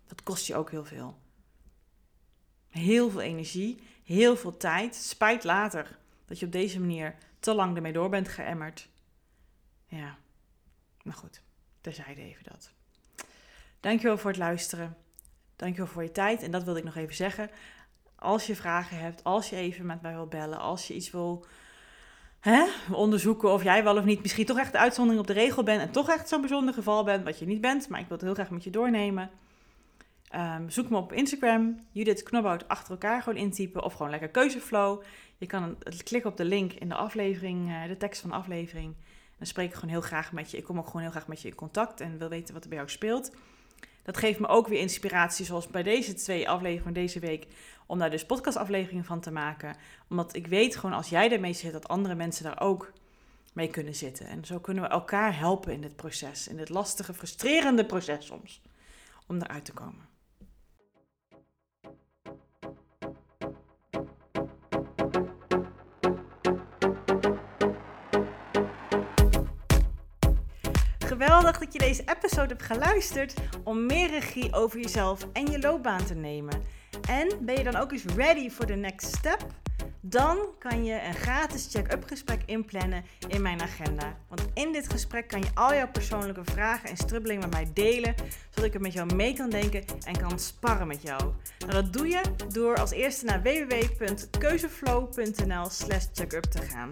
Dat 0.08 0.23
kost 0.23 0.47
je 0.47 0.56
ook 0.56 0.71
heel 0.71 0.86
veel. 0.86 1.19
Heel 2.69 3.10
veel 3.10 3.21
energie, 3.21 3.80
heel 4.04 4.38
veel 4.38 4.58
tijd. 4.58 4.95
Spijt 4.95 5.43
later 5.43 5.97
dat 6.25 6.39
je 6.39 6.45
op 6.45 6.51
deze 6.51 6.80
manier 6.80 7.15
te 7.39 7.54
lang 7.54 7.75
ermee 7.75 7.93
door 7.93 8.10
bent 8.10 8.28
geëmmerd. 8.28 8.89
Ja, 9.88 10.17
maar 11.04 11.13
goed, 11.13 11.41
terzijde 11.82 12.21
even 12.21 12.43
dat. 12.43 12.71
Dankjewel 13.80 14.17
voor 14.17 14.30
het 14.30 14.39
luisteren. 14.39 14.97
Dankjewel 15.56 15.88
voor 15.88 16.04
je 16.04 16.12
tijd. 16.12 16.43
En 16.43 16.51
dat 16.51 16.63
wilde 16.63 16.80
ik 16.80 16.86
nog 16.86 16.95
even 16.95 17.15
zeggen. 17.15 17.49
Als 18.15 18.47
je 18.47 18.56
vragen 18.56 18.99
hebt, 18.99 19.23
als 19.23 19.49
je 19.49 19.56
even 19.56 19.86
met 19.86 20.01
mij 20.01 20.13
wil 20.13 20.28
bellen, 20.28 20.60
als 20.60 20.88
je 20.88 20.93
iets 20.93 21.12
wil 21.12 21.45
hè, 22.45 22.65
onderzoeken 22.91 23.51
of 23.51 23.63
jij 23.63 23.84
wel 23.84 23.97
of 23.97 24.03
niet 24.03 24.21
misschien 24.21 24.45
toch 24.45 24.58
echt 24.58 24.71
de 24.71 24.77
uitzondering 24.77 25.21
op 25.21 25.27
de 25.27 25.34
regel 25.34 25.63
bent 25.63 25.81
en 25.81 25.91
toch 25.91 26.10
echt 26.10 26.29
zo'n 26.29 26.41
bijzonder 26.41 26.73
geval 26.73 27.03
bent, 27.03 27.23
wat 27.23 27.39
je 27.39 27.45
niet 27.45 27.62
bent, 27.62 27.89
maar 27.89 27.99
ik 27.99 28.08
wil 28.08 28.17
het 28.17 28.25
heel 28.25 28.34
graag 28.34 28.49
met 28.49 28.63
je 28.63 28.69
doornemen. 28.69 29.29
Um, 30.36 30.69
zoek 30.69 30.89
me 30.89 30.97
op 30.97 31.13
Instagram, 31.13 31.79
Judith 31.91 32.23
Knobhout, 32.23 32.67
achter 32.67 32.91
elkaar 32.91 33.21
gewoon 33.21 33.39
intypen 33.39 33.84
of 33.84 33.93
gewoon 33.93 34.10
lekker 34.12 34.29
keuzeflow. 34.29 35.01
Je 35.38 35.45
kan 35.45 35.77
klikken 36.03 36.32
op 36.32 36.38
de 36.38 36.45
link 36.45 36.74
in 36.74 36.89
de 36.89 36.95
aflevering, 36.95 37.69
uh, 37.69 37.88
de 37.88 37.97
tekst 37.97 38.22
van 38.22 38.30
de 38.30 38.36
aflevering. 38.36 38.95
Dan 39.38 39.47
spreek 39.47 39.67
ik 39.67 39.74
gewoon 39.74 39.89
heel 39.89 40.01
graag 40.01 40.32
met 40.32 40.51
je. 40.51 40.57
Ik 40.57 40.63
kom 40.63 40.78
ook 40.78 40.86
gewoon 40.86 41.01
heel 41.01 41.11
graag 41.11 41.28
met 41.28 41.41
je 41.41 41.47
in 41.47 41.55
contact 41.55 42.01
en 42.01 42.17
wil 42.17 42.30
weten 42.30 42.53
wat 42.53 42.63
er 42.63 42.69
bij 42.69 42.78
jou 42.78 42.89
speelt. 42.89 43.32
Dat 44.03 44.17
geeft 44.17 44.39
me 44.39 44.47
ook 44.47 44.67
weer 44.67 44.80
inspiratie, 44.80 45.45
zoals 45.45 45.67
bij 45.67 45.84
deze 45.84 46.13
twee 46.13 46.49
afleveringen 46.49 46.93
deze 46.93 47.19
week, 47.19 47.47
om 47.86 47.99
daar 47.99 48.09
dus 48.09 48.25
podcastafleveringen 48.25 49.05
van 49.05 49.19
te 49.19 49.31
maken. 49.31 49.75
Omdat 50.09 50.36
ik 50.36 50.47
weet 50.47 50.75
gewoon 50.75 50.95
als 50.95 51.09
jij 51.09 51.31
ermee 51.31 51.53
zit, 51.53 51.73
dat 51.73 51.88
andere 51.88 52.15
mensen 52.15 52.43
daar 52.43 52.61
ook 52.61 52.91
mee 53.53 53.67
kunnen 53.67 53.95
zitten. 53.95 54.27
En 54.27 54.45
zo 54.45 54.59
kunnen 54.59 54.83
we 54.83 54.89
elkaar 54.89 55.38
helpen 55.38 55.73
in 55.73 55.81
dit 55.81 55.95
proces, 55.95 56.47
in 56.47 56.57
dit 56.57 56.69
lastige, 56.69 57.13
frustrerende 57.13 57.86
proces 57.86 58.25
soms, 58.25 58.61
om 59.27 59.41
eruit 59.41 59.65
te 59.65 59.73
komen. 59.73 60.13
geweldig 71.17 71.57
dat 71.57 71.73
je 71.73 71.79
deze 71.79 72.03
episode 72.05 72.47
hebt 72.47 72.63
geluisterd 72.63 73.33
om 73.63 73.86
meer 73.86 74.09
regie 74.09 74.53
over 74.53 74.79
jezelf 74.79 75.27
en 75.33 75.45
je 75.45 75.59
loopbaan 75.59 76.05
te 76.05 76.13
nemen. 76.13 76.61
En 77.09 77.31
ben 77.41 77.57
je 77.57 77.63
dan 77.63 77.75
ook 77.75 77.91
eens 77.91 78.05
ready 78.15 78.49
for 78.49 78.65
the 78.65 78.73
next 78.73 79.15
step? 79.15 79.45
Dan 80.01 80.37
kan 80.59 80.85
je 80.85 81.01
een 81.01 81.13
gratis 81.13 81.67
check-up 81.71 82.03
gesprek 82.03 82.41
inplannen 82.45 83.03
in 83.27 83.41
mijn 83.41 83.61
agenda. 83.61 84.17
Want 84.27 84.45
in 84.53 84.71
dit 84.71 84.91
gesprek 84.91 85.27
kan 85.27 85.39
je 85.39 85.47
al 85.53 85.73
jouw 85.73 85.91
persoonlijke 85.91 86.43
vragen 86.43 86.89
en 86.89 86.97
strubbelingen 86.97 87.41
met 87.41 87.51
mij 87.51 87.71
delen, 87.73 88.15
zodat 88.49 88.65
ik 88.65 88.73
er 88.73 88.81
met 88.81 88.93
jou 88.93 89.15
mee 89.15 89.33
kan 89.33 89.49
denken 89.49 89.83
en 90.05 90.17
kan 90.17 90.39
sparren 90.39 90.87
met 90.87 91.01
jou. 91.01 91.21
Nou, 91.59 91.71
dat 91.71 91.93
doe 91.93 92.07
je 92.07 92.21
door 92.53 92.77
als 92.77 92.91
eerste 92.91 93.25
naar 93.25 93.41
www.keuzeflow.nl/slash 93.41 96.05
checkup 96.13 96.43
te 96.43 96.61
gaan. 96.61 96.91